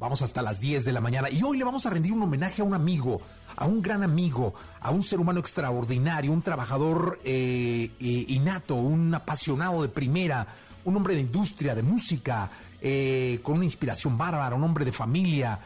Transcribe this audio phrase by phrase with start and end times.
[0.00, 2.62] Vamos hasta las 10 de la mañana y hoy le vamos a rendir un homenaje
[2.62, 3.20] a un amigo,
[3.54, 9.14] a un gran amigo, a un ser humano extraordinario, un trabajador eh, eh, innato, un
[9.14, 10.46] apasionado de primera,
[10.86, 15.60] un hombre de industria, de música, eh, con una inspiración bárbara, un hombre de familia,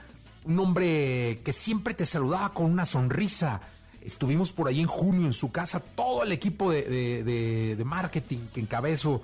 [0.47, 3.61] un hombre que siempre te saludaba con una sonrisa.
[4.03, 9.23] Estuvimos por ahí en junio en su casa, todo el equipo de, marketing que encabezo,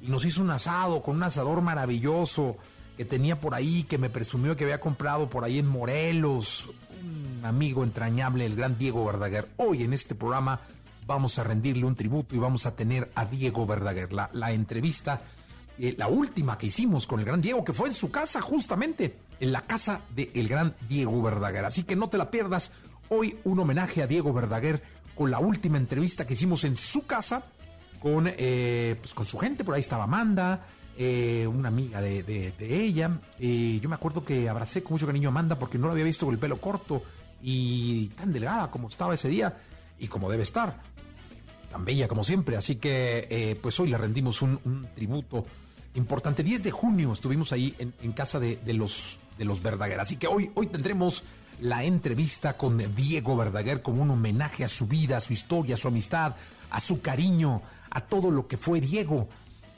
[0.00, 2.56] y nos hizo un asado con un asador maravilloso
[2.96, 6.68] que tenía por ahí, que me presumió que había comprado por ahí en Morelos.
[7.02, 9.48] Un amigo entrañable, el gran Diego Verdaguer.
[9.56, 10.60] Hoy en este programa
[11.06, 14.12] vamos a rendirle un tributo y vamos a tener a Diego Verdaguer.
[14.12, 15.22] La, la entrevista,
[15.78, 19.16] eh, la última que hicimos con el gran Diego, que fue en su casa justamente,
[19.40, 21.64] en la casa del gran Diego Verdaguer.
[21.66, 22.72] Así que no te la pierdas.
[23.08, 24.82] Hoy un homenaje a Diego Verdaguer
[25.14, 27.44] con la última entrevista que hicimos en su casa
[28.00, 29.64] con, eh, pues con su gente.
[29.64, 30.66] Por ahí estaba Amanda,
[30.98, 33.20] eh, una amiga de, ella.
[33.38, 36.04] Eh, yo me acuerdo que abracé con mucho cariño a Amanda porque no la había
[36.04, 37.02] visto con el pelo corto
[37.42, 39.56] y tan delgada como estaba ese día
[39.98, 40.80] y como debe estar.
[41.70, 42.56] Tan bella como siempre.
[42.56, 45.44] Así que eh, pues hoy le rendimos un, tributo
[45.94, 46.42] importante.
[46.42, 50.00] 10 de junio estuvimos ahí en, casa de, los, de los Verdaguer.
[50.00, 51.24] Así que hoy, hoy tendremos
[51.60, 55.78] la entrevista con Diego Verdaguer como un homenaje a su vida, a su historia, a
[55.78, 56.36] su amistad,
[56.70, 59.28] a su cariño, a todo lo que fue Diego.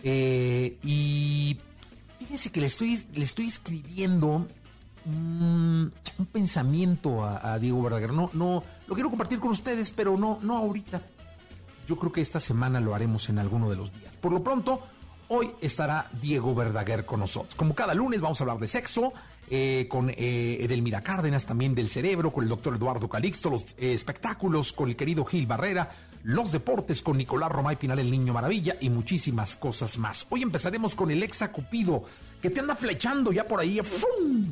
[0.02, 1.58] Eh, y
[2.18, 4.46] fíjense que le estoy, le estoy escribiendo
[5.06, 5.92] un,
[6.32, 8.12] pensamiento a, Diego Verdaguer.
[8.12, 11.02] No, no, lo quiero compartir con ustedes, pero no, no ahorita.
[11.86, 14.16] Yo creo que esta semana lo haremos en alguno de los días.
[14.16, 14.82] Por lo pronto,
[15.28, 17.54] hoy estará Diego Verdaguer con nosotros.
[17.54, 19.12] Como cada lunes vamos a hablar de sexo,
[19.50, 24.74] eh, con eh, Edelmira Cárdenas, también del cerebro, con el doctor Eduardo Calixto, los espectáculos
[24.74, 25.88] con el querido Gil Barrera,
[26.24, 30.26] los deportes con Nicolás Romay Pinal, el Niño Maravilla y muchísimas cosas más.
[30.30, 32.04] Hoy empezaremos con el exa Cupido,
[32.40, 33.80] que te anda flechando ya por ahí,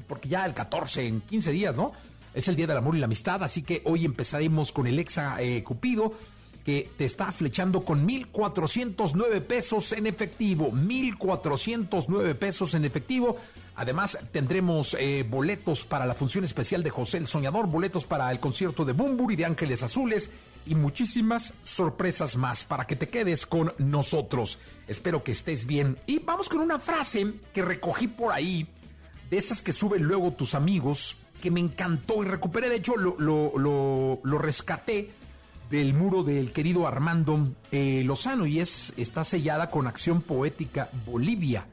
[0.07, 1.93] porque ya el 14, en 15 días, ¿no?
[2.35, 5.39] Es el Día del Amor y la Amistad, así que hoy empezaremos con el exa
[5.65, 6.15] Cupido
[6.67, 10.73] que te está flechando con 1.409 pesos en efectivo.
[10.73, 13.37] 1.409 pesos en efectivo.
[13.77, 18.41] Además, tendremos eh, boletos para la función especial de José el Soñador, boletos para el
[18.41, 18.97] concierto de
[19.31, 20.29] y de Ángeles Azules
[20.67, 24.59] y muchísimas sorpresas más para que te quedes con nosotros.
[24.89, 25.97] Espero que estés bien.
[26.07, 28.69] Y vamos con una frase que recogí por ahí,
[29.31, 32.69] de esas que suben luego tus amigos, que me encantó y recuperé.
[32.69, 35.13] De hecho, lo, lo, rescaté
[35.71, 41.67] del muro del querido Armando eh, Lozano y es, está sellada con acción poética Bolivia.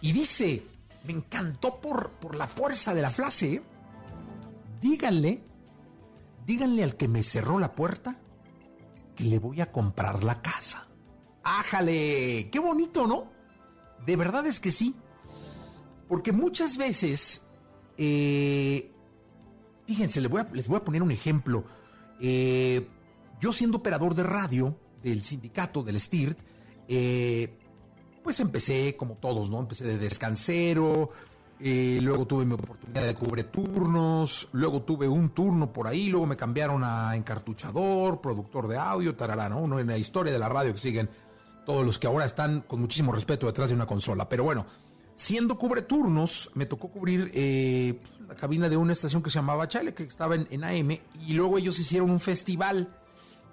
[0.00, 0.62] Y dice,
[1.04, 3.62] me encantó por, por la fuerza de la frase, ¿eh?
[4.82, 5.42] díganle,
[6.46, 8.18] díganle al que me cerró la puerta
[9.14, 10.88] que le voy a comprar la casa.
[11.42, 12.48] ¡Ájale!
[12.50, 13.30] ¡Qué bonito, ¿no?
[14.04, 14.94] De verdad es que sí.
[16.08, 17.46] Porque muchas veces,
[17.96, 18.92] eh,
[19.86, 21.64] fíjense, les voy, a, les voy a poner un ejemplo.
[22.20, 22.88] Eh,
[23.40, 26.38] yo siendo operador de radio del sindicato, del STIRT,
[26.88, 27.58] eh,
[28.22, 29.60] pues empecé como todos, ¿no?
[29.60, 31.10] Empecé de descansero,
[31.60, 36.26] eh, luego tuve mi oportunidad de cubre turnos, luego tuve un turno por ahí, luego
[36.26, 39.58] me cambiaron a encartuchador, productor de audio, tarará, ¿no?
[39.58, 41.08] Uno en la historia de la radio que siguen
[41.64, 44.28] todos los que ahora están con muchísimo respeto detrás de una consola.
[44.28, 44.66] Pero bueno,
[45.14, 49.38] siendo cubre turnos, me tocó cubrir eh, pues, la cabina de una estación que se
[49.38, 52.88] llamaba Chale, que estaba en, en AM, y luego ellos hicieron un festival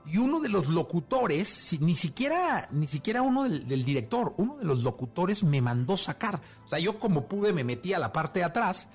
[0.06, 4.84] y uno de los locutores, ni siquiera, ni siquiera uno del, director, uno de los
[4.84, 6.42] locutores me mandó sacar.
[6.66, 8.88] O sea, yo como pude me metí a la parte de atrás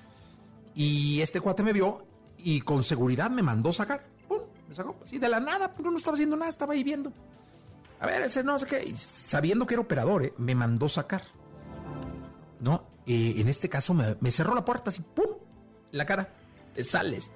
[0.75, 2.05] y este cuate me vio
[2.37, 4.05] y con seguridad me mandó sacar.
[4.27, 4.41] ¡Pum!
[4.67, 7.11] Me sacó así de la nada, pero no estaba haciendo nada, estaba ahí viendo.
[7.99, 10.33] A ver, ese no sé qué, sabiendo que era operador, ¿eh?
[10.37, 11.23] me mandó sacar.
[12.59, 12.83] ¿No?
[13.05, 15.37] Eh, en este caso me, cerró la puerta así, ¡pum!
[15.91, 16.33] la cara,
[16.73, 17.31] te sales.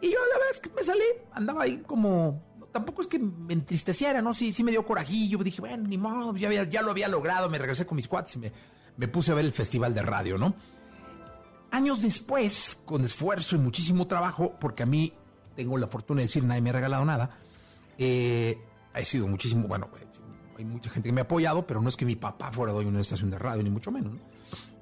[0.00, 2.42] Y yo la vez que me salí, andaba ahí como,
[2.78, 4.32] tampoco es que me entristeciera, ¿no?
[4.32, 7.58] Sí, sí me dio corajillo, dije, bueno, ni modo, ya, ya lo había logrado, me
[7.58, 8.52] regresé con mis cuates y me,
[8.96, 10.54] me puse a ver el festival de radio, ¿no?
[11.72, 15.12] Años después, con esfuerzo y muchísimo trabajo, porque a mí
[15.56, 17.30] tengo la fortuna de decir, nadie me ha regalado nada,
[17.98, 18.58] eh,
[18.94, 19.90] ha sido muchísimo, bueno,
[20.56, 22.86] hay mucha gente que me ha apoyado, pero no es que mi papá fuera de
[22.86, 24.14] una estación de radio, ni mucho menos.
[24.14, 24.20] ¿no?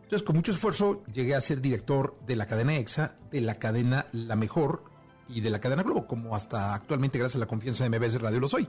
[0.02, 4.06] Entonces, con mucho esfuerzo, llegué a ser director de la cadena EXA, de la cadena
[4.12, 4.95] La Mejor
[5.28, 8.40] y de la cadena Globo, como hasta actualmente, gracias a la confianza de MBS Radio,
[8.40, 8.68] lo soy.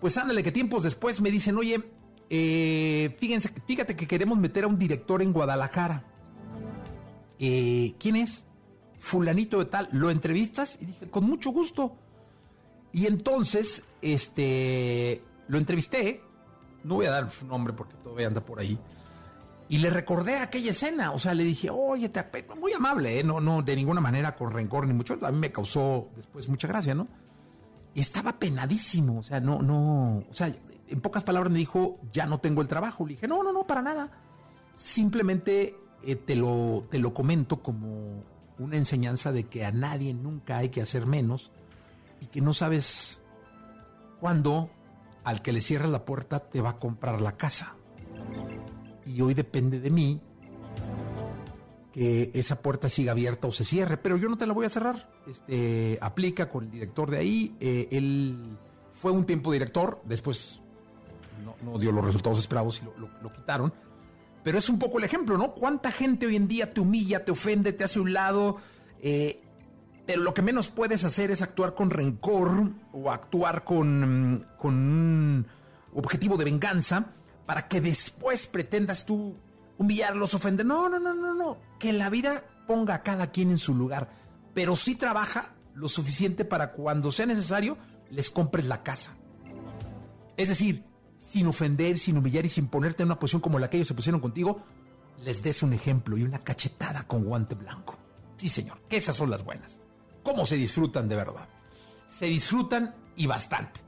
[0.00, 1.82] Pues ándale, que tiempos después me dicen, oye,
[2.30, 6.04] eh, fíjense, fíjate que queremos meter a un director en Guadalajara.
[7.38, 8.46] Eh, ¿Quién es?
[8.98, 9.88] Fulanito de tal.
[9.92, 10.78] ¿Lo entrevistas?
[10.80, 11.96] Y dije, con mucho gusto.
[12.92, 16.22] Y entonces, este, lo entrevisté,
[16.84, 18.78] no voy a dar su nombre porque todavía anda por ahí,
[19.70, 22.24] y le recordé aquella escena, o sea, le dije, oye, te
[22.58, 23.22] muy amable, ¿eh?
[23.22, 26.66] no, no, de ninguna manera con rencor ni mucho, a mí me causó después mucha
[26.66, 27.06] gracia, ¿no?
[27.94, 30.52] Y estaba penadísimo, o sea, no, no, o sea,
[30.88, 33.64] en pocas palabras me dijo, ya no tengo el trabajo, le dije, no, no, no,
[33.64, 34.10] para nada,
[34.74, 38.24] simplemente eh, te, lo, te lo comento como
[38.58, 41.52] una enseñanza de que a nadie nunca hay que hacer menos
[42.20, 43.22] y que no sabes
[44.18, 44.68] cuándo
[45.22, 47.76] al que le cierres la puerta te va a comprar la casa.
[49.14, 50.20] Y hoy depende de mí
[51.92, 54.68] que esa puerta siga abierta o se cierre, pero yo no te la voy a
[54.68, 55.10] cerrar.
[55.26, 57.56] Este, aplica con el director de ahí.
[57.58, 58.56] Eh, él
[58.92, 60.60] fue un tiempo director, después
[61.64, 63.72] no, dio los resultados esperados y lo, quitaron.
[64.44, 65.52] Pero es un poco el ejemplo, ¿no?
[65.52, 68.56] ¿Cuánta gente hoy en día te humilla, te ofende, te hace un lado?
[69.02, 69.40] Eh,
[70.06, 75.46] pero lo que menos puedes hacer es actuar con rencor o actuar con, con un
[75.94, 77.12] objetivo de venganza
[77.50, 79.36] para que después pretendas tú
[79.76, 80.64] humillarlos, ofender.
[80.64, 81.58] No, no, no, no, no.
[81.80, 84.08] Que la vida ponga a cada quien en su lugar,
[84.54, 87.76] pero sí trabaja lo suficiente para cuando sea necesario
[88.08, 89.16] les compres la casa.
[90.36, 90.84] Es decir,
[91.16, 93.94] sin ofender, sin humillar y sin ponerte en una posición como la que ellos se
[93.94, 94.62] pusieron contigo,
[95.24, 97.98] les des un ejemplo y una cachetada con guante blanco.
[98.36, 99.80] Sí, señor, que esas son las buenas
[100.22, 101.48] cómo se disfrutan de verdad.
[102.06, 103.80] Se disfrutan y bastante.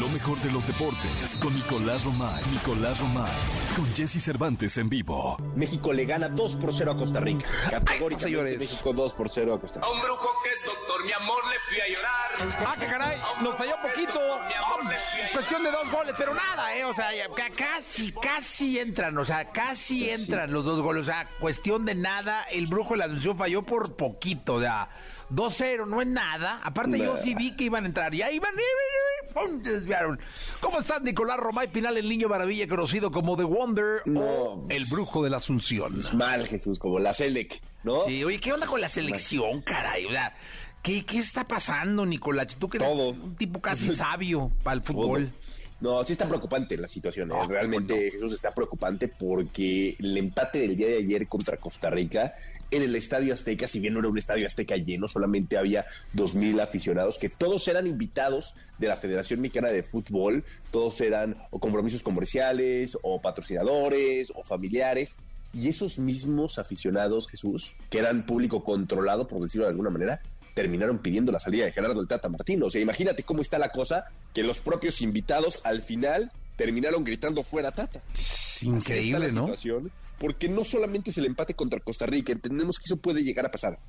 [0.00, 2.42] Lo mejor de los deportes con Nicolás Romay.
[2.50, 3.30] Nicolás Romay.
[3.76, 5.36] Con Jesse Cervantes en vivo.
[5.54, 7.46] México le gana 2 por 0 a Costa Rica.
[7.70, 9.88] Categóricamente México 2 por 0 a Costa Rica.
[9.88, 12.66] A un brujo que es doctor, mi amor, le fui a llorar.
[12.66, 14.20] Ah, que caray, nos falló poquito.
[15.32, 16.84] Cuestión de dos goles, pero nada, ¿eh?
[16.84, 17.10] O sea,
[17.56, 21.02] casi, casi entran, o sea, casi entran los dos goles.
[21.02, 24.88] O sea, cuestión de nada, el brujo de la Asunción falló por poquito, o sea
[25.30, 26.60] 2-0, no es nada.
[26.62, 28.14] Aparte, yo sí vi que iban a entrar.
[28.14, 28.52] Y ahí iban,
[29.32, 29.62] ¡pum!
[29.62, 30.20] desviaron.
[30.60, 35.22] ¿Cómo estás, Nicolás Romay Pinal, el niño maravilla conocido como The Wonder o el brujo
[35.24, 36.00] de la Asunción?
[36.14, 38.04] Mal, Jesús, como la Selec, ¿no?
[38.06, 40.06] Sí, oye, ¿qué onda con la selección, caray?
[40.82, 42.56] ¿qué, ¿qué está pasando, Nicolás?
[42.58, 45.30] Tú que eres un tipo casi sabio para el fútbol.
[45.82, 47.32] No, sí está preocupante la situación.
[47.32, 47.34] ¿eh?
[47.48, 52.36] Realmente Jesús está preocupante porque el empate del día de ayer contra Costa Rica
[52.70, 56.36] en el Estadio Azteca, si bien no era un Estadio Azteca lleno, solamente había dos
[56.36, 61.58] mil aficionados, que todos eran invitados de la Federación Mexicana de Fútbol, todos eran o
[61.58, 65.16] compromisos comerciales, o patrocinadores, o familiares.
[65.52, 70.22] Y esos mismos aficionados, Jesús, que eran público controlado, por decirlo de alguna manera,
[70.54, 72.66] terminaron pidiendo la salida de Gerardo el Tata Martino.
[72.66, 77.42] O sea, imagínate cómo está la cosa, que los propios invitados al final terminaron gritando
[77.42, 78.02] fuera Tata.
[78.62, 79.52] Increíble, ¿no?
[80.18, 83.50] porque no solamente es el empate contra Costa Rica, entendemos que eso puede llegar a
[83.50, 83.80] pasar.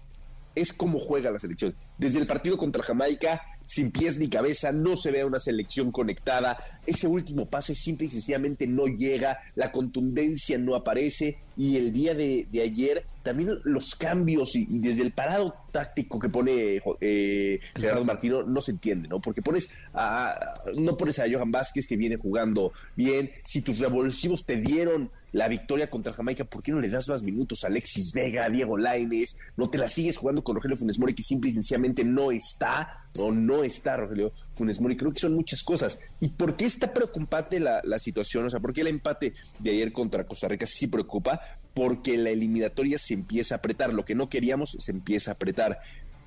[0.56, 1.76] Es como juega la selección.
[1.98, 6.58] Desde el partido contra Jamaica, sin pies ni cabeza, no se ve una selección conectada.
[6.86, 12.14] Ese último pase simple y sencillamente no llega, la contundencia no aparece y el día
[12.14, 18.44] de, ayer también los cambios y, desde el parado táctico que pone eh, Gerardo Martino
[18.44, 19.22] no se entiende, ¿no?
[19.22, 24.46] Porque pones a, no pones a Johan Vázquez que viene jugando bien, si tus revulsivos
[24.46, 28.14] te dieron la victoria contra Jamaica, ¿por qué no le das más minutos a Alexis
[28.14, 29.36] Vega, a Diego Laines?
[29.58, 33.08] No te la sigues jugando con Rogelio Funes Mori que simple y sencillamente no está
[33.18, 34.96] o no está Rogelio Funes Mori.
[34.96, 36.00] Creo que son muchas cosas.
[36.22, 38.46] ¿Y por qué está preocupante la, situación?
[38.46, 41.42] O sea, ¿por qué el empate de ayer contra Costa Rica sí preocupa?
[41.74, 43.92] Porque la eliminatoria se empieza a apretar.
[43.92, 45.80] Lo que no queríamos se empieza a apretar.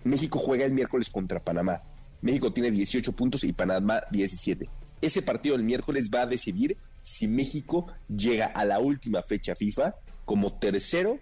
[0.02, 1.80] México juega el miércoles contra Panamá.
[2.22, 4.68] México tiene 18 puntos y Panamá 17.
[5.00, 9.94] Ese partido el miércoles va a decidir si México llega a la última fecha FIFA
[10.24, 11.20] como tercero,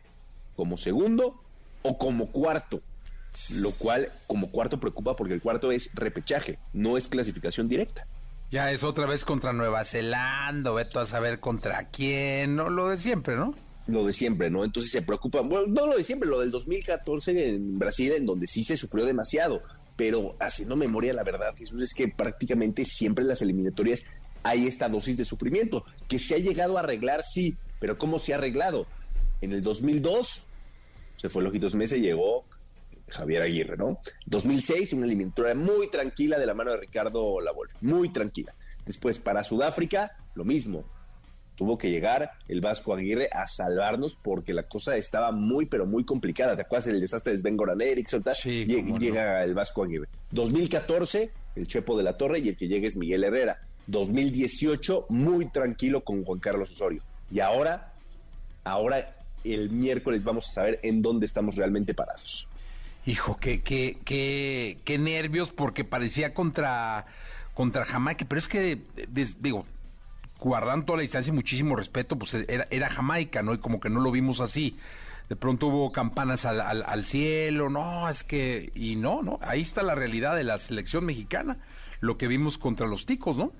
[0.56, 1.42] como segundo
[1.82, 2.80] o como cuarto
[3.56, 8.06] lo cual como cuarto preocupa porque el cuarto es repechaje, no es clasificación directa.
[8.50, 12.70] Ya es otra vez contra Nueva Zelanda, veto a saber contra quién, ¿no?
[12.70, 13.54] lo de siempre, ¿no?
[13.86, 14.64] lo de siempre, ¿no?
[14.64, 18.46] Entonces se preocupan, bueno, no lo de siempre, lo del 2014 en Brasil, en donde
[18.46, 19.60] sí se sufrió demasiado,
[19.94, 24.04] pero haciendo memoria, la verdad, Jesús, es que prácticamente siempre las eliminatorias
[24.44, 28.32] hay esta dosis de sufrimiento, que se ha llegado a arreglar, sí, pero ¿cómo se
[28.32, 28.86] ha arreglado?
[29.40, 30.46] En el 2002
[31.16, 32.44] se fue Lojitos Mesa y llegó
[33.08, 33.98] Javier Aguirre, ¿no?
[34.26, 38.54] 2006, una eliminatoria muy tranquila de la mano de Ricardo Labol, muy tranquila.
[38.86, 40.84] Después para Sudáfrica, lo mismo.
[41.56, 46.04] Tuvo que llegar el Vasco Aguirre a salvarnos porque la cosa estaba muy, pero muy
[46.04, 46.56] complicada.
[46.56, 48.24] ¿Te acuerdas del desastre de Sven Goran Eriksson?
[48.34, 49.00] Sí, Llega, cómo no.
[49.00, 50.08] llega el Vasco Aguirre.
[50.32, 53.60] 2014, el Chepo de la Torre y el que llega es Miguel Herrera.
[53.86, 57.02] 2018, muy tranquilo con Juan Carlos Osorio.
[57.30, 57.92] Y ahora,
[58.64, 62.48] ahora el miércoles vamos a saber en dónde estamos realmente parados.
[63.06, 67.04] Hijo, qué, qué, qué, qué nervios, porque parecía contra,
[67.52, 68.78] contra Jamaica, pero es que,
[69.40, 69.66] digo,
[70.40, 73.52] guardando toda la distancia y muchísimo respeto, pues era, era Jamaica, ¿no?
[73.52, 74.78] Y como que no lo vimos así.
[75.28, 79.82] De pronto hubo campanas al- al cielo, no, es que, y no, no, ahí está
[79.82, 81.58] la realidad de la selección mexicana,
[82.00, 83.52] lo que vimos contra los ticos, ¿no?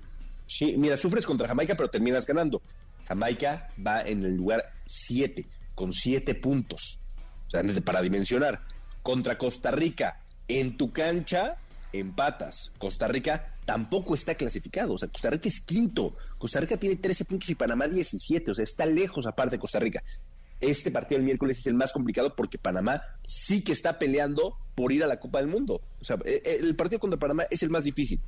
[0.47, 2.61] Sí, mira, sufres contra Jamaica, pero terminas ganando.
[3.07, 6.99] Jamaica va en el lugar 7, con 7 puntos.
[7.47, 8.61] O sea, para dimensionar.
[9.03, 11.57] Contra Costa Rica, en tu cancha,
[11.93, 12.71] empatas.
[12.77, 14.93] Costa Rica tampoco está clasificado.
[14.93, 16.15] O sea, Costa Rica es quinto.
[16.37, 18.51] Costa Rica tiene 13 puntos y Panamá 17.
[18.51, 20.03] O sea, está lejos aparte de Costa Rica.
[20.61, 24.91] Este partido el miércoles es el más complicado porque Panamá sí que está peleando por
[24.91, 25.81] ir a la Copa del Mundo.
[26.01, 28.19] O sea, eh, eh, el partido contra Panamá es el más difícil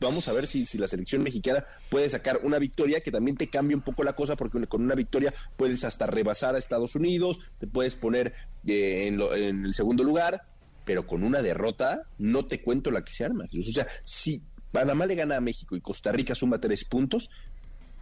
[0.00, 3.48] vamos a ver si, si la selección mexicana puede sacar una victoria que también te
[3.48, 7.38] cambia un poco la cosa porque con una victoria puedes hasta rebasar a Estados Unidos,
[7.58, 8.34] te puedes poner
[8.66, 10.42] eh, en, lo- en el segundo lugar,
[10.84, 13.44] pero con una derrota no te cuento la que se arma.
[13.58, 17.30] O sea, si Panamá le gana a México y Costa Rica suma tres puntos,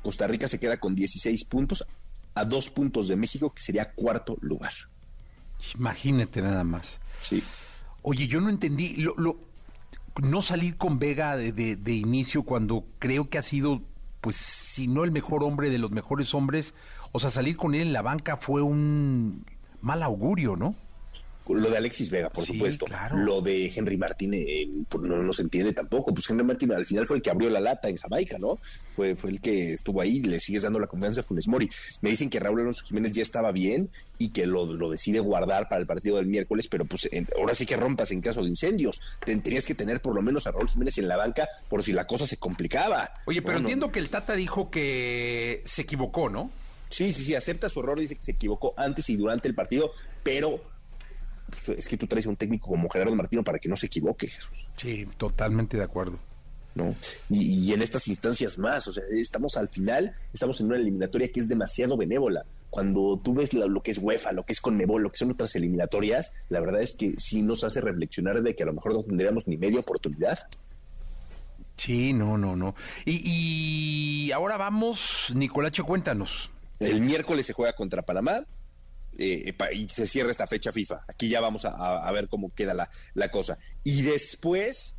[0.02, 1.84] Costa Rica se queda con 16 puntos
[2.34, 4.72] a dos puntos de México, que sería cuarto lugar.
[5.74, 6.98] Imagínate nada más.
[7.20, 7.42] Sí.
[8.02, 9.40] Oye, yo no entendí, lo, lo-
[10.22, 13.82] no salir con Vega de, de- inicio cuando creo que ha sido,
[14.20, 16.74] pues, si no el mejor hombre de los mejores hombres,
[17.12, 19.44] o sea, salir con él en la banca fue un
[19.80, 20.74] mal augurio, ¿no?
[21.48, 22.86] Lo de Alexis Vega, por Sí, supuesto.
[22.86, 23.16] claro.
[23.16, 26.12] Lo de Henry Martín eh, pues no, no se entiende tampoco.
[26.12, 28.58] Pues Henry Martín al final fue el que abrió la lata en Jamaica, ¿no?
[28.94, 31.68] Fue, fue el que estuvo ahí, le sigues dando la confianza a Funes Mori.
[32.00, 35.68] Me dicen que Raúl Alonso Jiménez ya estaba bien y que lo, lo decide guardar
[35.68, 38.48] para el partido del miércoles, pero pues en- ahora sí que rompas en caso de
[38.48, 39.00] incendios.
[39.24, 41.92] Ten- tenías que tener por lo menos a Raúl Jiménez en la banca por si
[41.92, 43.12] la cosa se complicaba.
[43.26, 46.50] Oye, pero No, no, entiendo que el Tata dijo que se equivocó, ¿no?
[46.88, 49.90] Sí, sí, sí, acepta su error, dice que se equivocó antes y durante el partido,
[50.22, 50.60] pero
[51.50, 54.30] pues, es que tú traes un técnico como Gerardo Martino para que no se equivoque.
[54.76, 56.18] Sí, totalmente de acuerdo.
[56.76, 56.94] ¿no?
[57.30, 61.28] Y, y en estas instancias más, o sea, estamos al final, estamos en una eliminatoria
[61.32, 62.44] que es demasiado benévola.
[62.68, 65.30] Cuando tú ves lo, lo que es UEFA, lo que es Conmebol, lo que son
[65.30, 68.92] otras eliminatorias, la verdad es que sí nos hace reflexionar de que a lo mejor
[68.92, 70.38] no tendríamos ni media oportunidad.
[71.78, 72.74] Sí, no, no, no.
[73.06, 76.50] Y, y ahora vamos, Nicolache, cuéntanos.
[76.78, 78.44] El miércoles se juega contra Panamá
[79.18, 81.04] eh, pa- y se cierra esta fecha FIFA.
[81.08, 83.58] Aquí ya vamos a, a- a ver cómo queda la, la cosa.
[83.84, 84.94] Y después,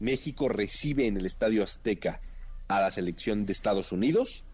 [0.00, 2.20] México recibe en el Estadio Azteca
[2.68, 4.44] a la selección de Estados Unidos,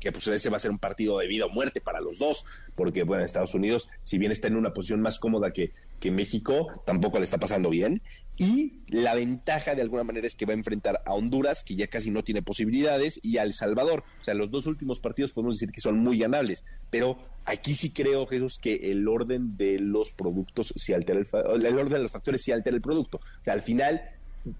[0.00, 2.44] que pues ese va a ser un partido de vida o muerte para los dos,
[2.74, 6.82] porque bueno, Estados Unidos, si bien está en una posición más cómoda que, que México,
[6.86, 8.02] tampoco le está pasando bien.
[8.36, 11.88] Y la ventaja de alguna manera es que va a enfrentar a Honduras, que ya
[11.88, 14.04] casi no tiene posibilidades, y a El Salvador.
[14.20, 17.90] O sea, los dos últimos partidos podemos decir que son muy ganables, pero aquí sí
[17.90, 22.12] creo, Jesús, que el orden de los productos sí altera el, el orden de los
[22.12, 23.18] factores sí altera el producto.
[23.18, 24.00] O sea, al final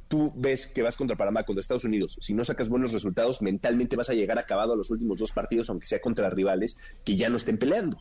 [0.08, 3.96] tú ves que vas contra Panamá, contra Estados Unidos, si no sacas buenos resultados, mentalmente
[3.96, 7.28] vas a llegar acabado a los últimos dos partidos, aunque sea contra rivales que ya
[7.28, 8.00] no estén peleando.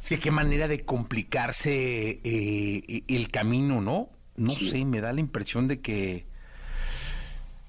[0.00, 4.10] Sí, qué manera de complicarse eh, el camino, ¿no?
[4.36, 4.68] No Sí.
[4.70, 6.26] sé, me da la impresión de que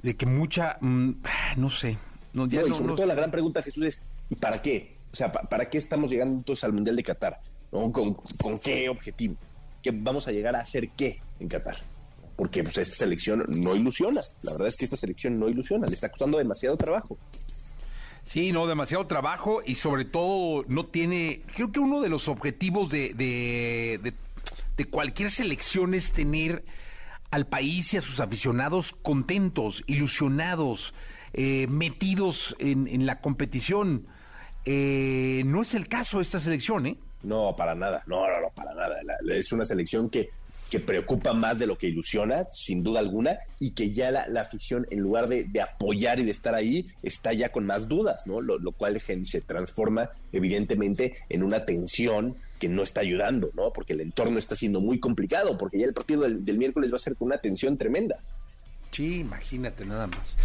[0.01, 1.11] de que mucha, mm,
[1.57, 1.97] no sé,
[2.33, 3.07] no, ya No, y no- sobre no todo sé.
[3.07, 4.97] la gran pregunta, Jesús, es ¿y para qué?
[5.11, 7.39] O sea, ¿pa- ¿para qué estamos llegando entonces al Mundial de Qatar?
[7.71, 7.91] ¿No?
[7.91, 9.35] ¿Con, con qué objetivo?
[9.85, 11.75] ¿Que vamos a llegar a hacer qué en Qatar?
[12.35, 14.19] Porque pues, esta selección no ilusiona.
[14.41, 15.85] La verdad es que esta selección no ilusiona.
[15.85, 17.19] Le está costando demasiado trabajo.
[18.23, 22.89] Sí, no, demasiado trabajo y sobre todo no tiene, creo que uno de los objetivos
[22.89, 26.65] de, de, cualquier selección es tener
[27.29, 30.95] al país y a sus aficionados contentos, ilusionados,
[31.33, 34.07] eh, metidos en, en la competición.
[34.65, 36.97] Eh, no es el caso de esta selección, ¿eh?
[37.25, 38.03] No, para nada.
[38.07, 38.95] No, no, no, para nada.
[39.29, 40.29] Es una selección que
[40.69, 44.41] que preocupa más de lo que ilusiona, sin duda alguna, y que ya la, la
[44.41, 48.25] afición, en lugar de, de, apoyar y de estar ahí, está ya con más dudas,
[48.25, 48.41] ¿no?
[48.41, 53.71] Lo, lo cual se transforma, evidentemente, en una tensión que no está ayudando, ¿no?
[53.73, 56.95] Porque el entorno está siendo muy complicado, porque ya el partido del, del miércoles va
[56.95, 58.19] a ser con una tensión tremenda.
[58.91, 60.35] Sí, imagínate nada más.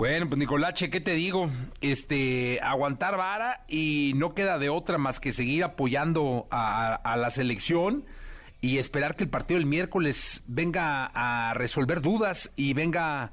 [0.00, 1.50] Bueno, pues Nicolache, ¿qué te digo?
[1.82, 7.28] Este, aguantar vara y no queda de otra más que seguir apoyando a, a la
[7.28, 8.06] selección
[8.62, 13.32] y esperar que el partido del miércoles venga a resolver dudas y venga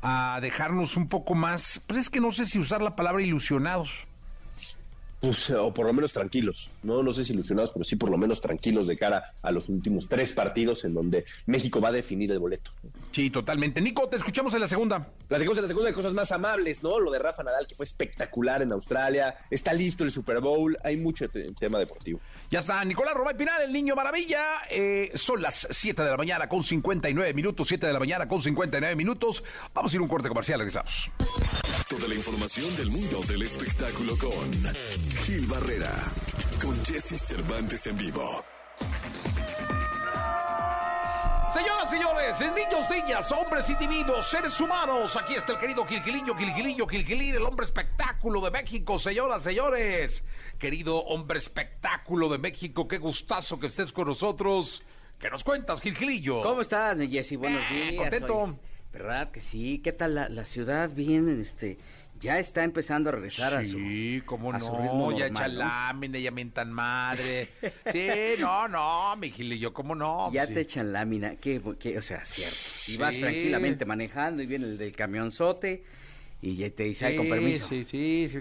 [0.00, 4.08] a dejarnos un poco más, pues es que no sé si usar la palabra ilusionados.
[5.26, 8.16] Pues, o por lo menos tranquilos, no, no sé si ilusionados, pero sí por lo
[8.16, 12.30] menos tranquilos de cara a los últimos tres partidos en donde México va a definir
[12.30, 12.70] el boleto.
[13.10, 13.80] Sí, totalmente.
[13.80, 15.10] Nico, te escuchamos en la segunda.
[15.26, 17.00] Platicamos en la segunda de cosas más amables, ¿no?
[17.00, 20.96] Lo de Rafa Nadal, que fue espectacular en Australia, está listo el Super Bowl, hay
[20.96, 22.20] mucho te tema deportivo.
[22.48, 24.60] Ya está, Nicolás Robay Pinal, el niño maravilla.
[24.70, 28.40] Eh, son las 7 de la mañana con 59 minutos, 7 de la mañana con
[28.40, 29.42] 59 minutos.
[29.74, 31.10] Vamos a ir a un corte comercial, regresamos.
[31.88, 34.66] Toda la información del mundo del espectáculo con
[35.24, 35.92] Gil Barrera,
[36.62, 38.44] con Jesse Cervantes en vivo.
[41.52, 47.34] Señoras, señores, niños, niñas, hombres, individuos, seres humanos, aquí está el querido Quilquilillo, Quilquilillo, Quilquilín,
[47.36, 50.22] el hombre espectáculo de México, señoras, señores.
[50.58, 54.82] Querido hombre espectáculo de México, qué gustazo que estés con nosotros.
[55.18, 56.42] ¿Qué nos cuentas, Quilquilillo?
[56.42, 57.36] ¿Cómo estás, mi Jessy?
[57.36, 57.96] Buenos Eh, días.
[58.02, 58.58] contento.
[58.92, 59.80] ¿Verdad que sí?
[59.82, 60.90] ¿Qué tal la, la ciudad?
[60.90, 61.78] Bien, este,
[62.20, 65.30] ya está empezando a regresar a su Sí, cómo a su ritmo no, ya normal,
[65.30, 65.58] echa ¿no?
[65.58, 67.50] lámina, ya mientan madre.
[67.92, 68.08] Sí,
[68.38, 70.30] no, no, mi Gilillo, cómo no.
[70.32, 70.54] Ya Sí.
[70.54, 72.56] te echan lámina, que, que, o sea, cierto.
[72.88, 75.84] Y vas tranquilamente manejando y viene el del camionzote
[76.42, 77.66] y ya te dice, ay, con permiso.
[77.66, 78.38] Sí, sí, sí.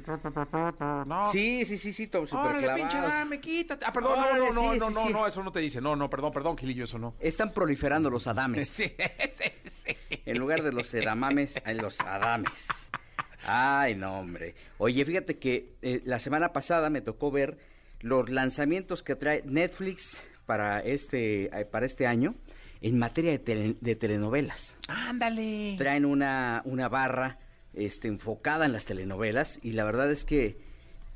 [1.06, 1.32] No.
[1.32, 3.86] Sí, sí, sí, sí, todo súper Órale, pinche dame, quítate.
[3.86, 5.14] Ah, perdón, Órale, no, no, no, sí, no, sí, no, sí.
[5.14, 5.80] no, eso no te dice.
[5.82, 7.16] No, no, perdón, perdón, Gilillo, eso no.
[7.20, 8.70] Están proliferando los adames.
[8.76, 8.94] Sí,
[9.32, 9.96] sí, sí.
[10.26, 12.90] En lugar de los edamames, hay los adames.
[13.46, 14.56] Ay, no, hombre.
[14.78, 17.58] Oye, fíjate que eh, la semana pasada me tocó ver
[18.02, 22.36] los lanzamientos que trae Netflix para este, eh, para este año
[22.82, 24.76] en materia de, tele- de telenovelas.
[24.88, 25.76] Ándale.
[25.78, 27.40] Traen una, una barra
[27.74, 30.58] este, enfocada en las telenovelas y la verdad es que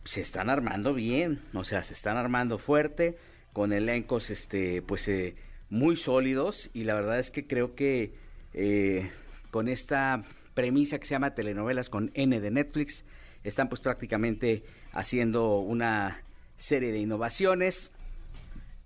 [0.06, 3.18] se están armando bien, o sea, se están armando fuerte,
[3.54, 5.36] con elencos este, pues, eh,
[5.70, 8.14] muy sólidos y la verdad es que creo que
[8.54, 9.12] eh,
[9.52, 10.24] con esta
[10.60, 13.06] premisa que se llama telenovelas con N de Netflix,
[13.46, 16.22] están pues prácticamente haciendo una
[16.58, 17.92] serie de innovaciones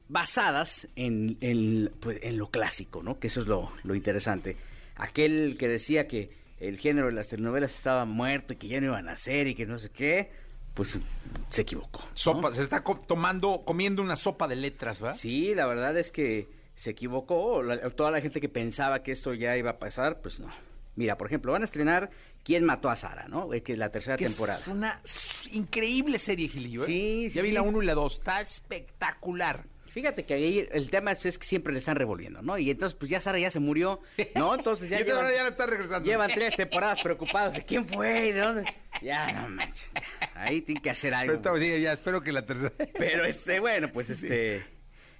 [0.10, 3.20] basadas en, en, pues, en lo clásico, ¿no?
[3.20, 4.56] Que eso es lo, lo interesante.
[4.98, 8.88] Aquel que decía que el género de las telenovelas estaba muerto y que ya no
[8.88, 10.30] iban a hacer y que no sé qué,
[10.76, 11.00] pues
[11.50, 12.02] se equivocó.
[12.02, 12.08] ¿no?
[12.14, 15.18] Sopa, se está tomando, comiendo una sopa de letras, ¿verdad?
[15.18, 17.64] Sí, la verdad es que se equivocó.
[17.64, 20.50] La- toda la gente que pensaba que esto ya iba a pasar, pues no.
[20.96, 22.10] Mira, por ejemplo, van a estrenar
[22.44, 23.54] ¿Quién mató a Sara, no?
[23.54, 24.60] Eh, Que es la tercera Que temporada.
[24.60, 25.02] Es una
[25.52, 26.84] increíble serie, Gilillo.
[26.84, 26.86] ¿eh?
[26.88, 27.54] Sí, sí, Ya vi sí.
[27.54, 28.14] la 1 y la 2.
[28.14, 29.66] Está espectacular.
[29.94, 32.58] Fíjate que ahí el tema es, es que siempre le están revolviendo, ¿no?
[32.58, 34.02] Y entonces, pues ya Sara ya se murió,
[34.34, 34.56] ¿no?
[34.56, 36.10] Entonces ya Y llevan, ya la está regresando.
[36.10, 38.66] llevan tres temporadas preocupados de quién fue, y de dónde.
[39.04, 39.88] Ya, no manches.
[40.34, 41.40] Ahí tienen que hacer algo.
[41.40, 42.74] Pero sí, ya espero que la tercera.
[42.98, 44.66] Pero este, bueno, pues este.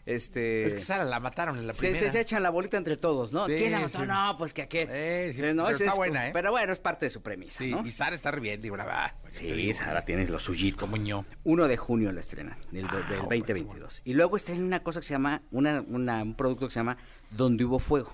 [0.06, 0.66] Este.
[0.66, 1.98] Es que Sara la mataron en la primera.
[1.98, 3.46] se, se echan la bolita entre todos, ¿no?
[3.48, 4.00] Sí, ¿Quién la mató?
[4.00, 4.06] sí.
[4.06, 4.90] No, pues que aquel.
[4.92, 6.32] Eh, sí, no, pero está es- buena, ¿eh?
[6.34, 7.86] Pero bueno, es parte de su premisa, ¿no?
[7.86, 9.16] y Sara está re bien, digo, la verdad.
[9.30, 10.78] Sí, Sara tiene lo suyito.
[10.78, 11.26] Como ño.
[11.46, 14.02] 1 de junio la estrena, del, Ah, del hombre, 2022.
[14.04, 16.98] Y luego estrena una cosa que se llama, una, una- un producto que se llama
[17.32, 18.14] Donde hubo fuego,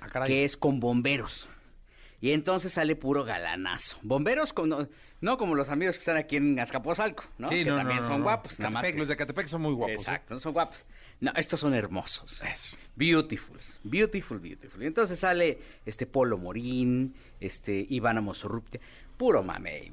[0.00, 1.46] Ah, que es con bomberos.
[2.20, 3.98] Y entonces sale puro galanazo.
[4.02, 4.88] Bomberos con, no,
[5.20, 7.48] no como los amigos que están aquí en Azcapotzalco, ¿no?
[7.50, 8.56] Sí, que no, también no, son guapos.
[8.56, 9.92] Catepec, que- Los de Catepec son muy guapos.
[9.92, 9.94] ¿eh?
[9.96, 10.84] Exacto, no son guapos.
[11.20, 12.40] No, estos son hermosos.
[12.42, 12.76] Eso.
[12.94, 14.82] Beautiful, beautiful, beautiful.
[14.82, 18.80] Y entonces sale este Polo Morín, este Ivana Mosorruptia,
[19.16, 19.90] puro mamey.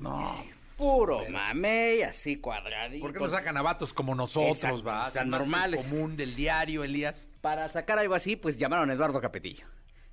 [0.78, 3.04] Puro mamey, así cuadradito.
[3.06, 5.12] ¿Por qué no sacan a vatos como nosotros, Exacto, va?
[5.12, 5.86] tan normales.
[5.88, 7.28] común del diario, Elías.
[7.42, 9.66] Para sacar algo así, pues llamaron a Eduardo Capetillo.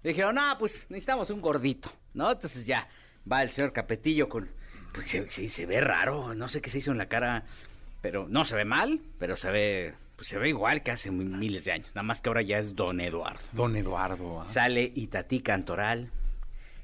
[0.02, 2.30] Le dijeron, no, pues necesitamos un gordito, ¿no?
[2.32, 2.88] Entonces ya
[3.30, 4.48] va el señor Capetillo con...
[4.94, 7.44] Pues se, se- se ve raro, no sé qué se hizo en la cara,
[8.00, 9.94] pero no se ve mal, pero se ve...
[10.16, 12.74] Pues se ve igual que hace miles de años, nada más que ahora ya es
[12.76, 13.40] Don Eduardo.
[13.52, 14.40] Don Eduardo.
[14.42, 14.44] ¿ah?
[14.44, 16.10] Sale Itatí Cantoral.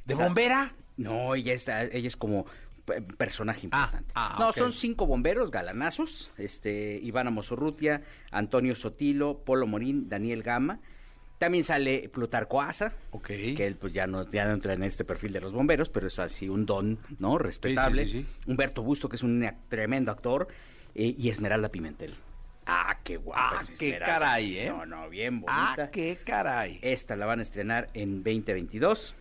[0.07, 0.73] ¿De Sa- bombera?
[0.97, 2.47] No, ella está, ella es como
[2.87, 4.11] pe- personaje importante.
[4.15, 10.79] ah, no, son cinco bomberos galanazos, este, Ivana Mosorrutia, Antonio Sotilo, Polo Morín, Daniel Gama.
[11.39, 12.95] También sale Plutarco Asa,
[13.25, 16.07] que él pues ya no, ya no entra en este perfil de los bomberos, pero
[16.07, 17.37] es así un don, ¿no?
[17.37, 18.07] Respetable.
[18.07, 18.27] sí, sí.
[18.51, 20.49] Humberto Busto, que es un tremendo actor,
[20.95, 22.15] eh, y Esmeralda Pimentel.
[23.05, 23.59] qué guapa.
[23.59, 24.07] Ah, es qué Esmeralda.
[24.07, 24.69] caray, ¿eh?
[24.71, 25.91] No, no, bien Ah, bonita.
[25.91, 26.79] qué caray.
[26.83, 29.15] Esta la van a estrenar en 2022.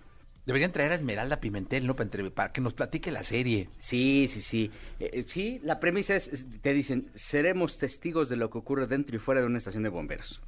[0.45, 1.95] Deberían traer a Esmeralda Pimentel, ¿no?
[1.95, 3.67] Para, entre- para que nos platique la serie.
[3.77, 4.71] Sí, sí, sí.
[4.99, 9.15] Eh, eh, sí, la premisa es- te dicen, seremos testigos de lo que ocurre dentro
[9.15, 10.41] y fuera de una estación de bomberos.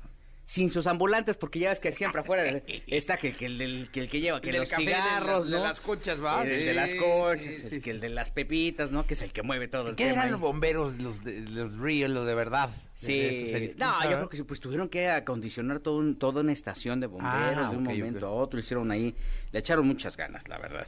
[0.50, 4.00] Sin sus ambulantes, porque ya ves que siempre afuera está que, que el, del- que
[4.00, 5.64] el que lleva que El del los café, de la- cigarros, de ¿no?
[5.64, 6.44] las conchas, ¿va?
[6.46, 9.06] El de las conchas, sí, el- que el de las pepitas, ¿no?
[9.06, 12.14] Que es el que mueve todo el ¿Qué eran los bomberos, los, de, los real,
[12.14, 12.70] los de verdad?
[12.96, 13.30] Sí, de?
[13.76, 17.02] ¿Quién no, yo creo que sí, pues tuvieron que acondicionar todo un- toda una estación
[17.02, 19.14] de bomberos Ah, de un momento a otro, hicieron ahí,
[19.52, 20.88] le echaron muchas ganas, la verdad.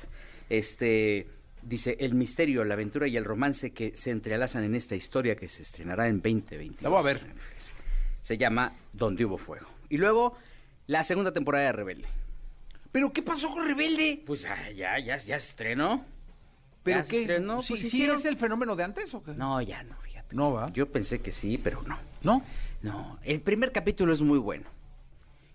[0.50, 1.28] Este,
[1.62, 5.50] dice, el misterio, la aventura y el romance que se entrelazan en esta historia que
[5.50, 6.82] se estrenará en 2020.
[6.82, 7.22] La voy a ver.
[8.30, 9.66] Se llama Donde hubo fuego.
[9.90, 10.38] Y luego,
[10.86, 12.08] la segunda temporada de Rebelde.
[12.92, 14.22] ¿Pero qué pasó con Rebelde?
[14.24, 16.06] Pues ah, ya, ya, ya se estrenó.
[16.84, 17.22] ¿Pero Ya se qué?
[17.22, 19.32] estrenó, ¿Sí, pues sí hicieron- es el fenómeno de antes o qué?
[19.34, 20.36] No, ya no, fíjate.
[20.36, 20.70] No, ¿va?
[20.72, 21.98] Yo pensé que sí, pero no.
[22.22, 22.44] ¿No?
[22.84, 24.66] No, el primer capítulo es muy bueno.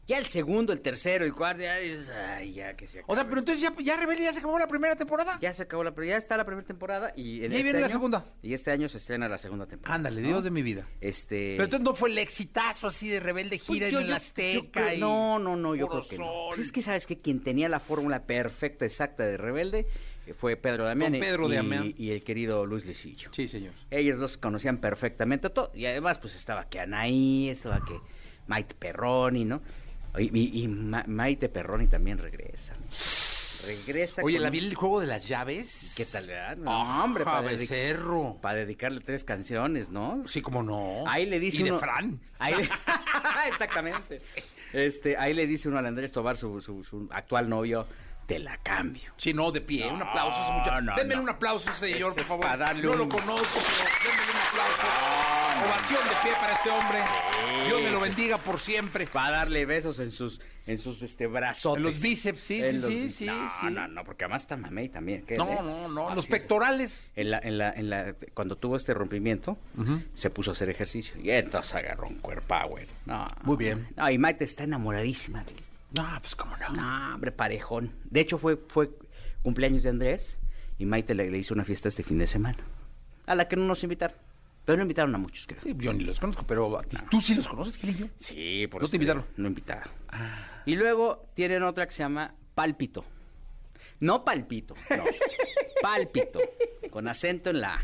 [0.06, 3.24] Ya el segundo, el tercero, el cuarto, ya dices, ay, ya que se O sea,
[3.24, 3.52] pero esto".
[3.52, 5.38] entonces ya, ya Rebelde ya se acabó la primera temporada.
[5.40, 7.62] Ya se acabó la primera, ya está la primera temporada y en Y ahí este
[7.62, 8.24] viene la año- segunda.
[8.42, 9.94] Y este año se estrena la segunda temporada.
[9.94, 10.28] Ándale, ¿no?
[10.28, 10.86] Dios de mi vida.
[11.00, 11.52] Este...
[11.52, 14.16] Pero entonces no fue el exitazo así de Rebelde Pues gira yo- en yo- la
[14.18, 15.00] yo Azteca creo- y...
[15.00, 16.30] No, no, no, yo creo que no.
[16.48, 19.86] Pues es que sabes que quien tenía la fórmula perfecta, exacta de Rebelde
[20.26, 21.94] eh, fue Pedro Damián, Don Pedro y, Damián.
[21.96, 23.30] y el querido Luis Lisillo.
[23.32, 23.72] Sí, señor.
[23.90, 25.70] Ellos dos conocían perfectamente todo.
[25.74, 27.98] Y además, pues estaba que Anaí, estaba que
[28.46, 29.62] Maite Perroni, ¿no?
[30.18, 32.74] Y, y- y Ma- Maite Perroni también regresa.
[33.66, 34.22] Regresa.
[34.22, 35.94] Oye, ¿la vi el juego de las llaves?
[35.96, 36.26] ¿Qué tal?
[36.62, 38.36] No, Ah, hombre, para, becerro.
[38.40, 40.22] para dedicarle tres canciones, ¿no?
[40.26, 41.04] Sí, como no.
[41.08, 41.74] Ahí le dice y uno...
[41.74, 42.20] de Fran.
[42.38, 42.68] Ahí le-
[43.48, 44.20] Exactamente.
[44.74, 47.86] Este, ahí le dice uno al Andrés Tobar, su, su- su actual novio,
[48.26, 49.12] te la cambio.
[49.16, 49.88] Sí, no, de pie.
[49.88, 50.40] un aplauso.
[50.82, 51.22] no, Denme no.
[51.22, 52.46] un aplauso, señor, por favor.
[52.46, 54.86] para no un- lo conozco, pero denme un aplauso.
[55.66, 56.98] Ovación de pie para este hombre.
[57.66, 59.08] Dios me lo bendiga por siempre.
[59.14, 61.78] Va a darle besos en sus, en sus este, brazotes.
[61.78, 63.66] En los bíceps, sí, En sí, los sí, no, sí.
[63.70, 65.24] No, no, porque además está mamey también.
[65.24, 66.06] ¿qué, No, no, no.
[66.08, 66.30] Así Los es.
[66.30, 67.08] pectorales.
[67.16, 69.56] En la, en la, en la, cuando tuvo este rompimiento,
[70.14, 71.14] se puso a hacer ejercicio.
[71.22, 72.88] Y entonces agarró un cuerpower.
[73.06, 73.26] No.
[73.42, 73.88] Muy bien.
[73.96, 75.63] No, y Maite está enamoradísima de él.
[75.94, 76.68] No, pues cómo no.
[76.70, 77.92] No, hombre, parejón.
[78.04, 78.90] De hecho, fue, fue
[79.42, 80.38] cumpleaños de Andrés
[80.78, 82.58] y Maite le, le hizo una fiesta este fin de semana.
[83.26, 84.16] A la que no nos invitaron.
[84.64, 85.60] Pero no invitaron a muchos, creo.
[85.60, 88.08] Sí, yo ni los conozco, pero a ti- tú sí los conoces, Gilillo.
[88.16, 89.26] Sí, por ¿No eso te invitaron?
[89.36, 89.92] No invitaron.
[90.64, 93.04] Y luego tienen otra que se llama Pálpito.
[94.00, 95.04] No palpito, no.
[95.82, 96.40] Pálpito.
[96.90, 97.80] Con acento en la A.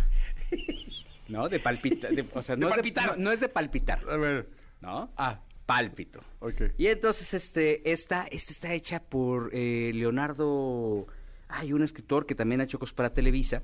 [1.29, 1.49] ¿No?
[1.49, 2.13] De palpitar.
[2.13, 4.01] de- o sea, no, De es no, no es de palpitar.
[4.11, 4.49] A ver.
[4.81, 5.13] ¿No?
[5.17, 5.41] Ah.
[5.71, 6.21] Pálpito.
[6.41, 6.63] Ok.
[6.79, 11.07] Y entonces, este, esta, esta está hecha por eh, Leonardo.
[11.49, 13.63] Hay un escritor que también ha hecho cosas para Televisa.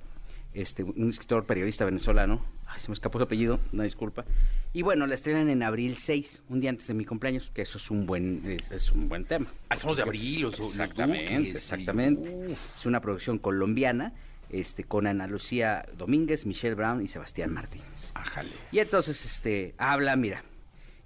[0.55, 2.45] Este, un escritor periodista venezolano.
[2.65, 4.25] Ay, se me escapó su apellido, una disculpa.
[4.73, 7.77] Y bueno, la estrenan en abril 6, un día antes de mi cumpleaños, que eso
[7.77, 9.53] es un buen, es, es un buen tema.
[9.69, 12.53] Hacemos de abril, los, los Exactamente, duques exactamente.
[12.53, 14.13] Es una producción colombiana,
[14.49, 18.13] este, con Ana Lucía Domínguez, Michelle Brown y Sebastián Martínez.
[18.15, 18.53] Ájale.
[18.71, 20.45] Y entonces, este, habla, mira,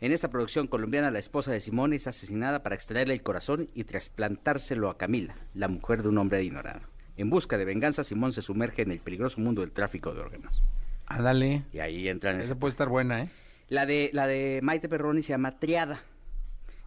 [0.00, 3.84] en esta producción colombiana la esposa de Simón es asesinada para extraerle el corazón y
[3.84, 6.80] trasplantárselo a Camila, la mujer de un hombre ignorado.
[7.16, 10.62] En busca de venganza, Simón se sumerge en el peligroso mundo del tráfico de órganos.
[11.06, 11.64] Ándale.
[11.72, 12.40] Y ahí entran...
[12.40, 13.28] Esa puede estar buena, ¿eh?
[13.68, 16.02] La de, la de Maite Perroni se llama Triada.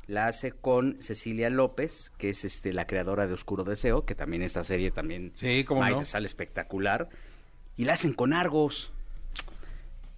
[0.07, 4.41] La hace con Cecilia López, que es este la creadora de Oscuro Deseo, que también
[4.41, 6.05] esta serie también Sí, Maite no.
[6.05, 7.09] sale espectacular.
[7.77, 8.91] Y la hacen con Argos.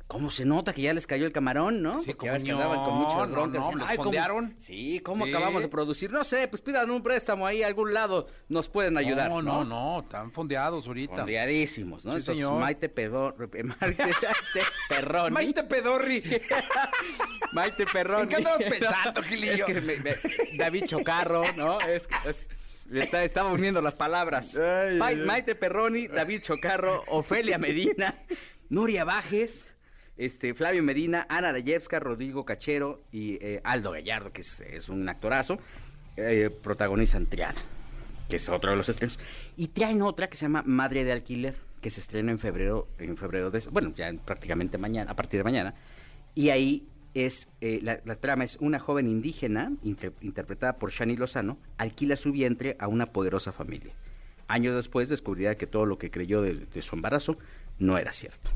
[0.07, 1.99] ¿Cómo se nota que ya les cayó el camarón, no?
[1.99, 3.53] Sí, Porque andaban con muchas No, broncas.
[3.53, 4.55] no, diciendo, ¿los "Ay, ¿cómo- fondearon?
[4.59, 5.31] Sí, ¿cómo Sí.
[5.31, 6.11] acabamos de producir?
[6.11, 9.29] No sé, pues pidan un préstamo ahí a algún lado, nos pueden ayudar.
[9.29, 11.15] No, no, no, están fondeados ahorita.
[11.17, 12.11] Fondeadísimos, ¿no?
[12.11, 12.59] Sí, Entonces, señor.
[12.61, 13.35] Maite Pedor,
[13.81, 14.03] Maite
[14.89, 15.33] Perroni.
[15.33, 16.23] Maite Pedorri.
[17.53, 18.21] Maite Perroni.
[18.23, 19.53] ¿En qué andabas pensando, Gilillo?
[19.53, 20.15] Es que me- me-
[20.57, 21.81] David Chocarro, ¿no?
[21.81, 22.47] Es, que- es-
[22.93, 24.55] está, estamos viendo las palabras.
[24.55, 25.25] Ay, Ma- ay, ay.
[25.25, 28.13] Maite Perroni, David Chocarro, Ofelia Medina,
[28.69, 29.71] Nuria Bajes,
[30.17, 35.58] este, Flavio Medina, Ana Rayevska, Rodrigo Cachero y eh, Aldo Gallardo, que es, un actorazo,
[36.17, 37.60] eh, protagonizan Triana,
[38.30, 39.19] que es otro de los estrenos.
[39.58, 43.17] Y traen otra que se llama Madre de Alquiler, que se estrena en febrero, en
[43.17, 45.75] febrero de, bueno, ya prácticamente mañana, a partir de mañana.
[46.34, 51.58] Y ahí es, eh, la, trama es una joven indígena, inter- interpretada por Shani Lozano,
[51.78, 53.93] alquila su vientre a una poderosa familia.
[54.47, 57.38] Años después descubrirá que todo lo que creyó de su embarazo
[57.80, 58.51] no era cierto.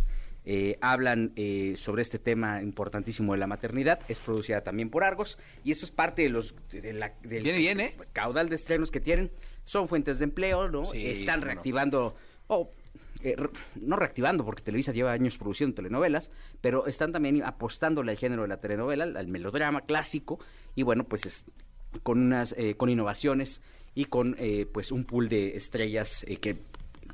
[0.51, 3.99] Eh, hablan eh, sobre este tema importantísimo de la maternidad.
[4.09, 5.37] Es producida también por Argos.
[5.63, 7.95] Y esto es parte de los de la- del Viene ¿eh?
[8.13, 9.29] caudal de estrenos que tienen.
[9.65, 10.85] Son fuentes de empleo, ¿no?
[10.85, 12.15] Sí, Están reactivando
[12.47, 12.71] o
[13.21, 16.31] eh, re- no reactivando, porque Televisa lleva años produciendo telenovelas,
[16.61, 20.39] pero están también apostándole al género de la telenovela, al, al melodrama clásico,
[20.73, 21.45] y bueno, pues es,
[22.01, 23.61] con unas, eh, con innovaciones
[23.93, 26.57] y con eh, pues un pool de estrellas eh, que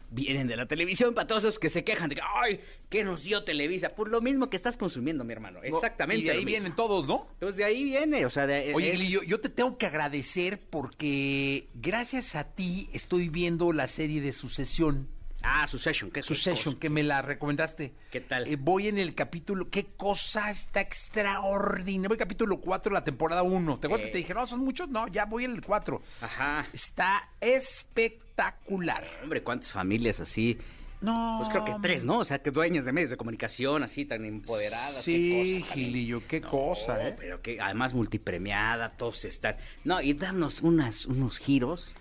[0.09, 3.23] vienen de la televisión, para todos esos que se quejan de que, ay, ¿qué nos
[3.23, 3.89] dio Televisa?
[3.89, 6.23] Por lo mismo que estás consumiendo, mi hermano, exactamente.
[6.23, 7.27] Y de ahí vienen todos, ¿no?
[7.33, 9.85] Entonces de ahí viene, o sea, de, Oye, eh, Gili, yo, yo te tengo que
[9.85, 15.07] agradecer porque gracias a ti estoy viendo la serie de Sucesión.
[15.47, 17.93] Ah, Succession, ¿qué Succession, que me la recomendaste.
[18.11, 18.47] ¿Qué tal?
[18.47, 22.07] Eh, voy en el capítulo, qué cosa está extraordinaria.
[22.09, 23.77] Voy capítulo 4 de la temporada 1.
[23.79, 24.07] ¿Te acuerdas Eh.
[24.07, 24.89] que te dije, no, son muchos?
[24.89, 26.01] No, ya voy en el 4.
[26.21, 26.67] Ajá.
[26.73, 29.07] Está espectacular.
[29.21, 30.57] Hombre, ¿cuántas familias así?
[31.01, 31.37] No.
[31.39, 32.17] Pues creo que tres, ¿no?
[32.19, 35.03] O sea, que dueñas de medios de comunicación así tan empoderadas.
[35.03, 35.73] Sí, qué cosa.
[35.75, 37.15] Gilillo, qué No, cosa, ¿eh?
[37.19, 39.57] Pero que además multipremiada, todos están.
[39.83, 41.93] No, y darnos unas, unos giros.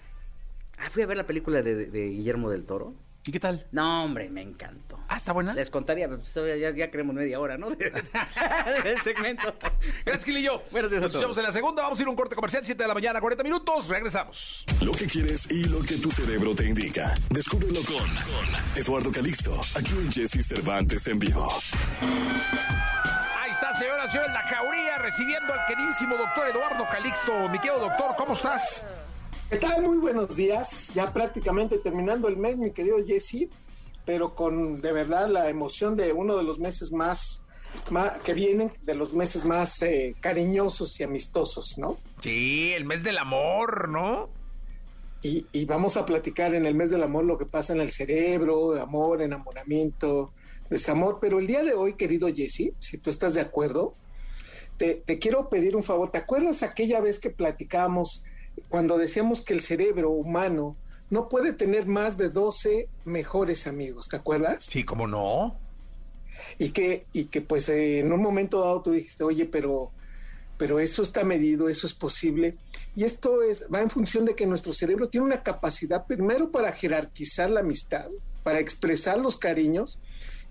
[0.79, 2.95] Ah, fui a ver la película de Guillermo del Toro.
[3.27, 3.67] ¿Y qué tal?
[3.73, 5.01] No, hombre, me encantó.
[5.09, 5.55] Ah, está buena.
[5.55, 7.71] Les contaría, pero todavía ya, ya queremos media hora, ¿no?
[8.85, 9.55] Del segmento.
[10.05, 10.63] Gracias, Gilillo.
[10.71, 11.83] Buenos días a Nos escuchamos en la segunda.
[11.83, 13.89] Vamos a ir a un corte comercial, 7 de la mañana, 40 minutos.
[13.89, 14.67] Regresamos.
[14.83, 17.15] Lo que quieres y lo que tu cerebro te indica.
[17.31, 21.49] Descúbrelo con, con Eduardo Calixto, aquí en Jesse Cervantes en vivo.
[23.41, 27.49] Ahí está, señora, señor, en la jauría, recibiendo al queridísimo doctor Eduardo Calixto.
[27.49, 28.85] Mi querido doctor, ¿cómo estás?
[29.51, 29.83] ¿Qué tal?
[29.83, 30.93] Muy buenos días.
[30.95, 33.49] Ya prácticamente terminando el mes, mi querido Jesse,
[34.07, 37.45] pero con de verdad la emoción de uno de los meses más,
[37.91, 41.99] más que vienen, de los meses más eh, cariñosos y amistosos, ¿no?
[42.23, 44.31] Sí, el mes del amor, ¿no?
[45.23, 47.93] Y, y vamos a platicar en el mes del amor lo que pasa en el
[47.93, 50.33] cerebro, amor, enamoramiento,
[50.71, 51.19] desamor.
[51.21, 53.95] Pero el día de hoy, querido Jesse, si tú estás de acuerdo,
[54.79, 56.11] te, te quiero pedir un favor.
[56.11, 58.25] ¿Te acuerdas aquella vez que platicábamos
[58.69, 60.77] cuando decíamos que el cerebro humano
[61.11, 64.09] no puede tener más de 12 mejores amigos?
[64.09, 64.65] ¿Te acuerdas?
[64.65, 65.59] Sí, ¿cómo no?
[66.59, 69.93] Y que, y que pues eh, en un momento dado tú dijiste, oye, pero,
[70.59, 72.57] pero eso está medido, eso es posible.
[72.97, 76.73] Y esto es, va en función de que nuestro cerebro tiene una capacidad primero para
[76.73, 78.09] jerarquizar la amistad,
[78.43, 79.99] para expresar los cariños.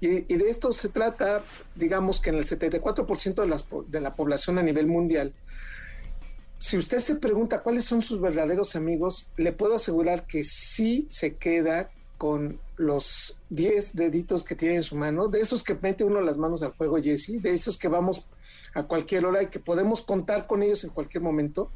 [0.01, 1.43] Y, y de esto se trata,
[1.75, 5.33] digamos que en el 74% de, las, de la población a nivel mundial.
[6.63, 11.35] Si usted se pregunta cuáles son sus verdaderos amigos, le puedo asegurar que sí se
[11.35, 16.21] queda con los 10 deditos que tiene en su mano, de esos que mete uno
[16.21, 18.25] las manos al fuego, Jesse, de esos que vamos
[18.73, 21.69] a cualquier hora y que podemos contar con ellos en cualquier momento.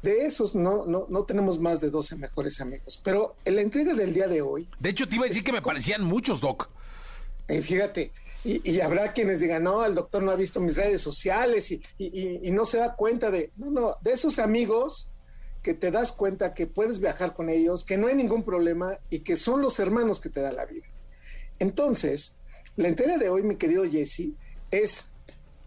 [0.00, 2.98] De esos no, no, no tenemos más de 12 mejores amigos.
[3.04, 5.52] Pero en la entrega del día de hoy, De hecho, te iba a decir que
[5.52, 6.70] me parecían muchos, Doc.
[7.46, 8.10] eh, fíjate,
[8.44, 11.82] y, y habrá quienes digan, no, el doctor no ha visto mis redes sociales y,
[11.98, 15.10] y- y- no se da cuenta de, no, no, de esos amigos
[15.62, 19.20] que te das cuenta que puedes viajar con ellos, que no hay ningún problema y
[19.20, 20.86] que son los hermanos que te da la vida.
[21.60, 22.36] Entonces,
[22.76, 24.30] la entrega de hoy, mi querido Jesse,
[24.70, 25.10] es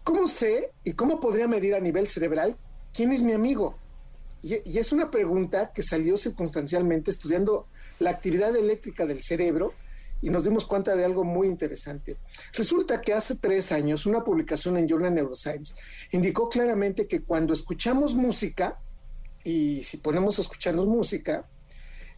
[0.04, 2.56] cómo sé y cómo podría medir a nivel cerebral
[2.92, 3.78] quién es mi amigo.
[4.42, 7.66] Y es una pregunta que salió circunstancialmente estudiando
[7.98, 9.72] la actividad eléctrica del cerebro
[10.22, 12.16] y nos dimos cuenta de algo muy interesante.
[12.54, 15.74] Resulta que hace tres años una publicación en Journal Neuroscience
[16.12, 18.78] indicó claramente que cuando escuchamos música,
[19.44, 21.46] y si ponemos a escucharnos música,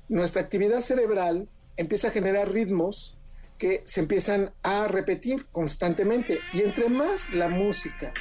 [0.08, 3.18] nuestra actividad cerebral empieza a generar ritmos
[3.58, 6.38] que se empiezan a repetir constantemente.
[6.52, 8.12] Y entre más la música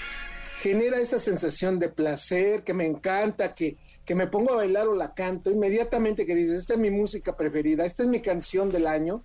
[0.59, 4.95] genera esa sensación de placer, que me encanta, que, que me pongo a bailar o
[4.95, 8.87] la canto, inmediatamente que dices, esta es mi música preferida, esta es mi canción del
[8.87, 9.23] año,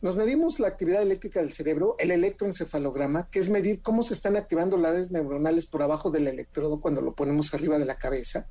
[0.00, 4.36] nos medimos la actividad eléctrica del cerebro, el electroencefalograma, que es medir cómo se están
[4.36, 8.46] activando las neuronales por abajo del electrodo cuando lo ponemos arriba de la cabeza.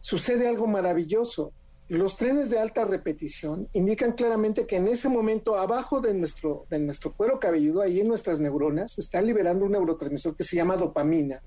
[0.00, 1.52] Sucede algo maravilloso.
[1.88, 6.78] Los trenes de alta repetición indican claramente que en ese momento abajo de nuestro, de
[6.78, 10.76] nuestro cuero cabelludo, ahí en nuestras neuronas, se está liberando un neurotransmisor que se llama
[10.76, 11.42] dopamina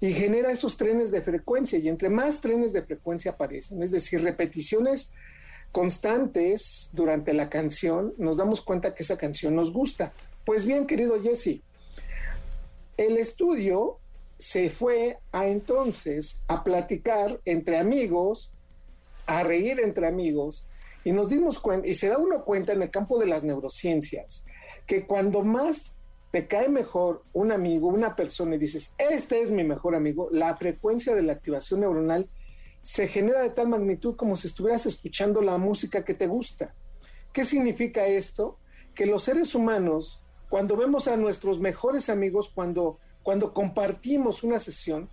[0.00, 1.78] y genera esos trenes de frecuencia.
[1.78, 5.12] Y entre más trenes de frecuencia aparecen, es decir, repeticiones
[5.72, 10.12] constantes durante la canción, nos damos cuenta que esa canción nos gusta.
[10.44, 11.60] Pues bien, querido Jesse,
[12.96, 13.98] el estudio
[14.38, 18.50] se fue a entonces a platicar entre amigos,
[19.26, 20.64] a reír entre amigos,
[21.04, 24.44] y nos dimos cuenta, y se da uno cuenta en el campo de las neurociencias,
[24.86, 25.94] que cuando más
[26.30, 30.56] te cae mejor un amigo, una persona, y dices, este es mi mejor amigo, la
[30.56, 32.28] frecuencia de la activación neuronal
[32.82, 36.74] se genera de tal magnitud como si estuvieras escuchando la música que te gusta.
[37.32, 38.58] ¿Qué significa esto?
[38.94, 45.08] Que los seres humanos, cuando vemos a nuestros mejores amigos, cuando, cuando compartimos una sesión,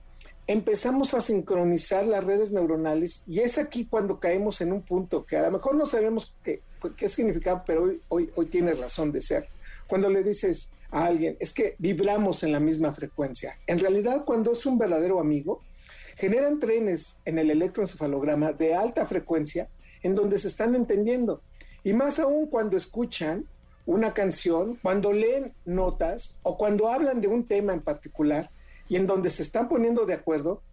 [0.48, 5.38] empezamos a sincronizar las redes neuronales y es aquí cuando caemos en un punto que
[5.38, 6.62] a lo mejor no sabemos que,
[6.96, 9.48] qué significa, pero hoy, hoy, hoy tiene razón de ser.
[9.88, 13.58] Cuando le dices a alguien, es que vibramos en la misma frecuencia.
[13.68, 15.62] En realidad, cuando es un verdadero amigo,
[16.16, 19.70] generan trenes en el electroencefalograma de alta frecuencia
[20.02, 21.42] en donde se están entendiendo.
[21.84, 23.46] Y más aún cuando escuchan
[23.86, 28.50] una canción, cuando leen notas o cuando hablan de un tema en particular
[28.88, 30.64] y en donde se están poniendo de acuerdo,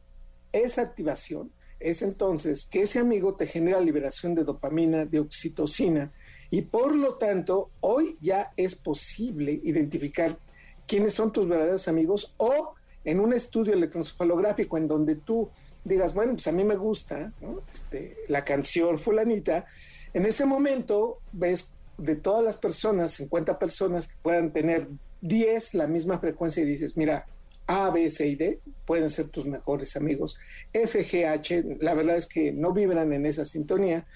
[0.53, 6.13] esa activación es entonces que ese amigo te genera liberación de dopamina, de oxitocina,
[6.53, 10.39] y por lo tanto, hoy ya es posible identificar
[10.87, 12.75] quiénes son tus verdaderos amigos o
[13.05, 15.51] en un estudio electroencefalográfico en donde tú
[15.85, 17.33] digas, bueno, pues a mí me gusta
[17.75, 19.67] este, la canción fulanita,
[20.15, 24.89] en ese momento ves de todas las personas, 50 personas que puedan tener
[25.21, 27.27] 10 la misma frecuencia y dices, mira,
[27.67, 30.39] A, B, C y D pueden ser tus mejores amigos.
[30.73, 34.07] F, G, H, la verdad es que no vibran en esa sintonía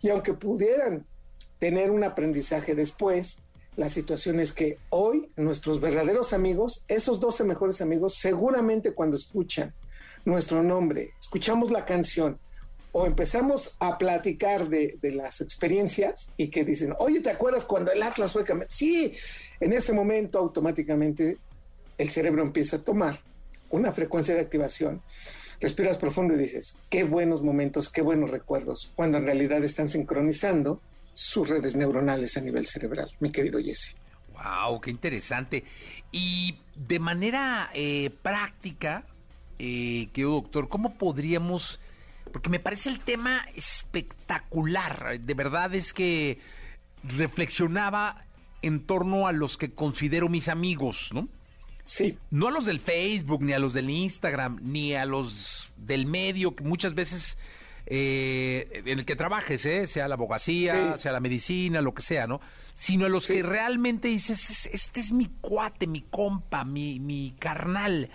[0.00, 1.06] y aunque pudieran
[1.58, 3.42] tener un aprendizaje después,
[3.76, 9.72] la situación es que hoy nuestros verdaderos amigos, esos 12 mejores amigos, seguramente cuando escuchan
[10.24, 12.38] nuestro nombre, escuchamos la canción
[12.92, 18.02] o empezamos a platicar de, las experiencias y que dicen, oye, ¿te acuerdas cuando el
[18.02, 18.68] Atlas fue campeón?
[18.70, 19.14] Sí,
[19.60, 21.38] en ese momento automáticamente
[21.98, 23.20] el cerebro empieza a tomar
[23.70, 25.02] una frecuencia de activación.
[25.60, 30.80] Respiras profundo y dices, qué buenos momentos, qué buenos recuerdos, cuando en realidad están sincronizando
[31.20, 33.94] sus redes neuronales a nivel cerebral, mi querido Jesse.
[34.32, 35.64] Wow, qué interesante.
[36.10, 39.04] Y de manera eh, práctica,
[39.58, 41.78] eh, querido doctor, ¿cómo podríamos,
[42.32, 46.38] porque me parece el tema espectacular, de verdad es que
[47.02, 48.24] reflexionaba
[48.62, 51.28] en torno a los que considero mis amigos, ¿no?
[51.84, 52.16] Sí.
[52.30, 56.56] No a los del Facebook, ni a los del Instagram, ni a los del medio,
[56.56, 57.36] que muchas veces
[57.92, 59.88] eh, en el que trabajes, ¿eh?
[59.88, 62.40] sea la abogacía, sea la medicina, lo que sea, ¿no?
[62.72, 68.08] Sino a los que realmente dices, este es mi cuate, mi compa, mi, mi carnal.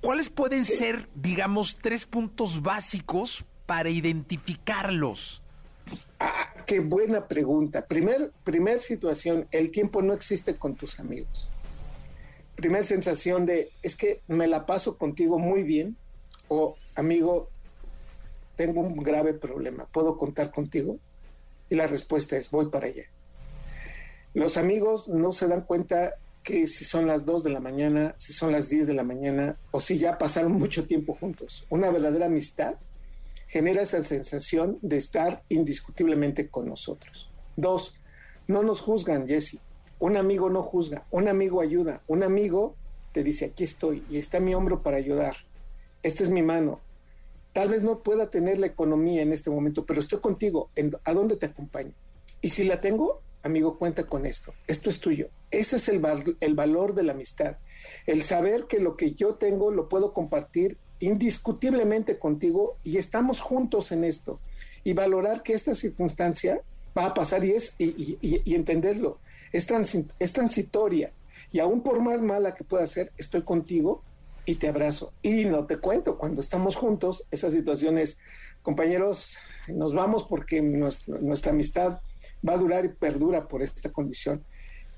[0.00, 5.42] ¿Cuáles pueden ser, digamos, tres puntos básicos para identificarlos?
[6.18, 7.86] Ah, qué buena pregunta.
[7.86, 11.48] Primer, primer situación, el tiempo no existe con tus amigos.
[12.56, 15.96] Primer sensación de, es que me la paso contigo muy bien,
[16.48, 17.48] o amigo,
[18.60, 20.98] tengo un grave problema, ¿puedo contar contigo?
[21.70, 23.04] Y la respuesta es, voy para allá.
[24.34, 28.34] Los amigos no se dan cuenta que si son las 2 de la mañana, si
[28.34, 31.64] son las 10 de la mañana, o si ya pasaron mucho tiempo juntos.
[31.70, 32.74] Una verdadera amistad
[33.46, 37.30] genera esa sensación de estar indiscutiblemente con nosotros.
[37.56, 37.94] Dos,
[38.46, 39.56] no nos juzgan, Jesse.
[40.00, 42.74] Un amigo no juzga, un amigo ayuda, un amigo
[43.12, 45.34] te dice, aquí estoy y está mi hombro para ayudar.
[46.02, 46.80] Esta es mi mano,
[47.52, 50.70] Tal vez no pueda tener la economía en este momento, pero estoy contigo.
[51.04, 51.92] ¿A dónde te acompaño?
[52.40, 54.54] Y si la tengo, amigo, cuenta con esto.
[54.66, 55.28] Esto es tuyo.
[55.50, 56.00] Ese es el,
[56.40, 57.56] el valor de la amistad.
[58.06, 63.90] El saber que lo que yo tengo lo puedo compartir indiscutiblemente contigo y estamos juntos
[63.90, 64.38] en esto.
[64.84, 66.62] Y valorar que esta circunstancia
[66.96, 69.18] va a pasar y, es, y, y, entenderlo.
[69.52, 69.66] Es,
[70.18, 71.12] es transitoria.
[71.52, 74.04] Y aún por más mala que pueda ser, estoy contigo
[74.44, 75.12] y te abrazo.
[75.22, 78.18] Y no te cuento, cuando estamos juntos, esas situaciones,
[78.62, 82.00] compañeros, nos vamos porque nuestra, amistad
[82.46, 84.44] va a durar y perdura por esta condición,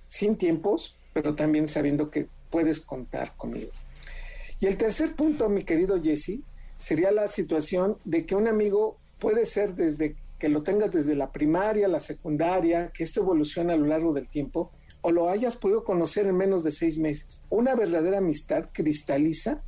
[0.08, 3.72] sin tiempos, pero también sabiendo que puedes contar conmigo.
[4.60, 6.40] Y el tercer punto, mi querido Jesse,
[6.78, 11.30] sería la situación de que un amigo puede ser desde que lo tengas desde la
[11.30, 14.72] primaria, la secundaria, que esto evoluciona a lo largo del tiempo,
[15.02, 17.42] o lo hayas podido conocer en menos de seis meses.
[17.50, 19.62] Una verdadera amistad cristaliza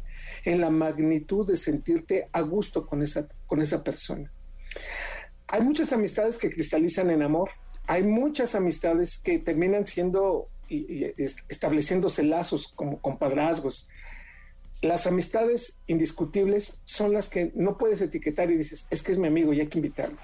[0.44, 4.33] en la magnitud de sentirte a gusto con esa, con esa persona.
[5.49, 7.51] Hay muchas amistades que cristalizan en amor,
[7.87, 11.05] hay muchas amistades que terminan siendo y,
[11.49, 13.88] estableciéndose lazos como compadrazgos.
[14.81, 19.29] Las amistades indiscutibles son las que no puedes etiquetar y dices, es que es mi
[19.29, 20.18] amigo y hay que invitarlo.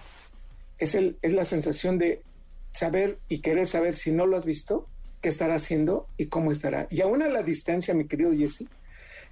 [0.79, 2.23] Es, el, es la sensación de
[2.70, 4.87] saber y querer saber si no lo has visto,
[5.20, 6.87] qué estará haciendo y cómo estará.
[6.90, 8.66] Y aún a la distancia, mi querido Jesse,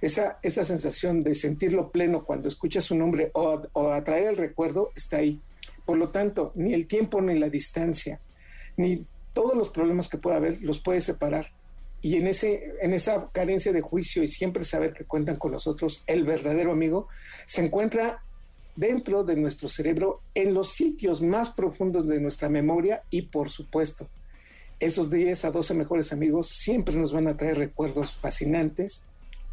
[0.01, 4.91] esa, esa sensación de sentirlo pleno cuando escuchas su nombre o, o atraer el recuerdo
[4.95, 5.41] está ahí.
[5.85, 8.19] Por lo tanto, ni el tiempo ni la distancia,
[8.77, 11.51] ni todos los problemas que pueda haber, los puede separar.
[12.01, 16.03] Y en, ese, en esa carencia de juicio y siempre saber que cuentan con nosotros,
[16.07, 17.09] el verdadero amigo
[17.45, 18.23] se encuentra
[18.75, 24.07] dentro de nuestro cerebro, en los sitios más profundos de nuestra memoria y, por supuesto,
[24.79, 29.03] esos 10 a 12 mejores amigos siempre nos van a traer recuerdos fascinantes,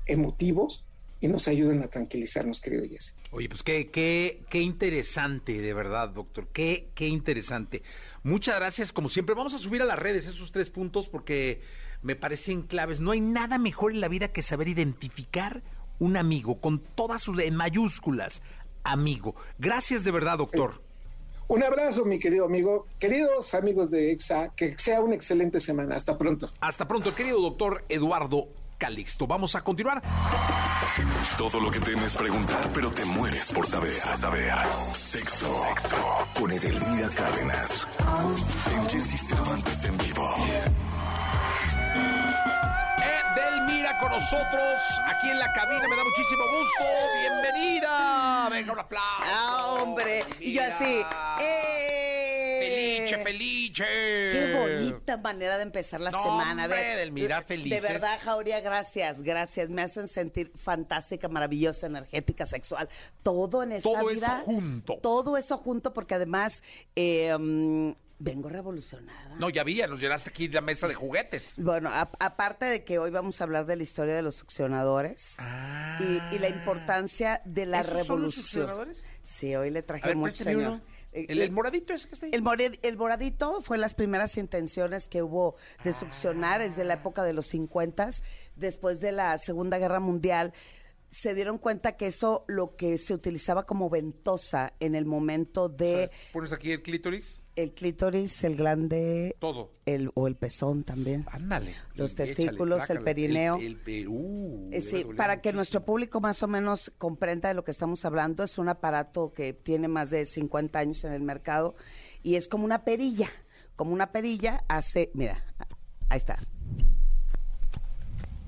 [0.07, 0.85] emotivos
[1.21, 3.15] y nos ayuden a tranquilizarnos, querido Jesse.
[3.31, 6.49] Oye, pues qué, qué, qué interesante, de verdad, doctor.
[6.53, 7.83] Qué, qué interesante.
[8.23, 9.35] Muchas gracias, como siempre.
[9.35, 11.61] Vamos a subir a las redes esos tres puntos porque
[12.03, 13.01] me parecen claves.
[13.01, 15.63] No hay nada mejor en la vida que saber identificar
[15.99, 18.43] un amigo con todas sus en mayúsculas.
[18.85, 19.35] Amigo.
[19.59, 20.86] Gracias de verdad, doctor.
[21.49, 22.87] Un abrazo, mi querido amigo.
[22.99, 25.95] Queridos amigos de EXA, que sea una excelente semana.
[25.95, 26.53] Hasta pronto.
[26.61, 29.27] Hasta pronto, querido doctor Eduardo Calixto.
[29.27, 30.03] Vamos a continuar.
[31.39, 33.93] Todo lo que temes preguntar, pero te mueres por saber.
[33.93, 34.55] Saber.
[34.93, 35.63] Sexo.
[36.39, 37.87] Con Edelmira Cárdenas.
[38.75, 40.35] En Jesse Cervantes en vivo.
[43.37, 45.87] Edelmira con nosotros aquí en la cabina.
[45.89, 46.85] Me da muchísimo gusto.
[47.21, 48.49] Bienvenida.
[48.51, 49.27] Venga, un aplauso.
[49.27, 50.25] Ah, hombre.
[50.41, 51.05] Y yo así.
[51.41, 52.06] ¡eh!
[53.25, 54.33] Felice, felice.
[54.33, 56.65] Qué bonita manera de empezar la No, semana.
[56.65, 57.83] Hombre, ver, de- felices.
[57.83, 59.69] De verdad, Jauría, gracias, gracias.
[59.71, 62.89] Me hacen sentir fantástica, maravillosa, energética, sexual.
[63.23, 64.43] Todo en esta Todo eso vida.
[64.45, 64.99] junto.
[65.03, 66.63] Todo eso junto, porque además
[66.95, 69.37] eh, mm, vengo revolucionada.
[69.39, 71.55] No, ya vi, ya nos llenaste aquí la mesa de juguetes.
[71.59, 75.37] Bueno, a- aparte de que hoy vamos a hablar de la historia de los succionadores
[76.01, 78.43] y, y la importancia de la ¿Esos son los revolución.
[78.45, 79.05] succionadores?
[79.23, 80.73] Sí, hoy le traje A ver, préstame señor.
[80.73, 80.81] uno.
[81.17, 82.33] Eh, El, eh, el moradito ese que está ahí.
[82.35, 86.95] el, more- el moradito fue las primeras intenciones que hubo de succionar, es de la
[86.95, 88.09] época de los 50,
[88.57, 90.53] después de la Segunda Guerra Mundial.
[91.09, 96.11] Se dieron cuenta que eso lo que se utilizaba como ventosa en el momento de.
[96.33, 97.43] Pones aquí el clítoris.
[97.57, 99.73] El clítoris, el glande, Todo.
[99.87, 101.27] el, o el pezón también.
[101.33, 101.75] Ándale.
[101.95, 103.57] Los Y échale, testículos, el perineo.
[103.57, 105.57] El, el uh, Eh, sí, para que muchísimo.
[105.57, 109.53] nuestro público más o menos comprenda de lo que estamos hablando, es un aparato que
[109.55, 111.75] tiene más de 50 años en el mercado
[112.23, 113.31] y es como una perilla,
[113.75, 115.43] como una perilla hace, mira,
[116.11, 116.37] ahí está.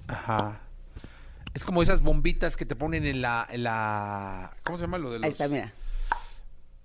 [0.06, 0.60] Ajá.
[1.54, 4.56] Es como esas bombitas que te ponen en la, en la...
[4.64, 5.24] ¿Cómo se llama lo de los...?
[5.24, 5.72] Ahí está, mira.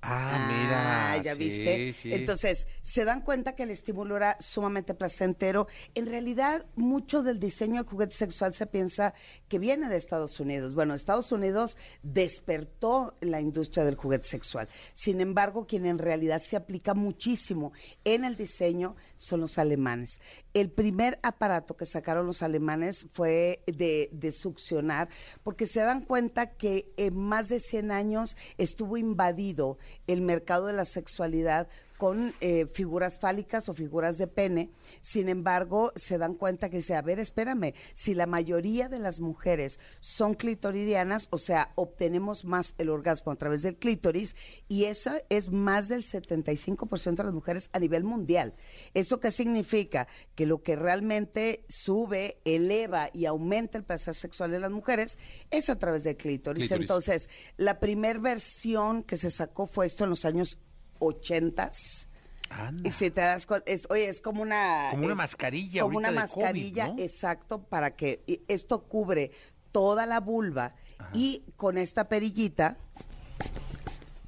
[0.06, 1.24] Ah, mira.
[1.24, 1.94] ya sí, viste.
[1.94, 2.14] sí.
[2.14, 5.68] Entonces, se dan cuenta que el estímulo era sumamente placentero.
[5.96, 9.14] En realidad, mucho del diseño del juguete sexual se piensa
[9.48, 10.76] que viene de Estados Unidos.
[10.76, 14.68] Bueno, Estados Unidos despertó la industria del juguete sexual.
[14.94, 17.72] Sin embargo, quien en realidad se aplica muchísimo
[18.04, 20.20] en el diseño son los alemanes.
[20.54, 25.08] El primer aparato que sacaron los alemanes fue de, de succionar,
[25.44, 29.78] porque se dan cuenta que en más de 100 años estuvo invadido
[30.08, 31.68] el mercado de la sexualidad
[32.04, 34.72] con eh, figuras fálicas o figuras de pene.
[35.00, 39.22] Sin embargo, se dan cuenta que dice, a ver, espérame, si la mayoría de las
[39.22, 44.36] mujeres son clitoridianas, o sea, obtenemos más el orgasmo a través del clítoris,
[44.68, 48.54] y eso es más del 75% de las mujeres a nivel mundial.
[48.94, 50.10] ¿Eso qué significa?
[50.36, 55.18] Que lo que realmente sube, eleva y aumenta el placer sexual de las mujeres
[55.52, 56.64] es a través del clítoris.
[56.64, 56.82] Clítoris.
[56.82, 60.58] Entonces, la primer versión que se sacó fue esto en los años
[61.04, 62.08] ochentas.
[62.50, 62.88] Anda.
[62.88, 64.90] Y si te das cuenta, es, oye, es como una...
[64.92, 67.00] Como una es mascarilla Como una de COVID, mascarilla, ¿no?
[67.00, 69.32] exacto, para que y esto cubre
[69.72, 70.76] toda la vulva
[71.14, 72.78] y con esta perillita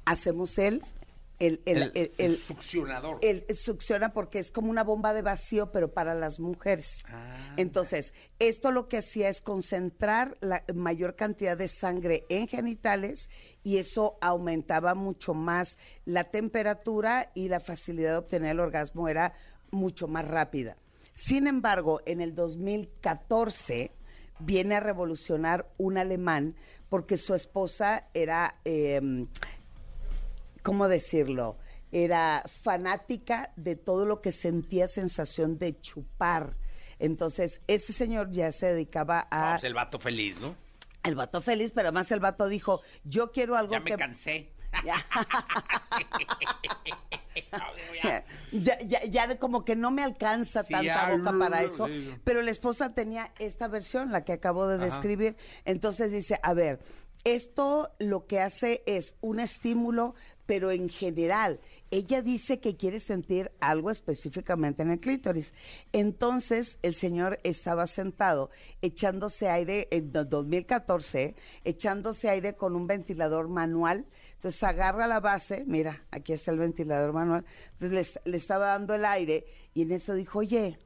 [0.04, 0.82] hacemos el...
[1.38, 3.18] El, el, El, el- succionador.
[3.20, 7.04] el- succiona porque es como una bomba de vacío, pero para las mujeres.
[7.58, 13.28] Entonces, esto lo que hacía es concentrar la mayor cantidad de sangre en genitales
[13.62, 15.76] y eso aumentaba mucho más
[16.06, 19.34] la temperatura y la facilidad de obtener el orgasmo era
[19.70, 20.78] mucho más rápida.
[21.12, 23.92] Sin embargo, en el 2014
[24.38, 26.54] viene a revolucionar un alemán
[26.88, 28.56] porque su esposa era...
[28.64, 29.26] em,
[30.66, 31.58] ¿cómo decirlo?
[31.92, 36.56] Era fanática de todo lo que sentía sensación de chupar.
[36.98, 39.52] Entonces, ese señor ya se dedicaba a...
[39.52, 40.56] pues el vato feliz, ¿no?
[41.04, 43.96] El vato feliz, pero además el vato dijo, yo quiero algo Ya me que...
[43.96, 44.52] cansé.
[44.84, 44.96] Ya.
[47.52, 47.58] No,
[48.02, 48.24] ya.
[48.52, 51.86] ya, ya, ya como que no me alcanza Sí, tanta ya, boca para eso,
[52.24, 54.84] pero la esposa tenía esta versión, la que acabo de Ajá.
[54.84, 56.80] describir, entonces dice, a ver,
[57.26, 60.14] esto lo que hace es un estímulo,
[60.46, 65.54] pero en general, ella dice que quiere sentir algo específicamente en el clítoris.
[65.92, 71.34] Entonces, el señor estaba sentado echándose aire en do- 2014,
[71.64, 74.06] echándose aire con un ventilador manual.
[74.34, 77.44] Entonces, agarra la base, mira, aquí está el ventilador manual.
[77.80, 80.78] Entonces, le estaba dando el aire y en eso dijo, oye,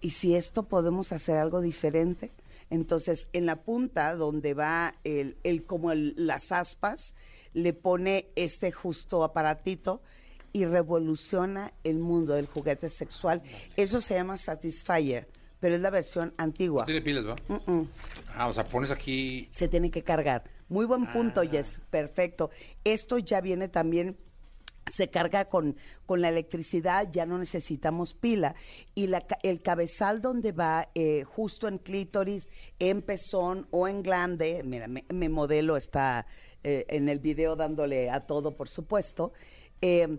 [0.00, 2.30] ¿y si esto podemos hacer algo diferente?
[2.70, 7.14] Entonces, en la punta donde va el, el como el- las aspas,
[7.52, 10.02] le pone este justo aparatito
[10.52, 13.42] y revoluciona el mundo del juguete sexual.
[13.76, 15.28] Eso se llama Satisfyer,
[15.60, 16.82] pero es la versión antigua.
[16.82, 17.36] No tiene pilas, ¿va?
[18.34, 19.48] Ah, o sea, pones aquí.
[19.50, 20.42] Se tiene que cargar.
[20.68, 21.12] Muy buen Ah.
[21.12, 21.80] punto, Jess.
[21.90, 22.50] Perfecto.
[22.84, 24.16] Esto ya viene también
[24.90, 28.56] se carga con, con la electricidad, ya no necesitamos pila.
[28.94, 34.62] Y la el cabezal donde va eh, justo en clítoris, en pezón o en glande,
[34.64, 36.26] mira, mi, mi modelo está
[36.64, 39.32] eh, en el video dándole a todo, por supuesto,
[39.82, 40.18] eh,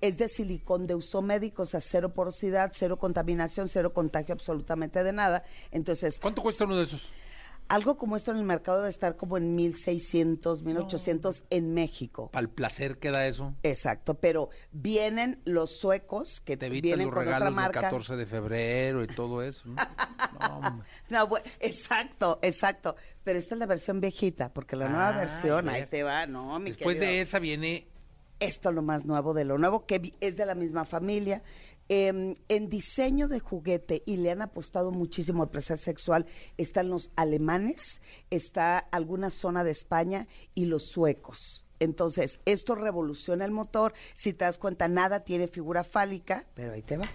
[0.00, 5.02] es de silicón de uso médico, o sea, cero porosidad, cero contaminación, cero contagio absolutamente
[5.02, 5.42] de nada.
[5.70, 7.08] Entonces, ¿Cuánto cuesta uno de esos?
[7.70, 12.30] Algo como esto en el mercado debe estar como en 1600, 1800 en México.
[12.30, 13.54] Para el placer que da eso.
[13.62, 17.80] Exacto, pero vienen los suecos que Te vienen los con otra regalos del marca.
[17.82, 19.62] 14 de febrero y todo eso.
[19.68, 19.76] ¿no?
[20.40, 20.86] No, hombre.
[21.10, 22.96] No, bu- exacto, exacto.
[23.24, 25.74] Pero esta es la versión viejita, porque la nueva Ay, versión, ver.
[25.74, 27.12] ahí te va, no, mi Después querido.
[27.12, 27.86] de esa viene.
[28.38, 31.42] Esto lo más nuevo de lo nuevo, que vi- es de la misma familia.
[31.92, 36.24] Eh, en diseño de juguete, y le han apostado muchísimo al placer sexual,
[36.56, 41.66] están los alemanes, está alguna zona de España y los suecos.
[41.80, 43.92] Entonces, esto revoluciona el motor.
[44.14, 47.06] Si te das cuenta, nada tiene figura fálica, pero ahí te va.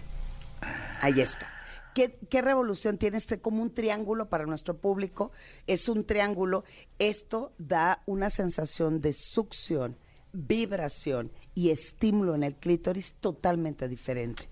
[1.00, 1.50] Ahí está.
[1.94, 3.40] ¿Qué, qué revolución tiene este?
[3.40, 5.32] Como un triángulo para nuestro público.
[5.66, 6.64] Es un triángulo.
[6.98, 9.96] Esto da una sensación de succión,
[10.36, 14.44] vibración y estímulo en el clítoris totalmente diferente.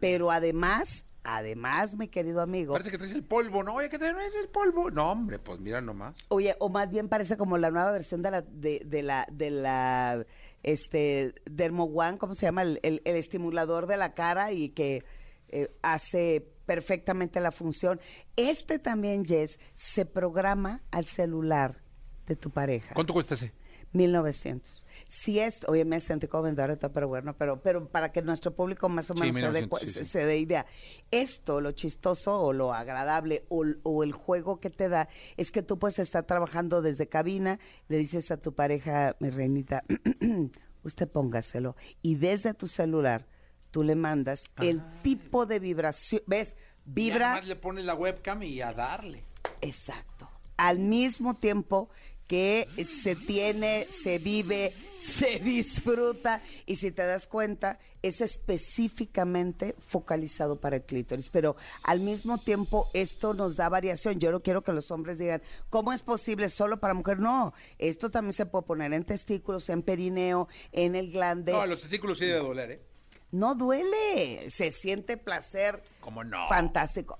[0.00, 3.74] Pero además, además, mi querido amigo, Parece que traes el polvo, ¿no?
[3.74, 4.90] Oye, que traes el polvo.
[4.90, 6.16] No, hombre, pues mira nomás.
[6.28, 9.50] Oye, o más bien parece como la nueva versión de la, de, de la, de
[9.50, 10.24] la,
[10.62, 12.62] este, Dermo One, ¿cómo se llama?
[12.62, 15.04] El, el- el estimulador de la cara y que
[15.48, 18.00] eh, hace perfectamente la función.
[18.36, 21.82] Este también, Jess, se programa al celular
[22.26, 22.94] de tu pareja.
[22.94, 23.52] ¿Cuánto cuesta ese?
[23.92, 24.84] 1900.
[25.06, 28.88] Si es, oye, me sentí como ahorita, pero bueno, pero, pero para que nuestro público
[28.88, 30.04] más o Sí, menos se, dé, 1900, cu- sí, sí.
[30.04, 30.66] se dé idea.
[31.10, 35.62] Esto, lo chistoso o lo agradable o, o el juego que te da es que
[35.62, 39.84] tú puedes estar trabajando desde cabina, le dices a tu pareja, mi reinita,
[40.82, 43.26] usted póngaselo, y desde tu celular
[43.70, 46.56] tú le mandas el tipo de vibración, ¿ves?
[46.84, 47.28] Vibra.
[47.34, 49.24] nomás le pones la webcam y a darle.
[49.60, 50.28] Exacto.
[50.56, 51.88] Al mismo tiempo
[52.32, 60.58] que se tiene, se vive, se disfruta y si te das cuenta es específicamente focalizado
[60.58, 64.18] para el clítoris, pero al mismo tiempo esto nos da variación.
[64.18, 67.18] Yo no quiero que los hombres digan, ¿cómo es posible solo para mujer?
[67.18, 71.52] No, esto también se puede poner en testículos, en perineo, en el glande.
[71.52, 72.91] No, los testículos sí debe doler, ¿eh?
[73.32, 75.82] No duele, se siente placer.
[76.00, 76.46] ¿Cómo no?
[76.48, 77.16] Fantástico.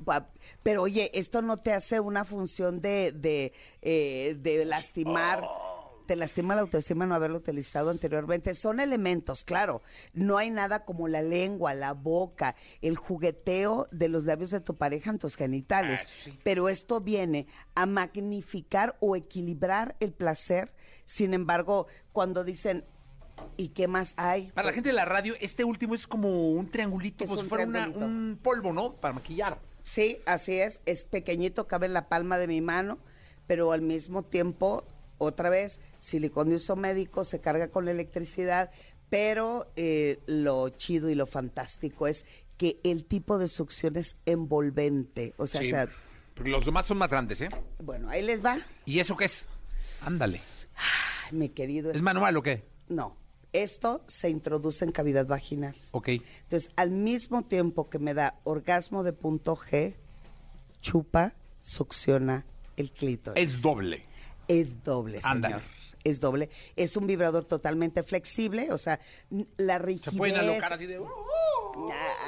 [0.62, 5.42] Pero oye, esto no te hace una función de, de, eh, de lastimar.
[6.06, 8.54] Te lastima la autoestima no haberlo utilizado anteriormente.
[8.54, 9.80] Son elementos, claro.
[10.12, 14.76] No hay nada como la lengua, la boca, el jugueteo de los labios de tu
[14.76, 16.28] pareja en tus genitales.
[16.42, 20.74] Pero esto viene a magnificar o equilibrar el placer.
[21.04, 22.84] Sin embargo, cuando dicen,
[23.56, 24.50] ¿y qué más hay?
[24.52, 27.46] Para la gente de la radio, este último es como un triangulito, Es como un
[27.46, 28.94] si fuera una- un polvo, ¿no?
[28.94, 29.58] Para maquillar.
[29.82, 30.80] Sí, así es.
[30.86, 32.98] Es pequeñito, cabe en la palma de mi mano,
[33.46, 34.84] pero al mismo tiempo,
[35.18, 38.70] otra vez, silicón de uso médico, se carga con la electricidad,
[39.10, 42.24] pero eh, lo chido y lo fantástico es
[42.56, 45.34] que el tipo de succión es envolvente.
[45.36, 45.88] O sea, Sí, o sea,
[46.44, 47.48] los demás son más grandes, ¿eh?
[47.82, 48.58] bueno, ahí les va.
[48.86, 49.48] ¿Y eso qué es?
[50.04, 50.40] Ándale.
[50.76, 51.90] Ay, mi querido.
[51.90, 52.64] ¿Es manual o qué?
[52.88, 53.16] No,
[53.52, 55.74] esto se introduce en cavidad vaginal.
[55.90, 56.08] Ok.
[56.08, 59.96] Entonces, al mismo tiempo que me da orgasmo de punto G,
[60.80, 62.44] chupa, succiona
[62.76, 63.42] el clítoris.
[63.42, 64.04] Es doble.
[64.48, 65.36] Es doble, señor.
[65.36, 65.62] Ándale.
[66.04, 66.50] Es doble.
[66.74, 68.98] Es un vibrador totalmente flexible, o sea,
[69.56, 70.16] la Se rigidez.
[70.18, 70.98] pueden alocar así de...
[70.98, 71.06] "Uh,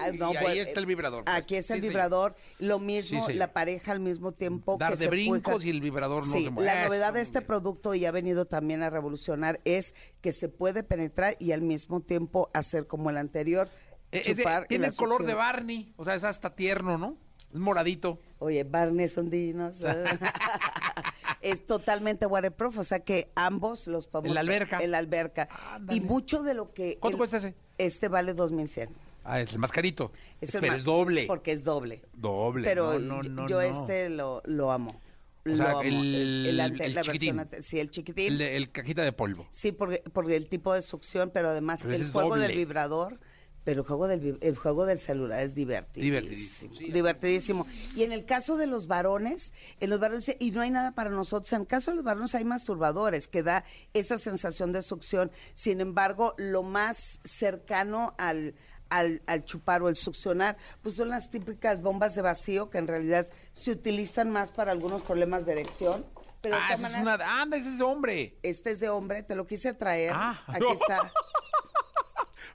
[0.00, 1.24] Ah, y no, ahí pues, está el vibrador.
[1.24, 1.36] pues.
[1.36, 2.34] Aquí está el Sí, vibrador.
[2.58, 4.76] Lo mismo, Sí, la pareja al mismo tiempo.
[4.78, 6.66] Dar que de se brincos puede- y el vibrador no se mueve.
[6.72, 7.46] La novedad Eso, de este bien.
[7.46, 12.00] producto y ha venido también a revolucionar es que se puede penetrar y al mismo
[12.00, 13.68] tiempo hacer como el anterior.
[14.12, 15.34] Eh, es de- tiene el color de.
[15.34, 15.92] Barney.
[15.96, 17.16] O sea, es hasta tierno, ¿no?
[17.52, 18.18] Es moradito.
[18.40, 20.04] Oye, Barney es un dinosaurio.
[21.40, 24.30] es totalmente waterproof, o sea que ambos los podemos...
[24.30, 24.78] En la alberca.
[24.82, 25.48] En la alberca.
[25.90, 26.96] Y mucho de lo que...
[26.98, 27.54] ¿Cuánto el- cuesta ese?
[27.78, 28.88] Este vale 2100.
[29.24, 30.12] Ah, es el más carito.
[30.40, 31.24] Es el Pero más- es doble.
[31.26, 32.02] Porque es doble.
[32.12, 32.68] Doble.
[32.68, 33.60] Pero no, no, no, yo no.
[33.62, 35.00] este lo, lo amo.
[35.46, 37.40] O sea, el- el la chiquitín.
[37.40, 38.32] ante- sí, el chiquitín.
[38.34, 39.46] El, el cajita de polvo.
[39.50, 43.20] Sí, porque, porque el tipo de succión, pero además Pero el juego del vibrador,
[43.62, 46.04] pero el juego del, el juego del celular es divertidísimo.
[46.20, 46.84] Divertidísimo, sí.
[46.92, 47.66] divertidísimo.
[47.94, 51.10] Y en el caso de los varones, en los varones, y no hay nada para
[51.10, 55.30] nosotros, en el caso de los varones hay masturbadores que da esa sensación de succión.
[55.54, 58.54] Sin embargo, lo más cercano al,
[58.88, 62.88] al, al chupar o el succionar, pues son las típicas bombas de vacío que en
[62.88, 66.06] realidad se utilizan más para algunos problemas de erección.
[66.40, 67.14] Pero ah, ese es una...
[67.40, 68.38] Anda, ese es de hombre.
[68.42, 70.12] este es de hombre, te lo quise traer.
[70.14, 70.42] Ah.
[70.46, 71.10] Aquí está.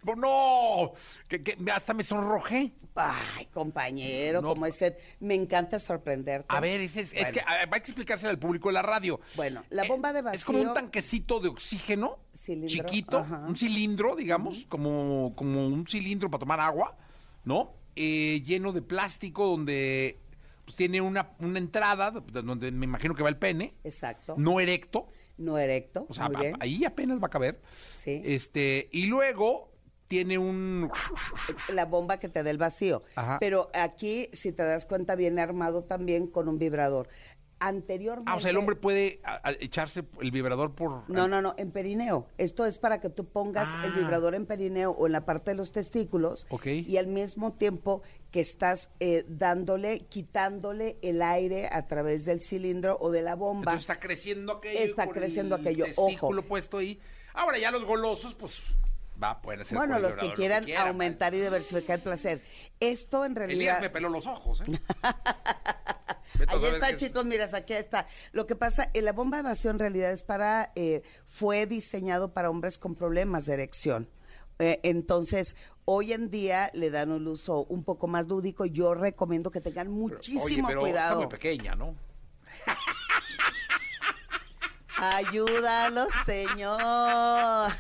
[0.04, 0.94] No,
[1.28, 2.72] que, que hasta me sonrojé.
[2.96, 6.46] Ay, compañero, No, como es ser, me encanta sorprenderte.
[6.50, 7.32] A ver, es, es Bueno.
[7.32, 9.20] que a- hay que explicárselo al público de la radio.
[9.36, 13.46] Bueno, la Eh, bomba de Es como un vacío- tanquecito de oxígeno Cilindro, chiquito, ajá.
[13.48, 16.98] un cilindro, digamos, como, como un cilindro para tomar agua,
[17.46, 17.74] ¿no?
[17.96, 20.20] Eh, lleno de plástico donde
[20.66, 24.36] pues, tiene una, una entrada donde me imagino que va el pene, Exacto.
[24.38, 26.06] no erecto, No erecto.
[26.10, 26.56] o sea, muy a- bien.
[26.60, 27.62] ahí apenas va a caber.
[27.92, 28.22] Sí.
[28.26, 29.69] Este, y luego
[30.10, 30.92] tiene un
[31.74, 33.04] la bomba que te da el vacío.
[33.16, 33.38] Ajá.
[33.40, 37.08] Pero aquí, si te das cuenta, viene armado también con un vibrador.
[37.62, 38.32] Anteriormente.
[38.32, 41.54] Ah, o sea, el hombre puede a- a- echarse el vibrador por No, no, no,
[41.58, 42.26] en perineo.
[42.38, 43.84] Esto es para que tú pongas Ah.
[43.86, 46.68] el vibrador en perineo o en la parte de los testículos Ok.
[46.68, 48.02] y al mismo tiempo
[48.32, 53.74] que estás eh, dándole, quitándole el aire a través del cilindro o de la bomba.
[53.74, 54.80] Entonces está creciendo aquello.
[54.80, 56.48] Está creciendo el aquello, testículo ojo.
[56.50, 56.98] puesto ahí.
[57.34, 58.76] Ahora ya los golosos, pues,
[59.22, 62.42] va, pueden hacer bueno, los que vibrador lo quieran quieran, aumentar y diversificar el placer.
[62.80, 63.60] Esto en realidad...
[63.60, 64.66] Elías me peló los ojos, ¿eh?
[66.48, 67.00] Ahí está, qué es.
[67.00, 68.08] chicos, miras, aquí está.
[68.32, 72.34] Lo que pasa, eh, la bomba de vacío en realidad es para, eh, fue diseñado
[72.34, 74.10] para hombres con problemas de erección.
[74.60, 75.56] Eh, entonces,
[75.86, 78.66] hoy en día le dan un uso un poco más lúdico.
[78.66, 81.22] Yo recomiendo que tengan muchísimo Oye, pero cuidado.
[81.22, 81.96] está muy pequeña, ¿no?
[85.02, 87.72] Ayúdalo, señor.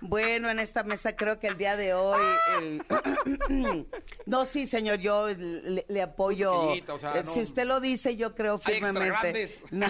[0.00, 2.20] Bueno, en esta mesa creo que el día de hoy.
[2.60, 2.80] eh,
[4.26, 6.52] no, sí, señor, yo le, le apoyo.
[6.68, 9.18] Poquito, o sea, Eh, no- Si usted lo dice, yo creo Hay extra firmemente.
[9.32, 9.62] grandes.
[9.70, 9.86] No,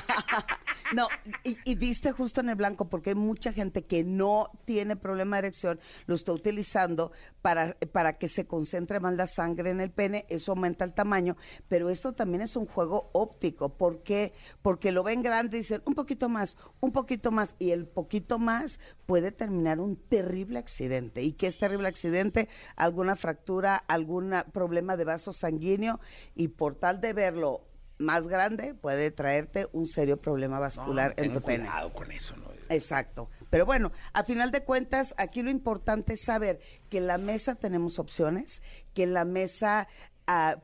[0.93, 1.09] no,
[1.45, 5.37] y, y diste justo en el blanco, porque hay mucha gente que no tiene problema
[5.37, 9.91] de erección, lo está utilizando para, para que se concentre más la sangre en el
[9.91, 11.37] pene, eso aumenta el tamaño,
[11.68, 13.70] pero esto también es un juego óptico.
[13.70, 14.35] ¿Por qué?
[14.61, 18.39] Porque lo ven grande y dicen un poquito más, un poquito más, y el poquito
[18.39, 21.23] más puede terminar un terrible accidente.
[21.23, 22.49] ¿Y qué es terrible accidente?
[22.77, 26.01] Alguna fractura, algún problema de vaso sanguíneo,
[26.35, 27.62] y por tal de verlo
[27.99, 31.64] más grande puede traerte un serio problema vascular en Ten tu pene.
[31.64, 32.53] cuidado con eso, ¿no?
[32.68, 33.29] Exacto.
[33.51, 36.59] Pero bueno, a final de cuentas, aquí lo importante es saber
[36.89, 38.62] que en la mesa tenemos opciones,
[38.95, 39.89] que en la mesa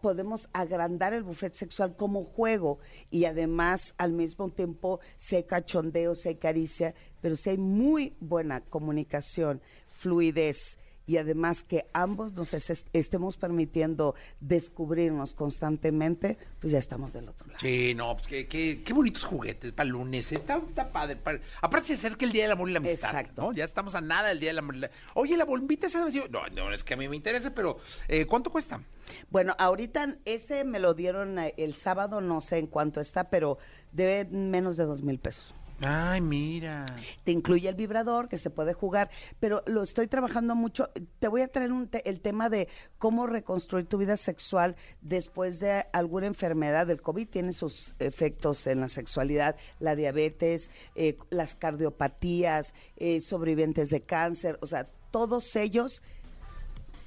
[0.00, 2.78] podemos agrandar el buffet sexual como juego
[3.10, 5.00] y además al mismo tiempo
[5.36, 10.78] hay cachondeo, hay caricia, pero si hay muy buena comunicación, fluidez
[11.08, 17.46] y además que ambos nos es- estemos permitiendo descubrirnos constantemente, pues ya estamos del otro
[17.46, 17.58] lado.
[17.60, 20.30] Sí, no, pues qué, qué, qué bonitos juguetes para lunes.
[20.32, 20.36] ¿eh?
[20.36, 21.40] Está, está padre, padre.
[21.62, 23.08] Aparte se acerca el Día del Amor y la Amistad.
[23.10, 23.42] Exacto.
[23.42, 23.52] ¿no?
[23.52, 26.28] Ya estamos a nada del Día del Amor y la Oye, la bombita esa de
[26.28, 28.82] No, no, es que a mí me interesa, pero eh, ¿cuánto cuesta?
[29.30, 33.56] Bueno, ahorita ese me lo dieron eh, el sábado, no sé en cuánto está, pero
[33.92, 35.54] debe menos de dos mil pesos.
[35.80, 36.86] Ay, mira.
[37.22, 40.90] Te incluye el vibrador que se puede jugar, pero lo estoy trabajando mucho.
[41.20, 42.68] Te voy a traer un te- el tema de
[42.98, 46.90] cómo reconstruir tu vida sexual después de alguna enfermedad.
[46.90, 53.90] El COVID tiene sus efectos en la sexualidad, la diabetes, eh, las cardiopatías, eh, sobrevivientes
[53.90, 56.02] de cáncer, o sea, todos ellos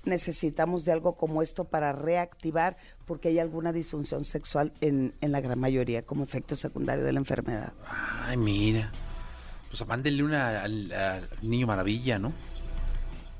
[0.04, 5.41] necesitamos de algo como esto para reactivar porque hay alguna disfunción sexual en, en la
[5.41, 7.74] gran mayoría como efecto secundario de la enfermedad.
[7.88, 8.91] Ay, mira.
[9.70, 12.34] Pues mándenle una al, al niño maravilla, ¿no?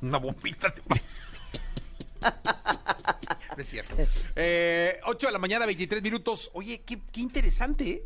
[0.02, 0.82] Una bombita de
[3.58, 3.96] es cierto.
[4.36, 6.50] Eh, 8 de la mañana, 23 minutos.
[6.54, 8.06] Oye, qué, qué interesante, ¿eh?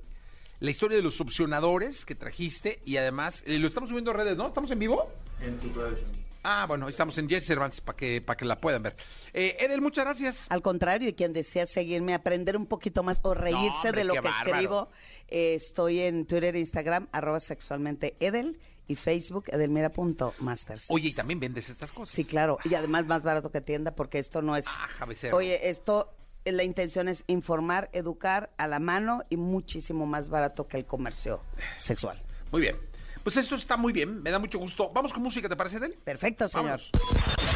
[0.60, 4.38] La historia de los opcionadores que trajiste y además eh, lo estamos subiendo a redes,
[4.38, 4.47] ¿no?
[4.47, 5.12] ¿Estamos en vivo?
[5.41, 5.60] En
[6.48, 8.96] Ah, bueno, estamos en Jesse Cervantes para que, para que la puedan ver.
[9.34, 10.46] Eh, Edel, muchas gracias.
[10.50, 14.14] Al contrario, y quien desea seguirme, aprender un poquito más o reírse hombre, de lo
[14.14, 14.52] que bárbaro.
[14.52, 14.89] escribo,
[15.28, 20.86] eh, estoy en Twitter e Instagram, arroba sexualmente Edel, y Facebook, edelmira.masters.
[20.89, 22.14] Oye, y también vendes estas cosas.
[22.14, 24.66] Sí, claro, y además más barato que tienda, porque esto no es...
[24.68, 25.36] Ah, cabecero.
[25.38, 26.14] Oye, esto,
[26.46, 30.86] eh, la intención es informar, educar a la mano y muchísimo más barato que el
[30.86, 31.41] comercio
[31.80, 32.22] sexual.
[32.52, 32.76] Muy bien.
[33.26, 34.91] Pues eso está muy bien, me da mucho gusto.
[34.93, 35.95] Vamos con música, ¿te parece, Edel?
[36.03, 36.80] Perfecto, señor.
[36.91, 36.91] Vamos.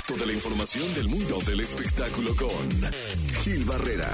[0.07, 2.91] Toda la información del mundo del espectáculo con
[3.43, 4.09] Gil Barrera,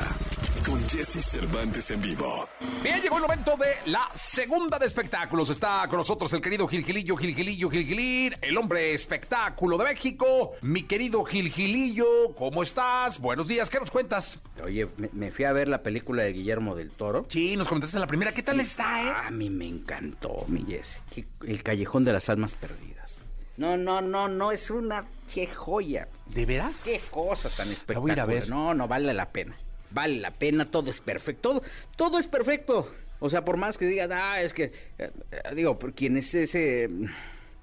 [0.66, 2.47] con Jesse Cervantes en vivo.
[2.82, 5.49] Bien, llegó el momento de la segunda de espectáculos.
[5.49, 10.53] Está con nosotros el querido Gilgilillo, Gilgilillo, Gilgilín, el hombre espectáculo de México.
[10.61, 13.20] Mi querido Gilgilillo, ¿cómo estás?
[13.20, 14.41] Buenos días, ¿qué nos cuentas?
[14.63, 17.26] Oye, me, me fui a ver la película de Guillermo del Toro.
[17.30, 18.34] Sí, nos comentaste en la primera.
[18.34, 19.13] ¿Qué tal está, eh?
[19.28, 21.01] A mí me encantó, mi Jesse.
[21.45, 23.22] El Callejón de las Almas Perdidas.
[23.57, 26.07] No, no, no, no, es una qué joya.
[26.28, 26.82] ¿De veras?
[26.84, 28.20] Qué cosa tan voy a ir espectacular.
[28.20, 28.49] a ver.
[28.49, 29.55] No, no vale la pena.
[29.95, 31.41] Vale la pena, todo es perfecto.
[31.41, 31.61] Todo,
[31.95, 32.91] todo es perfecto.
[33.19, 34.65] O sea, por más que digas, ah, es que,
[34.97, 36.89] eh, eh, digo, quien es ese.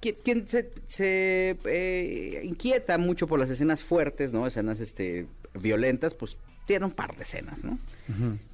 [0.01, 4.47] Quien, quien se, se, eh, inquieta mucho por las escenas fuertes, ¿no?
[4.47, 6.35] Escenas este, violentas, pues
[6.65, 7.77] tiene un par de escenas, ¿no?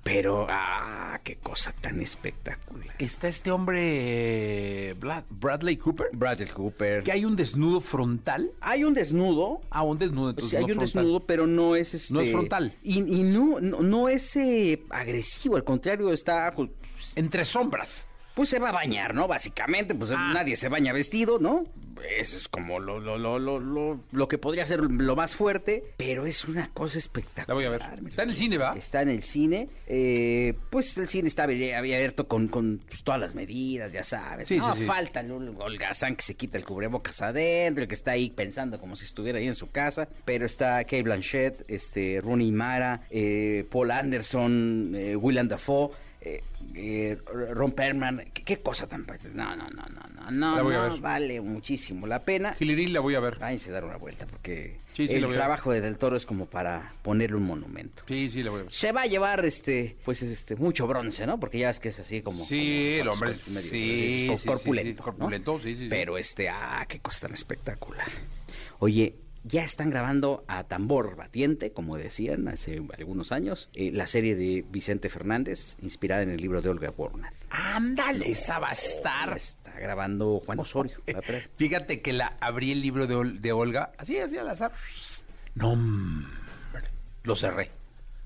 [0.04, 2.96] Pero, ah, qué cosa tan espectacular.
[3.00, 6.08] Está este hombre eh, Bla- Bradley Cooper.
[6.14, 7.04] Bradley Cooper.
[7.04, 8.52] Que hay un desnudo frontal.
[8.62, 10.30] Hay un desnudo, Ah, un desnudo.
[10.32, 11.04] Entonces sí, hay no un frontal.
[11.04, 12.14] desnudo, pero no es este.
[12.14, 12.74] No es frontal.
[12.84, 16.52] Y, y no, no, no es eh, agresivo, al contrario, está.
[16.56, 16.70] Pues,
[17.16, 18.06] Entre sombras.
[18.36, 19.28] Pues se va a bañar, ¿no?
[19.28, 20.32] Básicamente, pues Ah.
[20.34, 21.64] nadie se baña vestido, ¿no?
[22.18, 25.84] Eso es como lo, lo, lo, lo, lo, lo que podría ser lo más fuerte,
[25.98, 27.48] pero es una cosa espectacular.
[27.50, 27.82] La voy a ver.
[28.08, 28.74] Está en el cine, ¿va?
[28.78, 29.68] Está en el cine.
[29.86, 34.48] eh, pues el cine está abier- abierto con, con pues, todas las medidas, ya sabes.
[34.48, 34.86] Sí, no sí, sí.
[34.88, 38.96] falta el holgazán que se quita el cubrebocas adentro, el que está ahí pensando como
[38.96, 40.08] si estuviera ahí en su casa.
[40.24, 45.18] Pero está Kate Blanchett, este, Rooney Mara, eh, Paul Anderson, eh,
[45.50, 45.90] Dafoe.
[46.22, 46.42] Eh,
[46.76, 47.18] eh,
[47.54, 49.06] Ron Perlman, ¿Qué, qué cosa tan...
[49.34, 52.54] No, no, no, no, no, no, vale muchísimo la pena.
[52.54, 53.40] Gilirín la voy a ver.
[53.40, 56.46] Váyanse a dar una vuelta porque Sí, sí, el trabajo de Del Toro es como
[56.46, 58.04] para ponerle un monumento.
[58.08, 58.74] Sí, sí, la voy a ver.
[58.74, 61.40] Se va a llevar este, pues este, mucho bronce, ¿no?
[61.40, 62.44] Porque ya es que es así como.
[62.44, 65.04] Sí, como- el hombre, medio- sí, corpulento.
[65.04, 65.88] corpulento, sí, sí.
[65.90, 68.08] Pero este, ah, qué cosa tan espectacular.
[68.80, 74.36] Oye, ya están grabando a tambor batiente, como decían hace algunos años, eh, la serie
[74.36, 77.32] de Vicente Fernández, inspirada en el libro de Olga Warner.
[77.50, 79.36] Ándale, esa va a estar.
[79.36, 80.98] Está grabando Juan Osorio.
[81.58, 84.72] Fíjate que la abrí el libro de, Ol- de Olga, así, así al azar.
[85.56, 85.76] No,
[87.24, 87.72] lo cerré.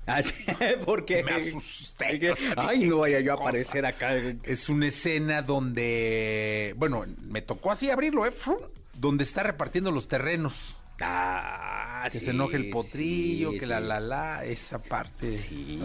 [0.06, 0.20] Ah,
[0.84, 2.34] porque Me asusté.
[2.56, 4.14] Ay, no vaya yo a aparecer acá.
[4.42, 8.32] Es una escena donde, bueno, me tocó así abrirlo, ¿eh?
[8.94, 10.78] Donde está repartiendo los terrenos.
[11.00, 15.36] Ah, Que sí, se enoje el potrillo, sí, que la la la, esa parte.
[15.36, 15.80] Sí.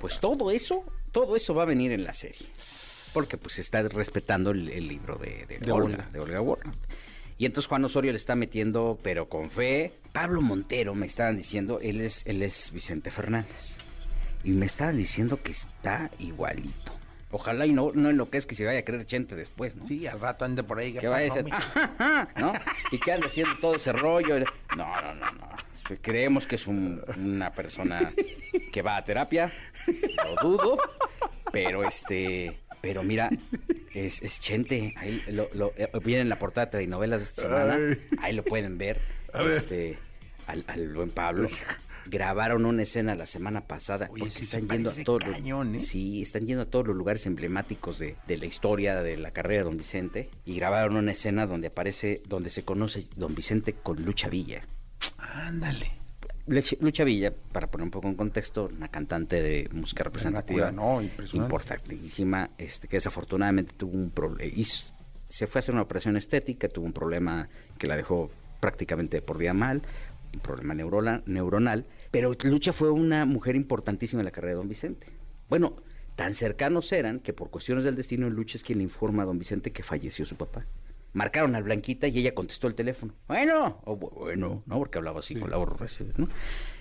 [0.00, 2.46] Pues todo eso, todo eso va a venir en la serie.
[3.12, 6.08] Porque pues está respetando el, el libro de, de De Olga, Olga.
[6.12, 6.74] de Olga Warner.
[7.38, 9.92] Y entonces Juan Osorio le está metiendo, pero con fe.
[10.12, 13.76] Pablo Montero me estaban diciendo, él es, él es Vicente Fernández.
[14.42, 16.92] Y me estaban diciendo que está igualito.
[17.36, 19.84] Ojalá y no, no enloquezca que se vaya a creer Chente después, ¿no?
[19.84, 20.94] Sí, al rato ande por ahí.
[20.94, 21.56] que vaya a
[21.98, 22.54] ajá", ¿no?
[22.92, 24.38] Y que ande haciendo todo ese rollo.
[24.76, 25.50] No, no, no, no.
[26.00, 28.10] Creemos que es un- una persona
[28.72, 29.52] que va a terapia,
[30.24, 30.78] lo dudo,
[31.52, 33.28] pero este, pero mira,
[33.94, 37.42] es, es Chente, ahí lo, lo- eh, viene en la portada de novelas de esta
[37.42, 37.78] semana,
[38.22, 38.98] ahí lo pueden ver,
[39.54, 39.98] este,
[40.46, 41.48] al, al buen Pablo.
[42.08, 45.80] Grabaron una escena la semana pasada Oye, porque se están yendo a todos cañón, ¿eh?
[45.80, 49.62] Sí, están yendo a todos los lugares emblemáticos de, de la historia de la carrera
[49.62, 54.04] de Don Vicente y grabaron una escena donde aparece, donde se conoce Don Vicente con
[54.04, 54.62] Lucha Villa.
[55.18, 56.06] Ándale.
[56.46, 62.50] Lucha Villa, para poner un poco en contexto, una cantante de música representativa, no, importantísima,
[62.56, 64.52] este, que desafortunadamente tuvo un problema,
[65.28, 67.48] se fue a hacer una operación estética, tuvo un problema
[67.78, 68.30] que la dejó
[68.60, 69.82] prácticamente por día mal,
[70.36, 74.68] un problema neurola- neuronal, pero Lucha fue una mujer importantísima en la carrera de Don
[74.68, 75.06] Vicente.
[75.48, 75.76] Bueno,
[76.14, 79.38] tan cercanos eran que por cuestiones del destino Lucha es quien le informa a Don
[79.38, 80.64] Vicente que falleció su papá.
[81.12, 83.14] Marcaron al Blanquita y ella contestó el teléfono.
[83.26, 84.78] Bueno, o bu- bueno, ¿no?
[84.78, 86.28] Porque hablaba así con la gruesa, ¿no?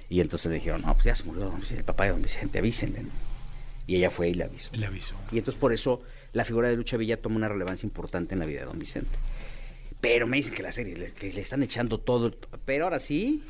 [0.09, 2.21] Y entonces le dijeron, no, pues ya se murió don Vicente, el papá de Don
[2.21, 3.03] Vicente, avísenle.
[3.03, 3.09] ¿no?
[3.87, 4.71] Y ella fue y le avisó.
[4.75, 4.87] Le.
[5.31, 6.01] Y entonces por eso
[6.33, 9.17] la figura de Lucha Villa toma una relevancia importante en la vida de Don Vicente.
[10.07, 12.31] Pero me dicen que la serie, le, que le están echando todo.
[12.65, 13.43] Pero ahora sí,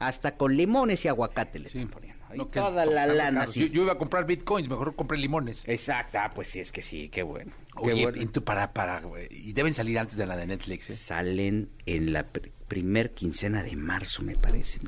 [0.00, 2.14] hasta con limones y aguacate le están poniendo.
[2.34, 3.46] No, toda la lana.
[3.46, 3.60] sí.
[3.60, 5.62] Yo, yo iba a comprar bitcoins, mejor compré limones.
[5.68, 7.52] Exacto, ah, pues sí, es que sí, qué bueno.
[7.80, 8.18] qué Oye, bueno.
[8.20, 10.96] ento- para, para, y deben salir antes de la de Netflix, ¿eh?
[10.96, 14.80] Salen en la pr- primer quincena de marzo, me parece.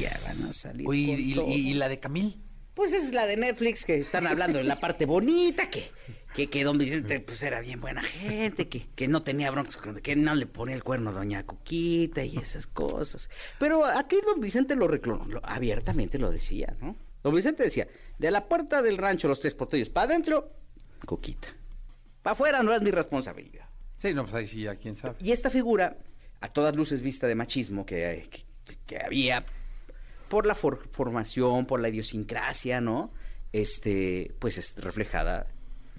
[0.00, 0.88] Ya van a salir.
[0.88, 1.38] Oye, y-
[1.70, 2.40] y la de Camil?
[2.74, 5.90] Pues es la de Netflix que están hablando de la parte bonita, que,
[6.34, 10.16] que, que don Vicente pues era bien buena gente, que, que no tenía broncas, que
[10.16, 13.28] no le ponía el cuerno a doña Cuquita y esas cosas.
[13.58, 16.96] Pero aquí don Vicente lo reclamó, abiertamente lo decía, ¿no?
[17.22, 17.86] Don Vicente decía,
[18.18, 20.52] de la puerta del rancho los tres portillos, para adentro,
[21.06, 21.48] Cuquita.
[22.22, 23.66] Para afuera no es mi responsabilidad.
[23.96, 25.16] Sí, no, pues ahí sí, ya quién sabe.
[25.20, 25.96] Y esta figura,
[26.40, 28.44] a todas luces vista de machismo que, que-
[28.86, 29.44] que había
[30.28, 33.12] por la for- formación, por la idiosincrasia, ¿no?
[33.52, 35.48] Este, pues es reflejada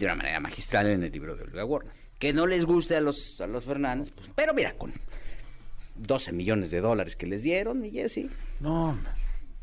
[0.02, 1.94] de una manera magistral en el libro de Olga Warner.
[2.20, 4.94] Que no les guste a los, a los Fernández, pues, pero mira, con
[5.96, 8.28] 12 millones de dólares que les dieron, y Jesse,
[8.60, 9.12] No, hombre.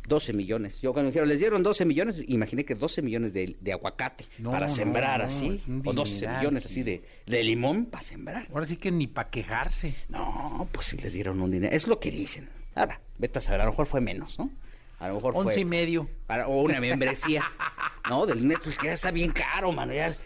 [0.06, 0.80] 12 millones.
[0.80, 4.50] Yo cuando dijeron, les dieron 12 millones, imaginé que 12 millones de, de aguacate No,
[4.50, 5.62] para sembrar no, así.
[5.84, 6.68] O 12 dineral, millones sí.
[6.70, 8.48] así de, de limón para sembrar.
[8.50, 9.94] Ahora sí que ni para quejarse.
[10.08, 11.76] No, pues sí les dieron un dinero.
[11.76, 12.48] Es lo que dicen.
[12.74, 14.50] Ahora, vete a saber, a lo mejor fue menos, ¿no?
[14.98, 15.60] A lo mejor Once fue...
[15.60, 16.08] y medio.
[16.26, 17.44] Para- o una membresía.
[18.08, 19.92] no, del Netflix, que ya está bien caro, mano.
[19.92, 20.16] Ya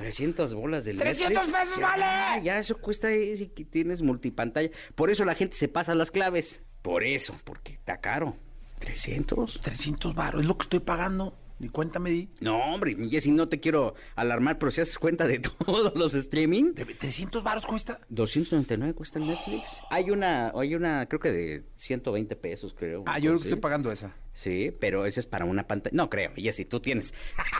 [0.00, 1.60] 300 bolas del 300 Netflix.
[1.60, 2.44] pesos Ya, vale.
[2.44, 4.70] Ya eso cuesta ahí, si que tienes multipantalla.
[4.94, 6.62] Por eso la gente se pasa las claves.
[6.82, 8.36] Por eso, porque está caro.
[8.80, 9.60] 300.
[9.60, 11.36] 300 baros, es lo que estoy pagando.
[11.58, 12.30] Ni cuéntame, di.
[12.40, 16.72] No, hombre, Jessy, no te quiero alarmar, pero si haces cuenta de todos los streaming,
[16.72, 18.00] ¿De 300 baros cuesta?
[18.08, 19.78] 299 cuesta el Netflix.
[19.90, 23.04] Hay una, hay una, creo que de 120 pesos, creo.
[23.06, 24.16] Ah, yo creo que estoy pagando esa.
[24.32, 25.94] Sí, pero ese es para una pantalla.
[25.94, 27.12] No creo, y si tú tienes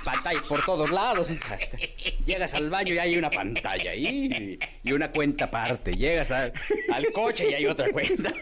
[0.05, 1.29] pantallas por todos lados.
[1.31, 1.77] hasta-
[2.25, 5.95] Llegas al baño y hay una pantalla ahí y una cuenta aparte.
[5.95, 6.53] Llegas al,
[6.93, 8.33] al coche y hay otra cuenta.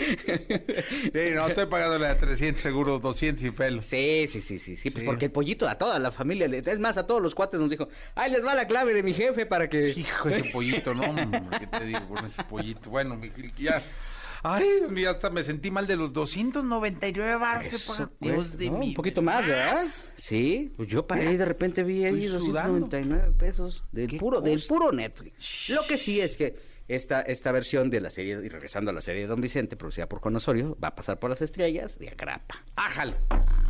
[0.00, 3.86] Sí, no, estoy pagando la de 300 seguro, 200 y pelos.
[3.86, 5.06] Sí, sí, sí, sí, sí, pues Sí.
[5.06, 7.88] porque el pollito a toda la familia, es más, a todos los cuates nos dijo,
[8.14, 9.90] ay, les va la clave de mi jefe para que...
[9.96, 12.90] Hijo, ese pollito, no, hombre, ¿qué te digo con ese pollito?
[12.90, 13.82] Bueno, mi- ya.
[14.42, 18.78] Ay, Dios mío, hasta me sentí mal de los 299 baros Dios de ¿no?
[18.78, 19.84] mi Un poquito más, ¿verdad?
[20.16, 22.80] Sí, pues yo para ahí de repente vi ahí Estoy sudando.
[22.80, 25.68] 299 pesos del ¿Qué puro, del puro Netflix.
[25.68, 26.56] Lo que sí es que
[26.88, 30.08] esta, esta versión de la serie, y regresando a la serie de Don Vicente, producida
[30.08, 32.64] por Conosorio, va a pasar por las estrellas de agrapa.
[32.76, 33.14] Ájale.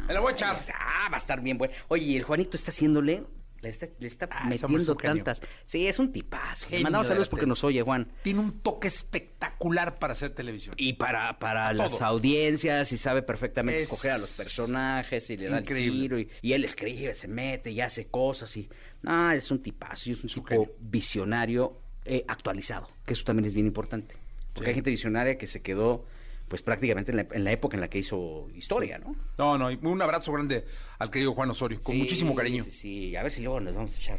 [0.07, 0.63] Me la voy a echar.
[0.75, 1.75] Ah, va a estar bien bueno.
[1.89, 3.25] Oye, y el Juanito está haciéndole,
[3.63, 5.41] le está, le está Ah, metiendo tantas.
[5.67, 6.65] Sí, es un tipazo.
[6.67, 8.09] Le Genio mandamos de la saludos porque nos oye, Juan.
[8.23, 10.75] Tiene un toque espectacular para hacer televisión.
[10.79, 12.07] Y para, para las todo.
[12.07, 16.29] audiencias, y sabe perfectamente Es escoger a los personajes, y le da el giro, y,
[16.43, 18.69] y él escribe, se mete, y hace cosas, y...
[19.05, 23.55] Ah, es un tipazo, y es un tipo visionario eh, actualizado, que eso también es
[23.55, 24.15] bien importante.
[24.53, 26.05] Porque hay gente visionaria que se quedó,
[26.51, 29.15] pues prácticamente en la, en la época en la que hizo historia, ¿no?
[29.39, 30.65] No, no, y un abrazo grande
[30.99, 32.65] al querido Juan Osorio, con Sí, muchísimo cariño.
[32.65, 34.19] Sí, sí, a ver si luego nos vamos a echar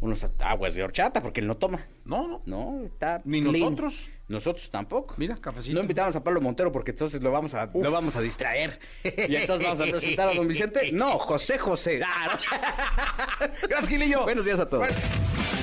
[0.00, 1.86] unos aguas de horchata, porque él no toma.
[2.04, 2.42] No, no.
[2.44, 3.58] No, está Ni clean.
[3.58, 4.10] nosotros.
[4.28, 5.14] Nosotros tampoco.
[5.16, 5.74] Mira, cafecito.
[5.74, 8.78] No invitamos a Pablo Montero porque entonces lo vamos a, lo vamos a distraer.
[9.28, 10.92] Y entonces vamos a presentar a don Vicente.
[10.92, 12.00] No, José José.
[12.06, 12.38] Ah,
[13.40, 13.46] no.
[13.68, 14.24] Gracias, Gilillo.
[14.24, 14.88] Buenos días a todos.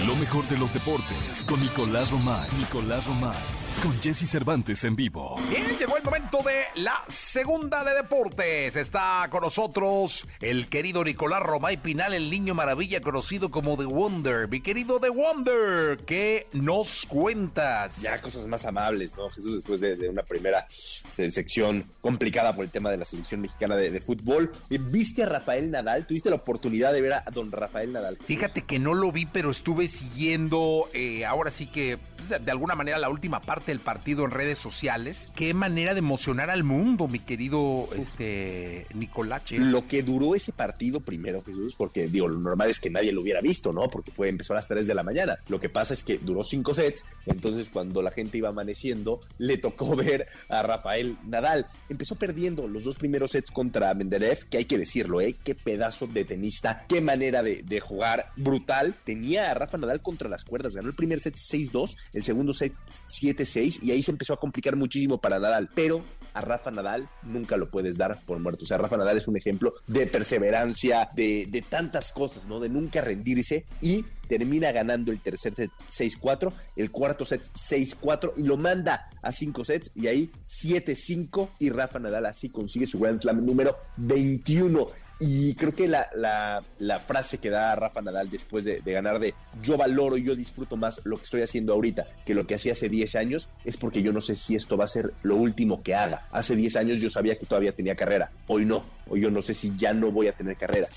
[0.07, 2.47] Lo mejor de los deportes con Nicolás Romay.
[2.57, 3.37] Nicolás Romay.
[3.83, 5.37] Con Jesse Cervantes en vivo.
[5.49, 8.75] Bien, llegó el momento de la segunda de deportes.
[8.75, 14.49] Está con nosotros el querido Nicolás Romay Pinal, el niño maravilla conocido como The Wonder.
[14.49, 18.01] Mi querido The Wonder, ¿qué nos cuentas?
[18.01, 19.29] Ya cosas más amables, ¿no?
[19.29, 23.39] Jesús, después de, de una primera se- sección complicada por el tema de la selección
[23.39, 24.51] mexicana de, de fútbol.
[24.69, 26.05] Eh, ¿Viste a Rafael Nadal?
[26.05, 28.17] ¿Tuviste la oportunidad de ver a don Rafael Nadal?
[28.25, 32.75] Fíjate que no lo vi, pero estuve siguiendo eh, ahora sí que pues, de alguna
[32.75, 35.29] manera la última parte del partido en redes sociales.
[35.35, 39.59] Qué manera de emocionar al mundo, mi querido este Nicolache.
[39.59, 43.21] Lo que duró ese partido primero, Jesús, porque digo, lo normal es que nadie lo
[43.21, 43.87] hubiera visto, ¿no?
[43.89, 45.37] Porque fue, empezó a las 3 de la mañana.
[45.47, 49.57] Lo que pasa es que duró cinco sets, entonces cuando la gente iba amaneciendo, le
[49.57, 51.67] tocó ver a Rafael Nadal.
[51.89, 55.35] Empezó perdiendo los dos primeros sets contra Menderev, que hay que decirlo, ¿eh?
[55.43, 58.95] Qué pedazo de tenista, qué manera de, de jugar brutal.
[59.03, 62.73] Tenía a Rafa Nadal contra las cuerdas, ganó el primer set 6-2, el segundo set
[63.07, 65.69] 7-6, y ahí se empezó a complicar muchísimo para Nadal.
[65.73, 66.01] Pero
[66.33, 68.63] a Rafa Nadal nunca lo puedes dar por muerto.
[68.63, 72.59] O sea, Rafa Nadal es un ejemplo de perseverancia, de, de tantas cosas, ¿no?
[72.59, 78.43] De nunca rendirse y termina ganando el tercer set 6-4, el cuarto set 6-4 y
[78.43, 83.19] lo manda a 5 sets y ahí 7-5 y Rafa Nadal así consigue su Grand
[83.19, 84.87] Slam número 21.
[85.19, 89.19] Y creo que la, la, la frase que da Rafa Nadal después de, de ganar
[89.19, 92.55] de yo valoro y yo disfruto más lo que estoy haciendo ahorita que lo que
[92.55, 95.35] hacía hace 10 años es porque yo no sé si esto va a ser lo
[95.35, 96.27] último que haga.
[96.31, 99.53] Hace 10 años yo sabía que todavía tenía carrera, hoy no, hoy yo no sé
[99.53, 100.87] si ya no voy a tener carrera.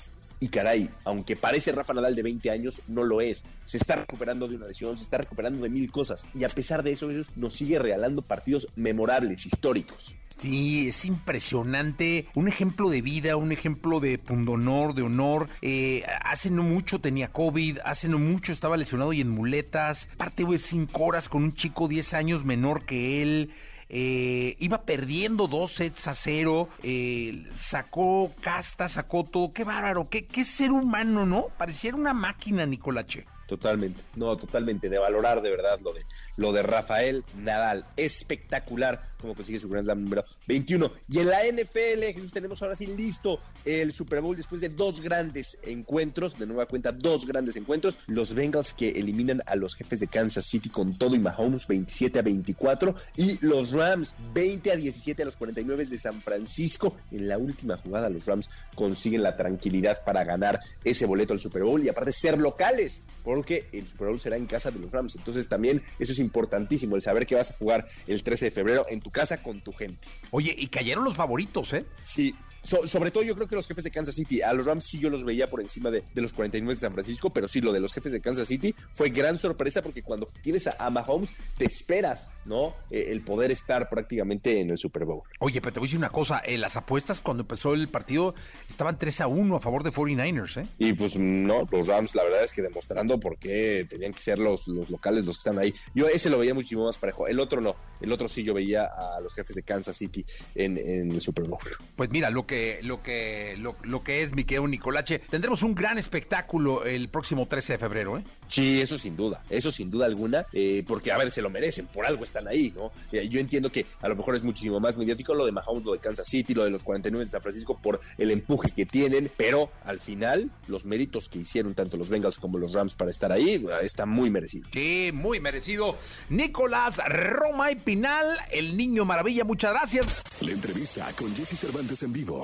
[0.43, 3.45] Y caray, aunque parece Rafa Nadal de 20 años, no lo es.
[3.63, 6.25] Se está recuperando de una lesión, se está recuperando de mil cosas.
[6.35, 10.13] Y a pesar de eso, nos sigue regalando partidos memorables, históricos.
[10.37, 12.25] Sí, es impresionante.
[12.35, 15.47] Un ejemplo de vida, un ejemplo de pundonor, de honor.
[15.61, 20.09] Eh, hace no mucho tenía COVID, hace no mucho estaba lesionado y en muletas.
[20.17, 23.53] Parte de cinco horas con un chico 10 años menor que él.
[23.89, 29.53] Eh, iba perdiendo dos sets a cero, eh, sacó casta, sacó todo.
[29.53, 31.47] Qué bárbaro, qué, qué ser humano, ¿no?
[31.57, 33.25] Pareciera una máquina, Nicolache.
[33.47, 36.05] Totalmente, no, totalmente, de valorar de verdad lo de,
[36.37, 37.85] lo de Rafael Nadal.
[37.97, 40.91] Espectacular como consigue su Grand Slam número 21.
[41.09, 45.57] Y en la NFL, tenemos ahora sí listo el Super Bowl después de dos grandes
[45.63, 47.97] encuentros, de nueva cuenta, dos grandes encuentros.
[48.07, 52.19] Los Bengals que eliminan a los jefes de Kansas City con todo y Mahomes 27
[52.19, 56.97] a 24 y los Rams 20 a 17 a los 49 de San Francisco.
[57.09, 61.63] En la última jugada, los Rams consiguen la tranquilidad para ganar ese boleto al Super
[61.63, 65.15] Bowl y aparte ser locales, porque el Super Bowl será en casa de los Rams.
[65.15, 68.85] Entonces también eso es importantísimo, el saber que vas a jugar el 13 de febrero
[68.89, 70.07] en tu casa con tu gente.
[70.29, 71.83] Oye, y cayeron los favoritos, ¿eh?
[72.03, 74.99] Sí, sobre todo yo creo que los jefes de Kansas City, a los Rams sí
[74.99, 77.79] yo los veía por encima de, los 49 de San Francisco, pero sí lo de
[77.79, 82.31] los jefes de Kansas City fue gran sorpresa porque cuando tienes a, Mahomes te esperas,
[82.45, 82.73] ¿no?
[82.89, 85.23] Eh, el poder estar prácticamente en el Super Bowl.
[85.39, 88.33] Oye, pero te voy a decir una cosa, eh, las apuestas cuando empezó el partido
[88.69, 90.67] estaban 3 a 1 a favor de 49ers, ¿eh?
[90.77, 94.39] Y pues no, los Rams la verdad es que demostrando por qué tenían que ser
[94.39, 95.73] los, los locales los que están ahí.
[95.93, 98.85] Yo ese lo veía muchísimo más parejo, el otro no, el otro sí yo veía
[98.85, 101.59] a los jefes de Kansas City en, en el Super Bowl.
[101.95, 102.52] Pues mira, lo que
[102.83, 105.19] lo que lo, que es Miquel Nicolache.
[105.19, 108.23] Tendremos un gran espectáculo el próximo 13 de febrero, ¿eh?
[108.47, 111.87] Sí, eso sin duda, eso sin duda alguna, eh, porque a ver, se lo merecen,
[111.87, 112.91] por algo están ahí, ¿no?
[113.11, 115.93] Eh, yo entiendo que a lo mejor es muchísimo más mediático lo de Mahomes, lo
[115.93, 119.31] de Kansas City, lo de los 49 de San Francisco por el empuje que tienen,
[119.35, 123.31] pero al final los méritos que hicieron tanto los Bengals como los Rams para estar
[123.31, 124.67] ahí está muy merecido.
[124.71, 125.97] Sí, muy merecido.
[126.29, 130.23] Nicolás Roma y Pinal, el niño maravilla, muchas gracias.
[130.41, 132.42] La entrevista con Jesse Cervantes en vivo.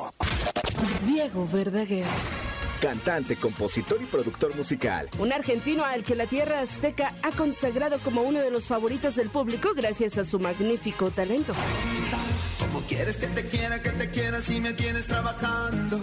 [1.06, 2.06] Diego Verdaguer.
[2.82, 5.10] Cantante, compositor y productor musical.
[5.20, 9.30] Un argentino al que la tierra azteca ha consagrado como uno de los favoritos del
[9.30, 11.54] público gracias a su magnífico talento.
[12.60, 16.00] Como quieres que te quiera, que te quiera si me tienes trabajando?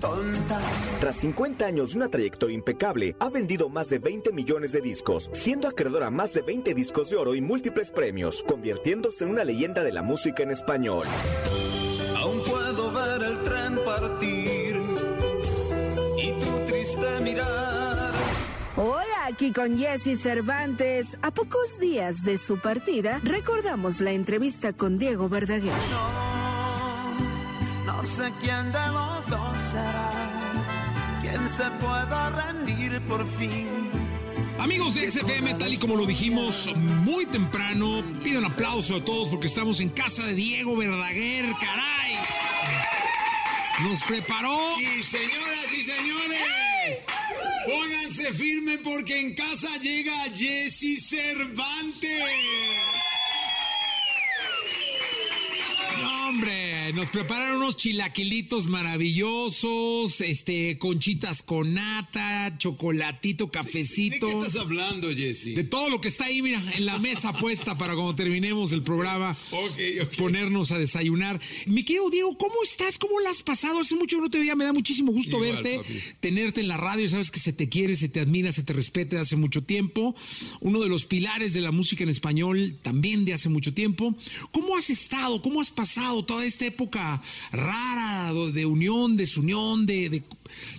[0.00, 0.60] Tonta.
[1.00, 5.30] Tras 50 años y una trayectoria impecable, ha vendido más de 20 millones de discos,
[5.32, 9.44] siendo acreedor a más de 20 discos de oro y múltiples premios, convirtiéndose en una
[9.44, 11.06] leyenda de la música en español.
[13.18, 14.76] Ver el tren partir
[16.22, 18.12] y tu triste mirar.
[18.76, 24.98] Hoy aquí con Jesse Cervantes, a pocos días de su partida, recordamos la entrevista con
[24.98, 25.72] Diego Verdaguer.
[27.86, 30.10] No, no sé quién de los dos será,
[31.22, 33.66] quién se pueda rendir por fin.
[34.58, 39.28] Amigos de XFM, tal y como lo dijimos muy temprano, pido un aplauso a todos
[39.28, 41.85] porque estamos en casa de Diego Verdaguer, caray.
[43.82, 44.80] Nos preparó.
[44.80, 47.04] Y señoras y señores,
[47.66, 52.22] pónganse firme porque en casa llega Jesse Cervantes.
[56.26, 56.65] hombre,
[56.96, 64.26] nos prepararon unos chilaquilitos maravillosos, este, conchitas con nata, chocolatito, cafecito.
[64.26, 65.54] ¿De qué estás hablando, Jesse?
[65.54, 68.82] De todo lo que está ahí, mira, en la mesa puesta para cuando terminemos el
[68.82, 71.38] programa, Ok, ponernos a desayunar.
[71.66, 72.96] Mi querido Diego, ¿cómo estás?
[72.96, 73.80] ¿Cómo la has pasado?
[73.80, 76.00] Hace mucho que no te veía, me da muchísimo gusto Igual, verte, papi.
[76.20, 79.16] tenerte en la radio, sabes que se te quiere, se te admira, se te respeta
[79.16, 80.16] de hace mucho tiempo.
[80.60, 84.14] Uno de los pilares de la música en español también de hace mucho tiempo.
[84.50, 85.42] ¿Cómo has estado?
[85.42, 86.85] ¿Cómo has pasado toda esta época
[87.52, 90.22] rara de unión, desunión, de, de,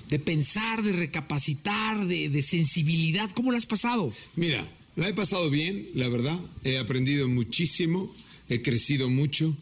[0.09, 3.29] de pensar, de recapacitar, de, de sensibilidad?
[3.31, 4.13] ¿Cómo la has pasado?
[4.35, 6.39] Mira, la he pasado bien, la verdad.
[6.63, 8.13] He aprendido muchísimo,
[8.49, 9.55] he crecido mucho.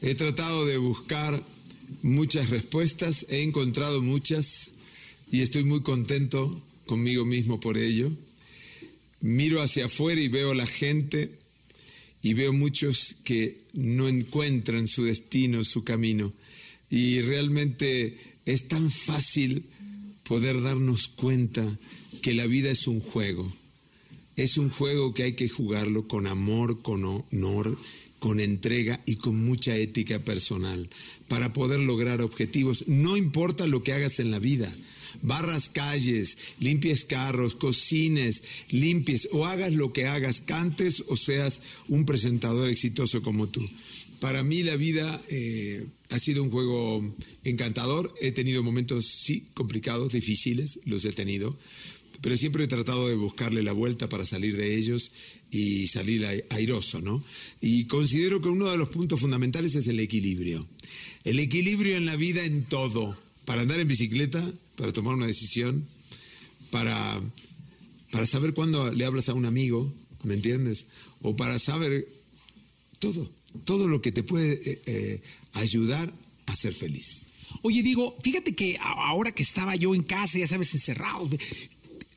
[0.00, 1.42] He tratado de buscar
[2.02, 4.72] muchas respuestas, he encontrado muchas
[5.30, 8.10] y estoy muy contento conmigo mismo por ello.
[9.20, 11.38] Miro hacia afuera y veo la gente
[12.26, 16.32] y veo muchos que no encuentran su destino, su camino.
[16.90, 19.66] Y realmente es tan fácil
[20.24, 21.78] poder darnos cuenta
[22.22, 23.54] que la vida es un juego.
[24.34, 27.78] Es un juego que hay que jugarlo con amor, con honor,
[28.18, 30.90] con entrega y con mucha ética personal
[31.28, 32.88] para poder lograr objetivos.
[32.88, 34.74] No importa lo que hagas en la vida.
[35.22, 42.04] Barras calles, limpies carros, cocines, limpies o hagas lo que hagas, cantes o seas un
[42.04, 43.64] presentador exitoso como tú.
[44.20, 47.14] Para mí la vida eh, ha sido un juego
[47.44, 48.14] encantador.
[48.22, 51.56] He tenido momentos, sí, complicados, difíciles, los he tenido,
[52.22, 55.12] pero siempre he tratado de buscarle la vuelta para salir de ellos
[55.50, 57.22] y salir ai- airoso, ¿no?
[57.60, 60.66] Y considero que uno de los puntos fundamentales es el equilibrio.
[61.24, 63.18] El equilibrio en la vida en todo.
[63.44, 65.86] Para andar en bicicleta, para tomar una decisión,
[66.70, 67.20] para,
[68.10, 70.86] para saber cuándo le hablas a un amigo, ¿me entiendes?
[71.22, 72.08] O para saber
[72.98, 73.30] todo,
[73.64, 75.22] todo lo que te puede eh, eh,
[75.52, 76.12] ayudar
[76.46, 77.26] a ser feliz.
[77.62, 81.28] Oye, digo, fíjate que ahora que estaba yo en casa, ya sabes, encerrado,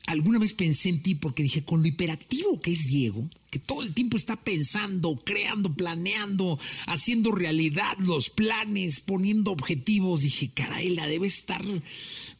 [0.06, 3.82] alguna vez pensé en ti porque dije, con lo hiperactivo que es Diego, que todo
[3.82, 11.06] el tiempo está pensando, creando, planeando, haciendo realidad los planes, poniendo objetivos, dije, caray, la
[11.06, 11.62] debe estar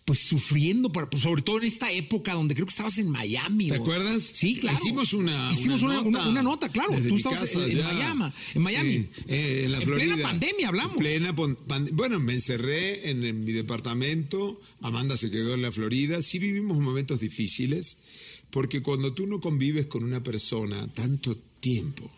[0.04, 3.68] pues sufriendo, para, pues, sobre todo en esta época donde creo que estabas en Miami.
[3.68, 4.24] ¿Te o- acuerdas?
[4.32, 4.76] Sí, claro.
[4.80, 6.90] Hicimos una, Hicimos una, una- una nota, claro.
[7.06, 7.78] Tú estabas casa en.
[7.84, 8.32] Miami.
[8.54, 8.90] En Miami.
[8.92, 10.14] Sí, eh, en la En Florida.
[10.14, 10.94] plena pandemia hablamos.
[10.94, 14.60] En plena pand- bueno, me encerré en, en mi departamento.
[14.80, 16.22] Amanda se quedó en la Florida.
[16.22, 17.98] Sí vivimos momentos difíciles
[18.50, 22.10] porque cuando tú no convives con una persona tanto tiempo,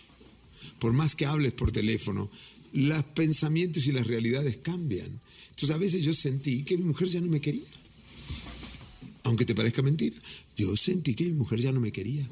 [0.78, 2.30] por más que hables por teléfono,
[2.72, 5.20] los pensamientos y las realidades cambian.
[5.50, 7.66] Entonces a veces yo sentí que mi mujer ya no me quería.
[9.24, 10.16] Aunque te parezca mentira,
[10.56, 12.28] yo sentí que mi mujer ya no me quería.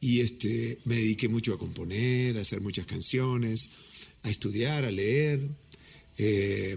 [0.00, 3.68] Y este, me dediqué mucho a componer, a hacer muchas canciones,
[4.22, 5.40] a estudiar, a leer.
[6.16, 6.76] Eh,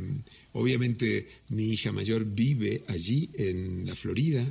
[0.52, 4.46] obviamente mi hija mayor vive allí en la Florida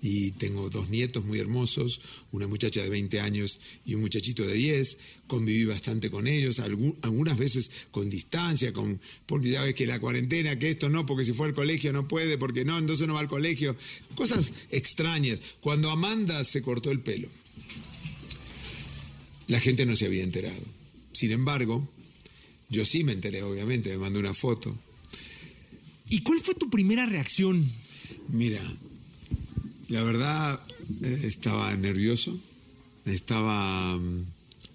[0.00, 4.54] y tengo dos nietos muy hermosos, una muchacha de 20 años y un muchachito de
[4.54, 4.98] 10.
[5.26, 10.58] Conviví bastante con ellos, algunas veces con distancia, con, porque ya ves que la cuarentena,
[10.58, 13.20] que esto no, porque si fue al colegio no puede, porque no, entonces no va
[13.20, 13.76] al colegio.
[14.14, 15.40] Cosas extrañas.
[15.60, 17.28] Cuando Amanda se cortó el pelo,
[19.48, 20.62] la gente no se había enterado.
[21.12, 21.88] Sin embargo,
[22.68, 24.78] yo sí me enteré, obviamente, me mandó una foto.
[26.10, 27.70] ¿Y cuál fue tu primera reacción?
[28.28, 28.60] Mira,
[29.88, 30.60] la verdad
[31.02, 32.38] eh, estaba nervioso,
[33.04, 34.24] estaba mm,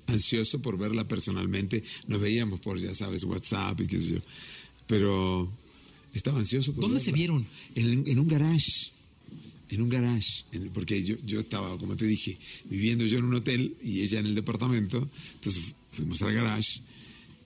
[0.08, 1.84] ansioso por verla personalmente.
[2.08, 4.18] Nos veíamos por, ya sabes, WhatsApp y qué sé yo.
[4.88, 5.50] Pero
[6.14, 7.18] estaba ansioso por ¿Dónde se verla.
[7.18, 7.48] vieron?
[7.76, 8.92] En, en un garage.
[9.70, 10.46] En un garage.
[10.52, 14.20] En- porque yo, yo estaba, como te dije, viviendo yo en un hotel y ella
[14.20, 15.10] en el departamento.
[15.36, 16.82] Entonces fu- fuimos al garage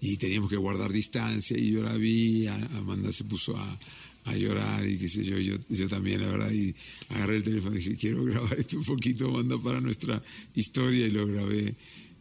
[0.01, 3.79] y teníamos que guardar distancia y yo la vi, Amanda se puso a,
[4.27, 6.75] a llorar y qué sé yo, yo, yo también, la verdad, y
[7.09, 10.21] agarré el teléfono y dije, quiero grabar esto un poquito, Amanda, para nuestra
[10.55, 11.75] historia y lo grabé.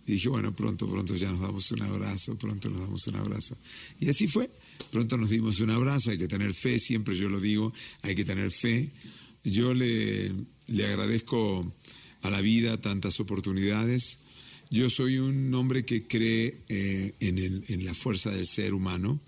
[0.08, 3.56] Y dije, bueno, pronto, pronto ya nos damos un abrazo, pronto nos damos un abrazo.
[4.00, 4.48] Y así fue,
[4.92, 8.24] pronto nos dimos un abrazo, hay que tener fe, siempre yo lo digo, hay que
[8.24, 8.88] tener fe.
[9.42, 10.30] Yo le,
[10.68, 11.72] le agradezco
[12.22, 14.18] a la vida tantas oportunidades.
[14.70, 19.20] Yo soy un hombre que cree eh, en, el- en la fuerza del ser humano,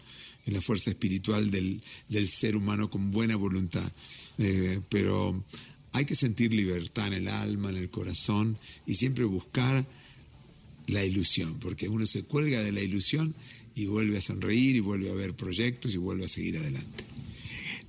[0.48, 3.92] en la fuerza espiritual del, del ser humano con buena voluntad.
[4.38, 5.44] Eh, pero
[5.92, 9.86] hay que sentir libertad en el alma, en el corazón y siempre buscar
[10.86, 13.34] la ilusión, porque uno se cuelga de la ilusión
[13.74, 17.04] y vuelve a sonreír y vuelve a ver proyectos y vuelve a seguir adelante.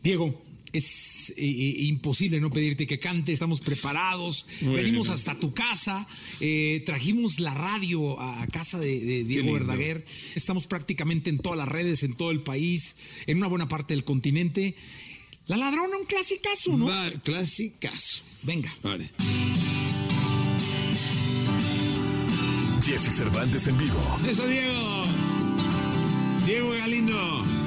[0.03, 0.43] Diego,
[0.73, 6.07] es eh, eh, imposible no pedirte que cante, estamos preparados, venimos hasta tu casa,
[6.39, 9.53] eh, trajimos la radio a, a casa de, de Diego.
[9.53, 10.05] Verdaguer,
[10.35, 12.95] estamos prácticamente en todas las redes, en todo el país,
[13.27, 14.75] en una buena parte del continente.
[15.47, 16.85] La ladrona, un clasicazo, ¿no?
[16.85, 18.21] Va, clasicazo.
[18.43, 18.71] Venga.
[18.83, 19.09] Vale.
[22.85, 24.19] Jesse Cervantes en vivo.
[24.27, 25.05] Eso, Diego.
[26.45, 27.58] Diego Galindo.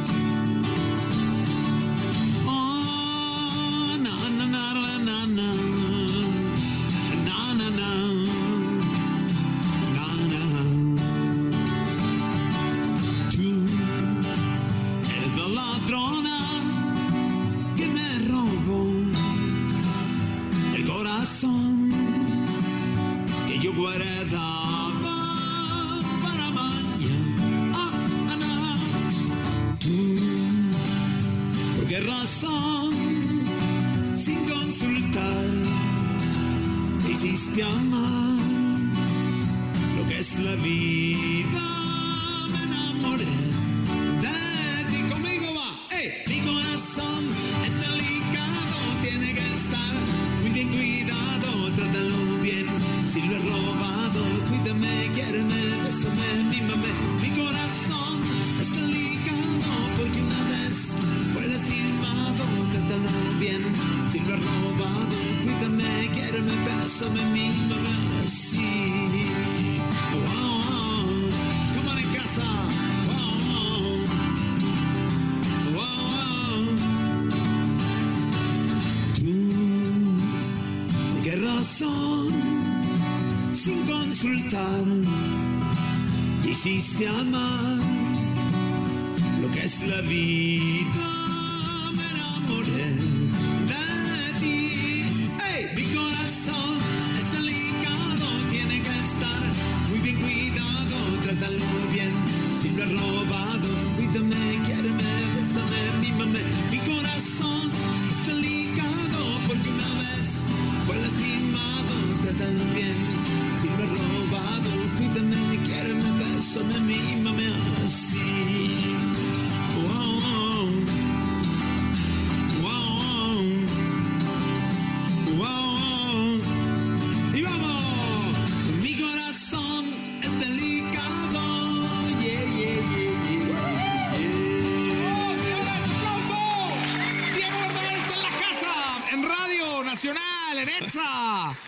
[140.68, 141.58] Exa.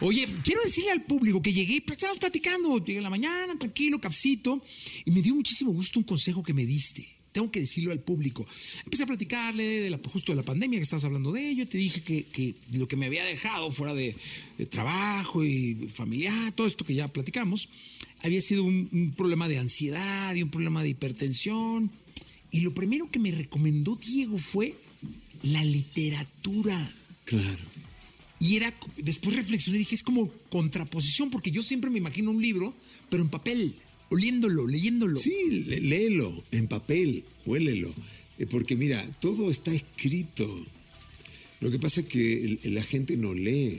[0.00, 4.00] Oye, quiero decirle al público que llegué, pues, estábamos platicando, llegué en la mañana, tranquilo,
[4.00, 4.62] cafecito,
[5.04, 7.08] y me dio muchísimo gusto un consejo que me diste.
[7.32, 8.46] Tengo que decirlo al público.
[8.84, 11.68] Empecé a platicarle de la, justo de la pandemia que estabas hablando de ello.
[11.68, 14.16] Te dije que, que lo que me había dejado fuera de,
[14.56, 17.68] de trabajo y familiar, todo esto que ya platicamos,
[18.22, 21.90] había sido un, un problema de ansiedad y un problema de hipertensión.
[22.50, 24.74] Y lo primero que me recomendó Diego fue
[25.42, 26.90] la literatura.
[27.26, 27.75] Claro.
[28.38, 32.42] Y era, después reflexioné y dije, es como contraposición, porque yo siempre me imagino un
[32.42, 32.74] libro,
[33.08, 33.74] pero en papel,
[34.10, 35.16] oliéndolo, leyéndolo.
[35.18, 37.94] Sí, lé- léelo en papel, huélelo.
[38.38, 40.46] Eh, Porque mira, todo está escrito.
[41.60, 43.78] Lo que pasa es que la gente no lee.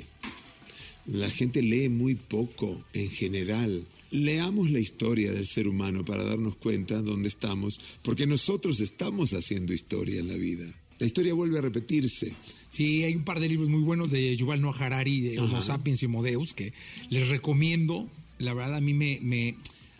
[1.05, 3.85] La gente lee muy poco en general.
[4.09, 9.73] Leamos la historia del ser humano para darnos cuenta dónde estamos, porque nosotros estamos haciendo
[9.73, 10.65] historia en la vida.
[10.99, 12.33] La historia vuelve a repetirse.
[12.69, 15.65] Sí, hay un par de libros muy buenos de Yuval Noah Harari, de Homo Ajá.
[15.77, 16.73] Sapiens y Homo Deus, que
[17.09, 18.09] les recomiendo.
[18.39, 19.55] La verdad, a mí me, me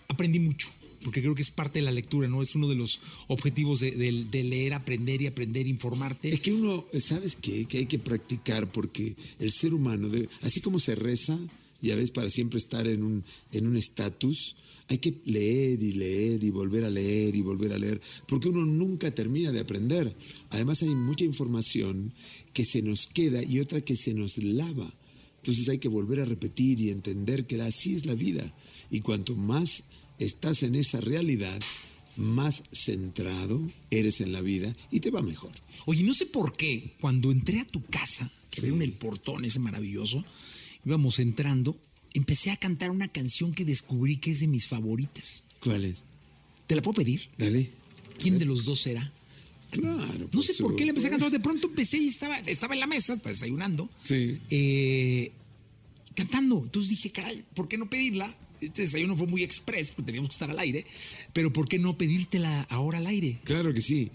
[0.08, 0.70] aprendí mucho,
[1.04, 2.42] porque creo que es parte de la lectura, ¿no?
[2.42, 6.34] Es uno de los objetivos de, de- de leer, aprender y aprender, informarte.
[6.34, 7.66] Es que uno, ¿sabes qué?
[7.66, 10.10] Que hay que practicar porque el ser humano,
[10.42, 11.38] así como se reza,
[11.82, 14.56] ya ves, para siempre estar en un en un estatus,
[14.88, 18.66] hay que leer y leer y volver a leer y volver a leer, porque uno
[18.66, 20.16] nunca termina de aprender.
[20.50, 22.14] Además hay mucha información
[22.54, 24.94] que se nos queda y otra que se nos lava.
[25.38, 28.54] Entonces hay que volver a repetir y entender que así es la vida.
[28.90, 29.84] Y cuanto más
[30.20, 31.60] estás en esa realidad,
[32.16, 33.62] más centrado
[33.92, 35.52] eres en la vida y te va mejor.
[35.86, 39.46] Oye, no sé por qué, cuando entré a tu casa, que veo en el portón
[39.46, 40.26] ese maravilloso,
[40.86, 41.80] íbamos entrando,
[42.14, 45.46] empecé a cantar una canción que descubrí que es de mis favoritas.
[45.62, 45.98] ¿Cuál es?
[46.68, 47.30] ¿Te la puedo pedir?
[47.38, 47.70] Dale.
[48.20, 49.12] ¿Quién de los dos será?
[49.72, 50.30] Claro.
[50.32, 51.30] No sé por qué le empecé a cantar.
[51.32, 54.40] De pronto empecé y estaba, estaba en la mesa, estaba desayunando, Sí.
[54.50, 55.32] eh,
[56.16, 56.62] cantando.
[56.64, 58.34] Entonces dije, caray, ¿por qué no pedirla?
[58.60, 60.84] Este desayuno fue muy express, porque teníamos que estar al aire,
[61.32, 63.38] pero ¿por qué no pedírtela ahora al aire?
[63.44, 64.10] Claro que sí.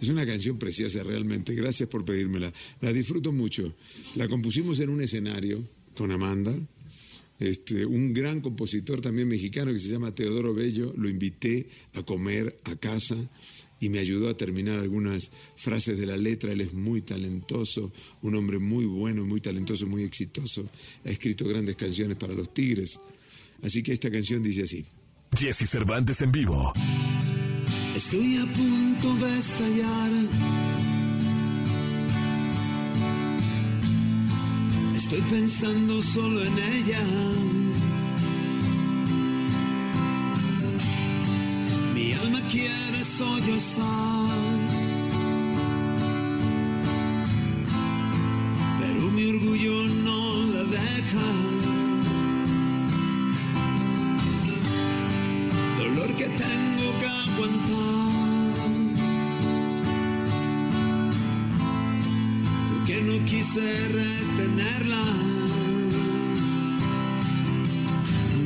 [0.00, 1.52] Es una canción preciosa realmente.
[1.54, 2.52] Gracias por pedírmela.
[2.80, 3.74] La disfruto mucho.
[4.14, 6.56] La compusimos en un escenario con Amanda.
[7.38, 12.58] Este, un gran compositor también mexicano que se llama Teodoro Bello, lo invité a comer
[12.64, 13.16] a casa
[13.80, 16.52] y me ayudó a terminar algunas frases de la letra.
[16.52, 17.92] Él es muy talentoso,
[18.22, 20.68] un hombre muy bueno, muy talentoso, muy exitoso.
[21.04, 23.00] Ha escrito grandes canciones para los Tigres.
[23.62, 24.84] Así que esta canción dice así.
[25.36, 26.72] Jesse Cervantes en vivo.
[27.94, 30.77] Estoy a punto de estallar.
[35.10, 37.00] Estoy pensando solo en ella.
[41.94, 44.67] Mi alma quiere sollozar.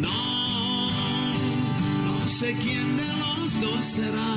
[0.00, 0.90] No,
[2.06, 4.36] no sé quién de los dos será.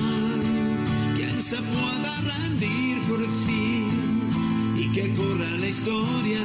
[1.15, 4.29] Quien se pueda rendir por fin
[4.75, 6.41] y que corra la historia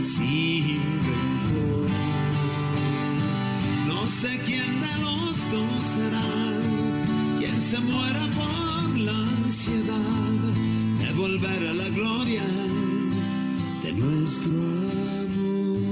[0.00, 1.90] sin rencor.
[3.86, 6.28] No sé quién de los dos será
[7.38, 10.40] quien se muera por la ansiedad
[10.98, 12.42] de volver a la gloria
[13.96, 14.50] nuestro
[15.20, 15.84] amor.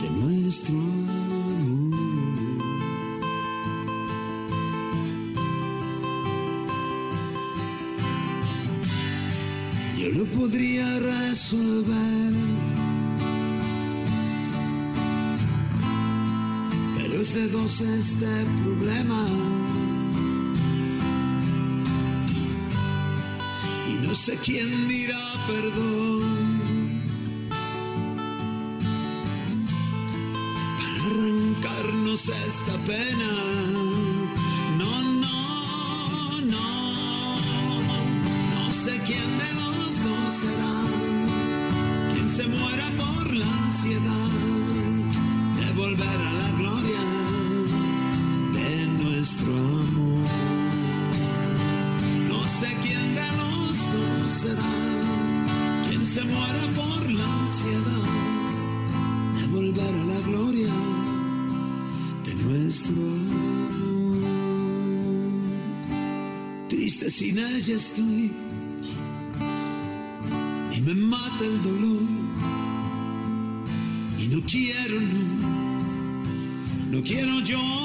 [0.00, 1.94] De nuestro amor.
[9.98, 12.32] Yo lo podría resolver.
[16.96, 19.43] Pero es de dos este problema.
[24.14, 25.18] No sé quién dirá
[25.48, 27.02] perdón.
[30.78, 33.73] Para arrancarnos esta pena.
[67.34, 68.32] Sin ella estoy.
[70.76, 72.02] Y me mata el dolor.
[74.18, 75.34] Y no quiero no
[76.92, 77.83] no quiero llorar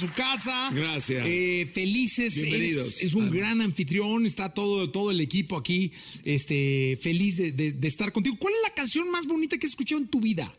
[0.00, 0.70] su casa.
[0.74, 1.24] Gracias.
[1.26, 2.34] Eh, felices.
[2.34, 2.88] Bienvenidos.
[2.96, 5.92] Es, es un gran anfitrión, está todo, todo el equipo aquí,
[6.24, 8.36] este, feliz de, de- de estar contigo.
[8.38, 10.52] ¿Cuál es la canción más bonita que has escuchado en tu vida?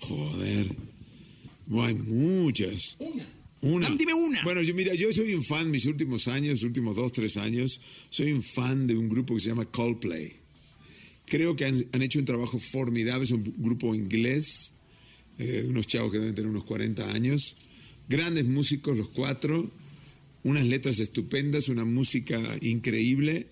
[0.00, 0.74] Joder.
[1.66, 2.96] Bueno, hay muchas.
[2.98, 3.26] Una.
[3.62, 3.90] Una.
[3.90, 4.42] Dime una.
[4.42, 8.32] Bueno, yo, mira, yo soy un fan, mis últimos años, últimos dos, tres años, soy
[8.32, 10.32] un fan de un grupo que se llama Coldplay.
[11.26, 14.72] Creo que han, han hecho un trabajo formidable, es un grupo inglés,
[15.38, 17.54] eh, unos chavos que deben tener unos 40 años,
[18.10, 19.70] grandes músicos los cuatro,
[20.42, 23.46] unas letras estupendas, una música increíble,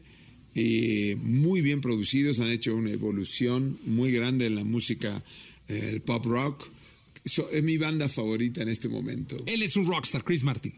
[0.55, 5.25] eh, muy bien producidos, han hecho una evolución muy grande en la música,
[5.69, 6.71] eh, el pop rock.
[7.25, 9.37] So- es mi banda favorita en este momento.
[9.47, 10.73] Él es un rockstar, Chris Martin.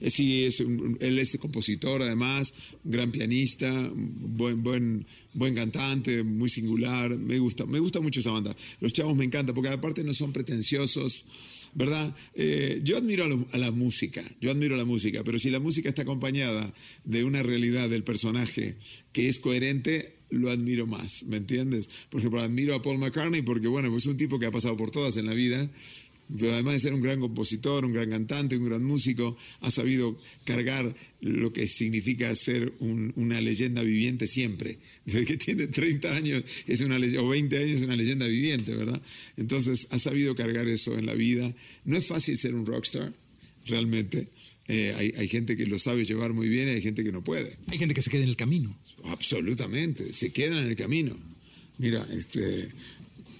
[0.00, 2.52] Eh, Sí, es un- él es compositor además,
[2.84, 7.16] gran pianista, buen, buen, buen cantante, muy singular.
[7.18, 8.56] Me gusta, me gusta mucho esa banda.
[8.80, 11.24] Los chavos me encantan porque aparte no son pretenciosos,
[11.74, 12.14] ¿verdad?
[12.34, 16.02] Eh, yo admiro a, la música, yo admiro la música, pero si la música está
[16.02, 16.72] acompañada
[17.04, 18.76] de una realidad del personaje
[19.12, 21.90] que es coherente, lo admiro más, ¿me entiendes?
[22.08, 24.90] Por ejemplo, admiro a Paul McCartney porque, bueno, es un tipo que ha pasado por
[24.90, 25.68] todas en la vida
[26.38, 30.18] pero además de ser un gran compositor, un gran cantante, un gran músico, ha sabido
[30.44, 34.78] cargar lo que significa ser un- una leyenda viviente siempre.
[35.04, 39.00] Desde que tiene 30 años es una o 20 años es una leyenda viviente, ¿verdad?
[39.36, 41.54] Entonces ha sabido cargar eso en la vida.
[41.84, 43.12] No es fácil ser un rockstar,
[43.66, 44.28] realmente.
[44.68, 47.24] Eh, hay, hay gente que lo sabe llevar muy bien y hay gente que no
[47.24, 47.56] puede.
[47.66, 48.78] Hay gente que se queda en el camino.
[49.04, 51.16] Absolutamente, se quedan en el camino.
[51.78, 52.68] Mira, este,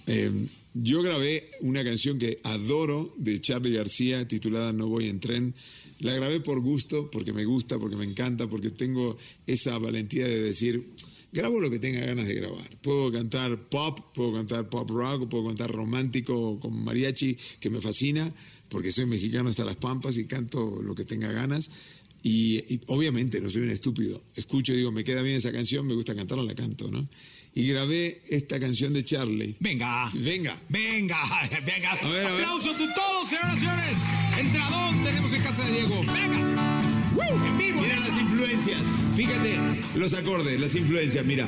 [0.07, 0.31] eh,
[0.73, 5.55] yo grabé una canción que adoro de Charlie García titulada No voy en tren.
[5.99, 10.41] La grabé por gusto, porque me gusta, porque me encanta, porque tengo esa valentía de
[10.41, 10.93] decir,
[11.31, 12.77] grabo lo que tenga ganas de grabar.
[12.81, 18.33] Puedo cantar pop, puedo cantar pop rock, puedo cantar romántico con mariachi, que me fascina,
[18.69, 21.69] porque soy mexicano hasta las pampas y canto lo que tenga ganas.
[22.23, 24.23] Y, y obviamente no soy un estúpido.
[24.35, 27.07] Escucho y digo, me queda bien esa canción, me gusta cantarla, la canto, ¿no?
[27.53, 29.55] Y grabé esta canción de Charlie.
[29.59, 30.09] Venga.
[30.13, 30.57] Venga.
[30.69, 31.17] Venga,
[31.65, 31.91] venga.
[31.91, 32.43] A ver, a ver.
[32.45, 33.97] Aplausos de todos, señoras y señores.
[34.39, 36.01] Entradón tenemos en casa de Diego.
[36.01, 36.81] Venga.
[37.15, 37.45] ¡Woo!
[37.45, 37.81] En vivo.
[37.81, 38.77] Mira las influencias.
[39.15, 39.57] Fíjate,
[39.95, 41.47] los acordes, las influencias, mira.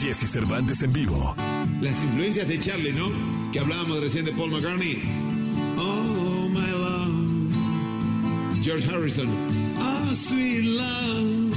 [0.00, 1.34] Jesse Cervantes en vivo.
[1.82, 3.10] Las influencias de Charlie, ¿no?
[3.52, 5.02] Que hablábamos recién de Paul McCartney.
[5.76, 8.62] Oh, my love.
[8.64, 9.28] George Harrison.
[10.14, 11.56] Sweet love.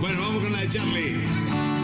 [0.00, 1.75] Bueno, vamos con la de Charlie.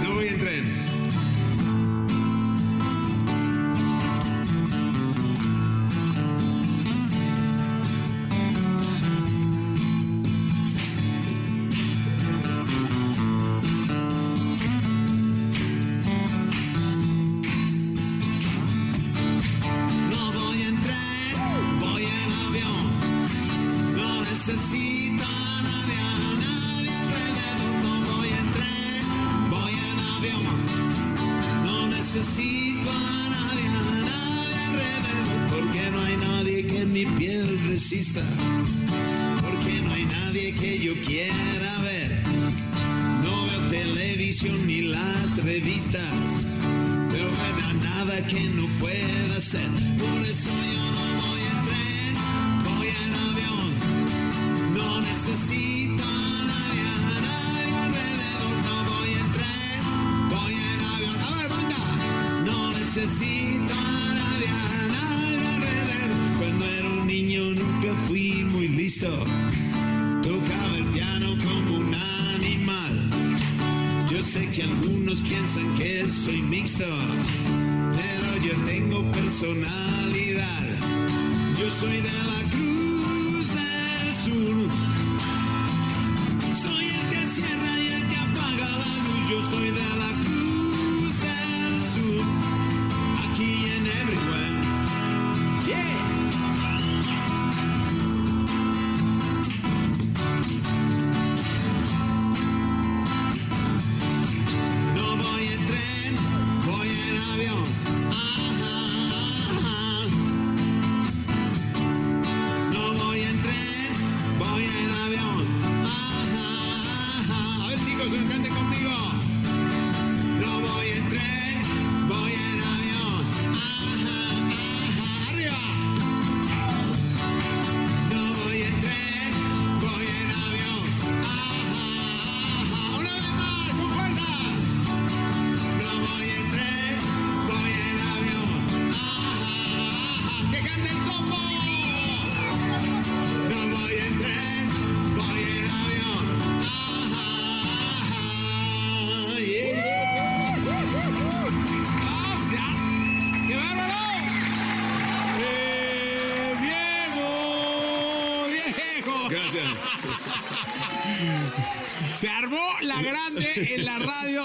[162.23, 164.45] Se armó la grande en la radio.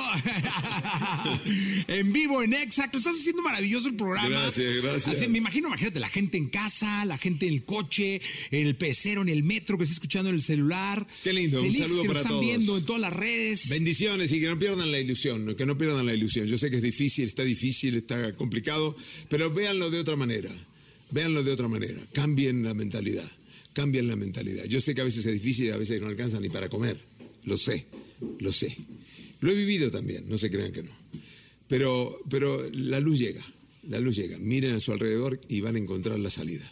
[1.87, 2.97] en vivo, en exacto.
[2.97, 4.29] Estás haciendo maravilloso el programa.
[4.29, 5.15] Gracias, gracias.
[5.15, 8.75] Así, me imagino, imagínate, la gente en casa, la gente en el coche, en el
[8.77, 11.05] pecero, en el metro, que está escuchando en el celular.
[11.23, 12.45] Qué lindo, un saludo que nos para están todos.
[12.45, 13.69] viendo en todas las redes.
[13.69, 16.47] Bendiciones y que no pierdan la ilusión, que no pierdan la ilusión.
[16.47, 18.95] Yo sé que es difícil, está difícil, está complicado,
[19.29, 20.49] pero véanlo de otra manera.
[21.11, 22.01] Véanlo de otra manera.
[22.11, 23.31] Cambien la mentalidad.
[23.73, 24.65] Cambien la mentalidad.
[24.65, 26.97] Yo sé que a veces es difícil, a veces no alcanza ni para comer.
[27.47, 27.85] Lo sé,
[28.39, 28.75] lo sé.
[29.39, 30.91] Lo he vivido también, no se crean que no.
[31.67, 33.45] Pero, pero la luz llega,
[33.87, 34.37] la luz llega.
[34.39, 36.69] Miren a su alrededor y van a encontrar la salida.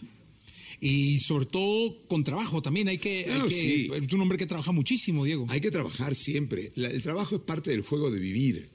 [0.81, 2.89] Y sobre todo con trabajo también.
[2.89, 3.25] Hay que.
[3.31, 3.89] hay que- sí.
[3.93, 5.47] Es un hombre que trabaja muchísimo, Diego.
[5.49, 6.71] Hay que trabajar siempre.
[6.75, 8.69] La- el trabajo es parte del juego de vivir.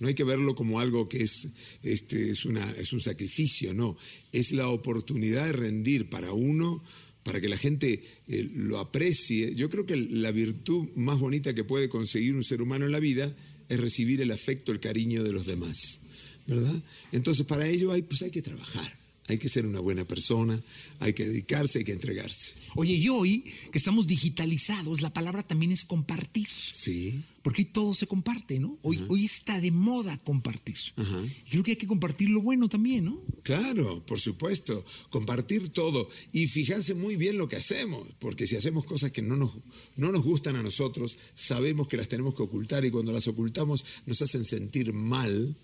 [0.00, 1.48] No hay que verlo como algo que es,
[1.82, 3.96] este, es, una, es un sacrificio, no.
[4.32, 6.82] Es la oportunidad de rendir para uno,
[7.24, 9.54] para que la gente eh, lo aprecie.
[9.54, 13.00] Yo creo que la virtud más bonita que puede conseguir un ser humano en la
[13.00, 13.34] vida
[13.68, 16.00] es recibir el afecto, el cariño de los demás,
[16.46, 16.80] ¿verdad?
[17.10, 19.03] Entonces, para ello hay, pues hay que trabajar.
[19.26, 20.62] Hay que ser una buena persona,
[21.00, 22.54] hay que dedicarse, hay que entregarse.
[22.74, 26.48] Oye, y hoy que estamos digitalizados, la palabra también es compartir.
[26.72, 27.22] Sí.
[27.42, 28.78] Porque todo se comparte, ¿no?
[28.82, 30.76] Hoy, hoy está de moda compartir.
[30.96, 31.22] Ajá.
[31.46, 33.22] Y creo que hay que compartir lo bueno también, ¿no?
[33.42, 38.86] Claro, por supuesto, compartir todo y fijarse muy bien lo que hacemos, porque si hacemos
[38.86, 39.52] cosas que no nos,
[39.96, 43.84] no nos gustan a nosotros, sabemos que las tenemos que ocultar y cuando las ocultamos
[44.06, 45.56] nos hacen sentir mal,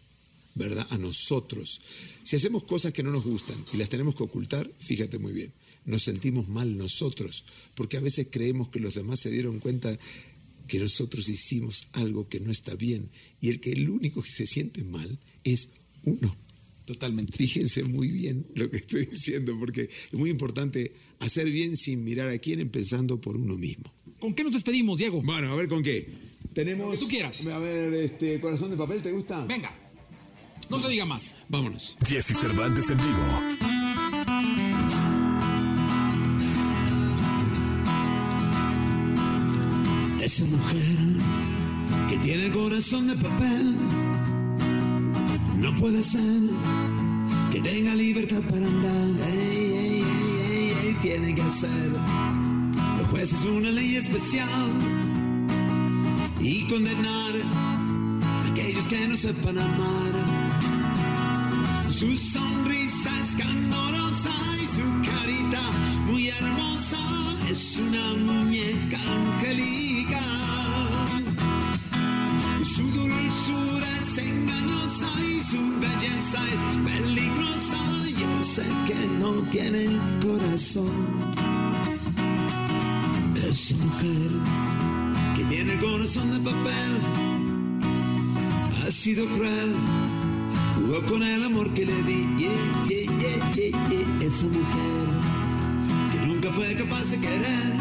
[0.55, 0.87] ¿verdad?
[0.91, 1.81] A nosotros.
[2.23, 5.53] Si hacemos cosas que no nos gustan y las tenemos que ocultar, fíjate muy bien,
[5.85, 7.45] nos sentimos mal nosotros,
[7.75, 9.99] porque a veces creemos que los demás se dieron cuenta
[10.67, 13.09] que nosotros hicimos algo que no está bien
[13.41, 15.69] y el que el único que se siente mal es
[16.05, 16.37] uno.
[16.87, 17.33] Totalmente.
[17.37, 22.29] Fíjense muy bien lo que estoy diciendo, porque es muy importante hacer bien sin mirar
[22.29, 23.93] a quién, empezando por uno mismo.
[24.19, 25.23] ¿Con qué nos despedimos, Diego?
[25.23, 26.09] Bueno, a ver con qué.
[26.53, 26.87] Tenemos.
[26.87, 27.41] Lo que tú quieras.
[27.47, 29.45] A ver, este, corazón de papel, ¿te gusta?
[29.47, 29.90] Venga.
[30.71, 31.37] No se diga más.
[31.49, 31.97] Vámonos.
[32.07, 33.25] Jesse Cervantes en vivo.
[40.23, 40.97] Esa mujer
[42.09, 43.75] que tiene el corazón de papel
[45.59, 46.41] no puede ser
[47.51, 49.29] que tenga libertad para andar.
[49.29, 50.03] Ey, ey, ey,
[50.53, 51.91] ey, ey, tiene que hacer
[52.97, 54.71] los jueces una ley especial
[56.39, 60.30] y condenar a aquellos que no sepan amar.
[62.01, 65.61] Su sonrisa es candorosa y su carita
[66.07, 66.99] muy hermosa
[67.51, 70.17] es una muñeca angelical.
[72.65, 77.77] Su dulzura es engañosa y su belleza es peligrosa.
[78.19, 79.91] Yo sé que no tiene
[80.23, 81.35] corazón.
[83.47, 84.31] Esa mujer
[85.37, 86.93] que tiene el corazón de papel
[88.87, 90.20] ha sido cruel.
[91.09, 92.27] Con el amor que le di.
[92.39, 92.51] Yeah,
[92.89, 94.27] yeah, yeah.
[94.27, 95.07] Esa mujer
[96.13, 97.73] que nunca fue capaz de querer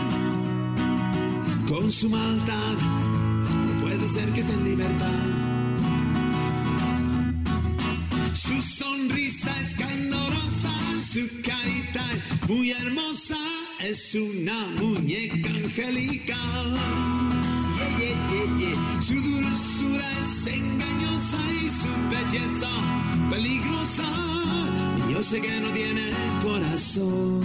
[1.68, 2.78] con su maldad.
[3.68, 5.20] No puede ser que esté en libertad.
[8.34, 10.72] Su sonrisa es candorosa,
[11.04, 13.38] su carita es muy hermosa,
[13.82, 16.78] es una muñeca angelical.
[19.02, 24.04] Su dulzura es engañosa y su belleza peligrosa.
[25.10, 26.12] Yo sé que no tiene
[26.44, 27.44] corazón.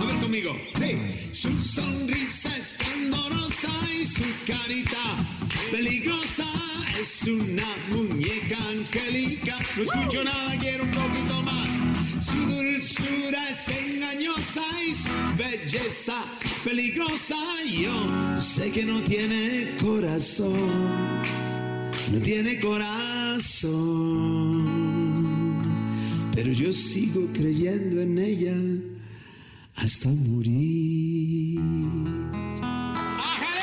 [0.00, 0.56] A ver conmigo.
[0.80, 1.30] Hey.
[1.32, 3.70] Su sonrisa es candorosa
[4.00, 5.02] y su carita
[5.70, 6.46] peligrosa.
[7.00, 9.56] Es una muñeca angélica.
[9.76, 12.26] No escucho nada, quiero un poquito más.
[12.26, 16.24] Su dulzura es engañosa y su belleza
[16.64, 17.36] peligrosa.
[17.70, 21.57] Yo sé que no tiene corazón.
[22.12, 23.58] No tiene corazón.
[26.34, 28.54] Pero yo sigo creyendo en ella
[29.76, 31.58] hasta morir.
[32.62, 33.60] ¡Ájale!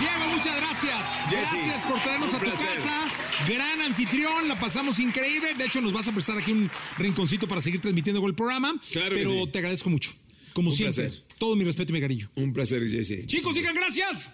[0.00, 1.30] Diego, muchas gracias.
[1.30, 2.66] Gracias por traernos a tu placer.
[2.76, 3.04] casa.
[3.48, 5.54] Gran anfitrión, la pasamos increíble.
[5.54, 6.68] De hecho, nos vas a prestar aquí un
[6.98, 8.80] rinconcito para seguir transmitiendo el programa.
[8.92, 9.50] Claro que Pero sí.
[9.52, 10.10] te agradezco mucho.
[10.54, 11.04] Como Un siempre.
[11.08, 11.22] placer.
[11.38, 12.30] Todo mi respeto y mi cariño.
[12.34, 13.26] Un placer, Jesse.
[13.26, 14.30] Chicos, digan gracias.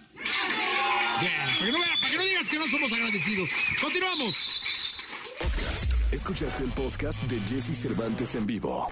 [1.99, 3.49] Para que no digas que no somos agradecidos.
[3.81, 4.49] Continuamos.
[6.11, 8.89] Escuchaste el podcast de Jesse Cervantes en vivo.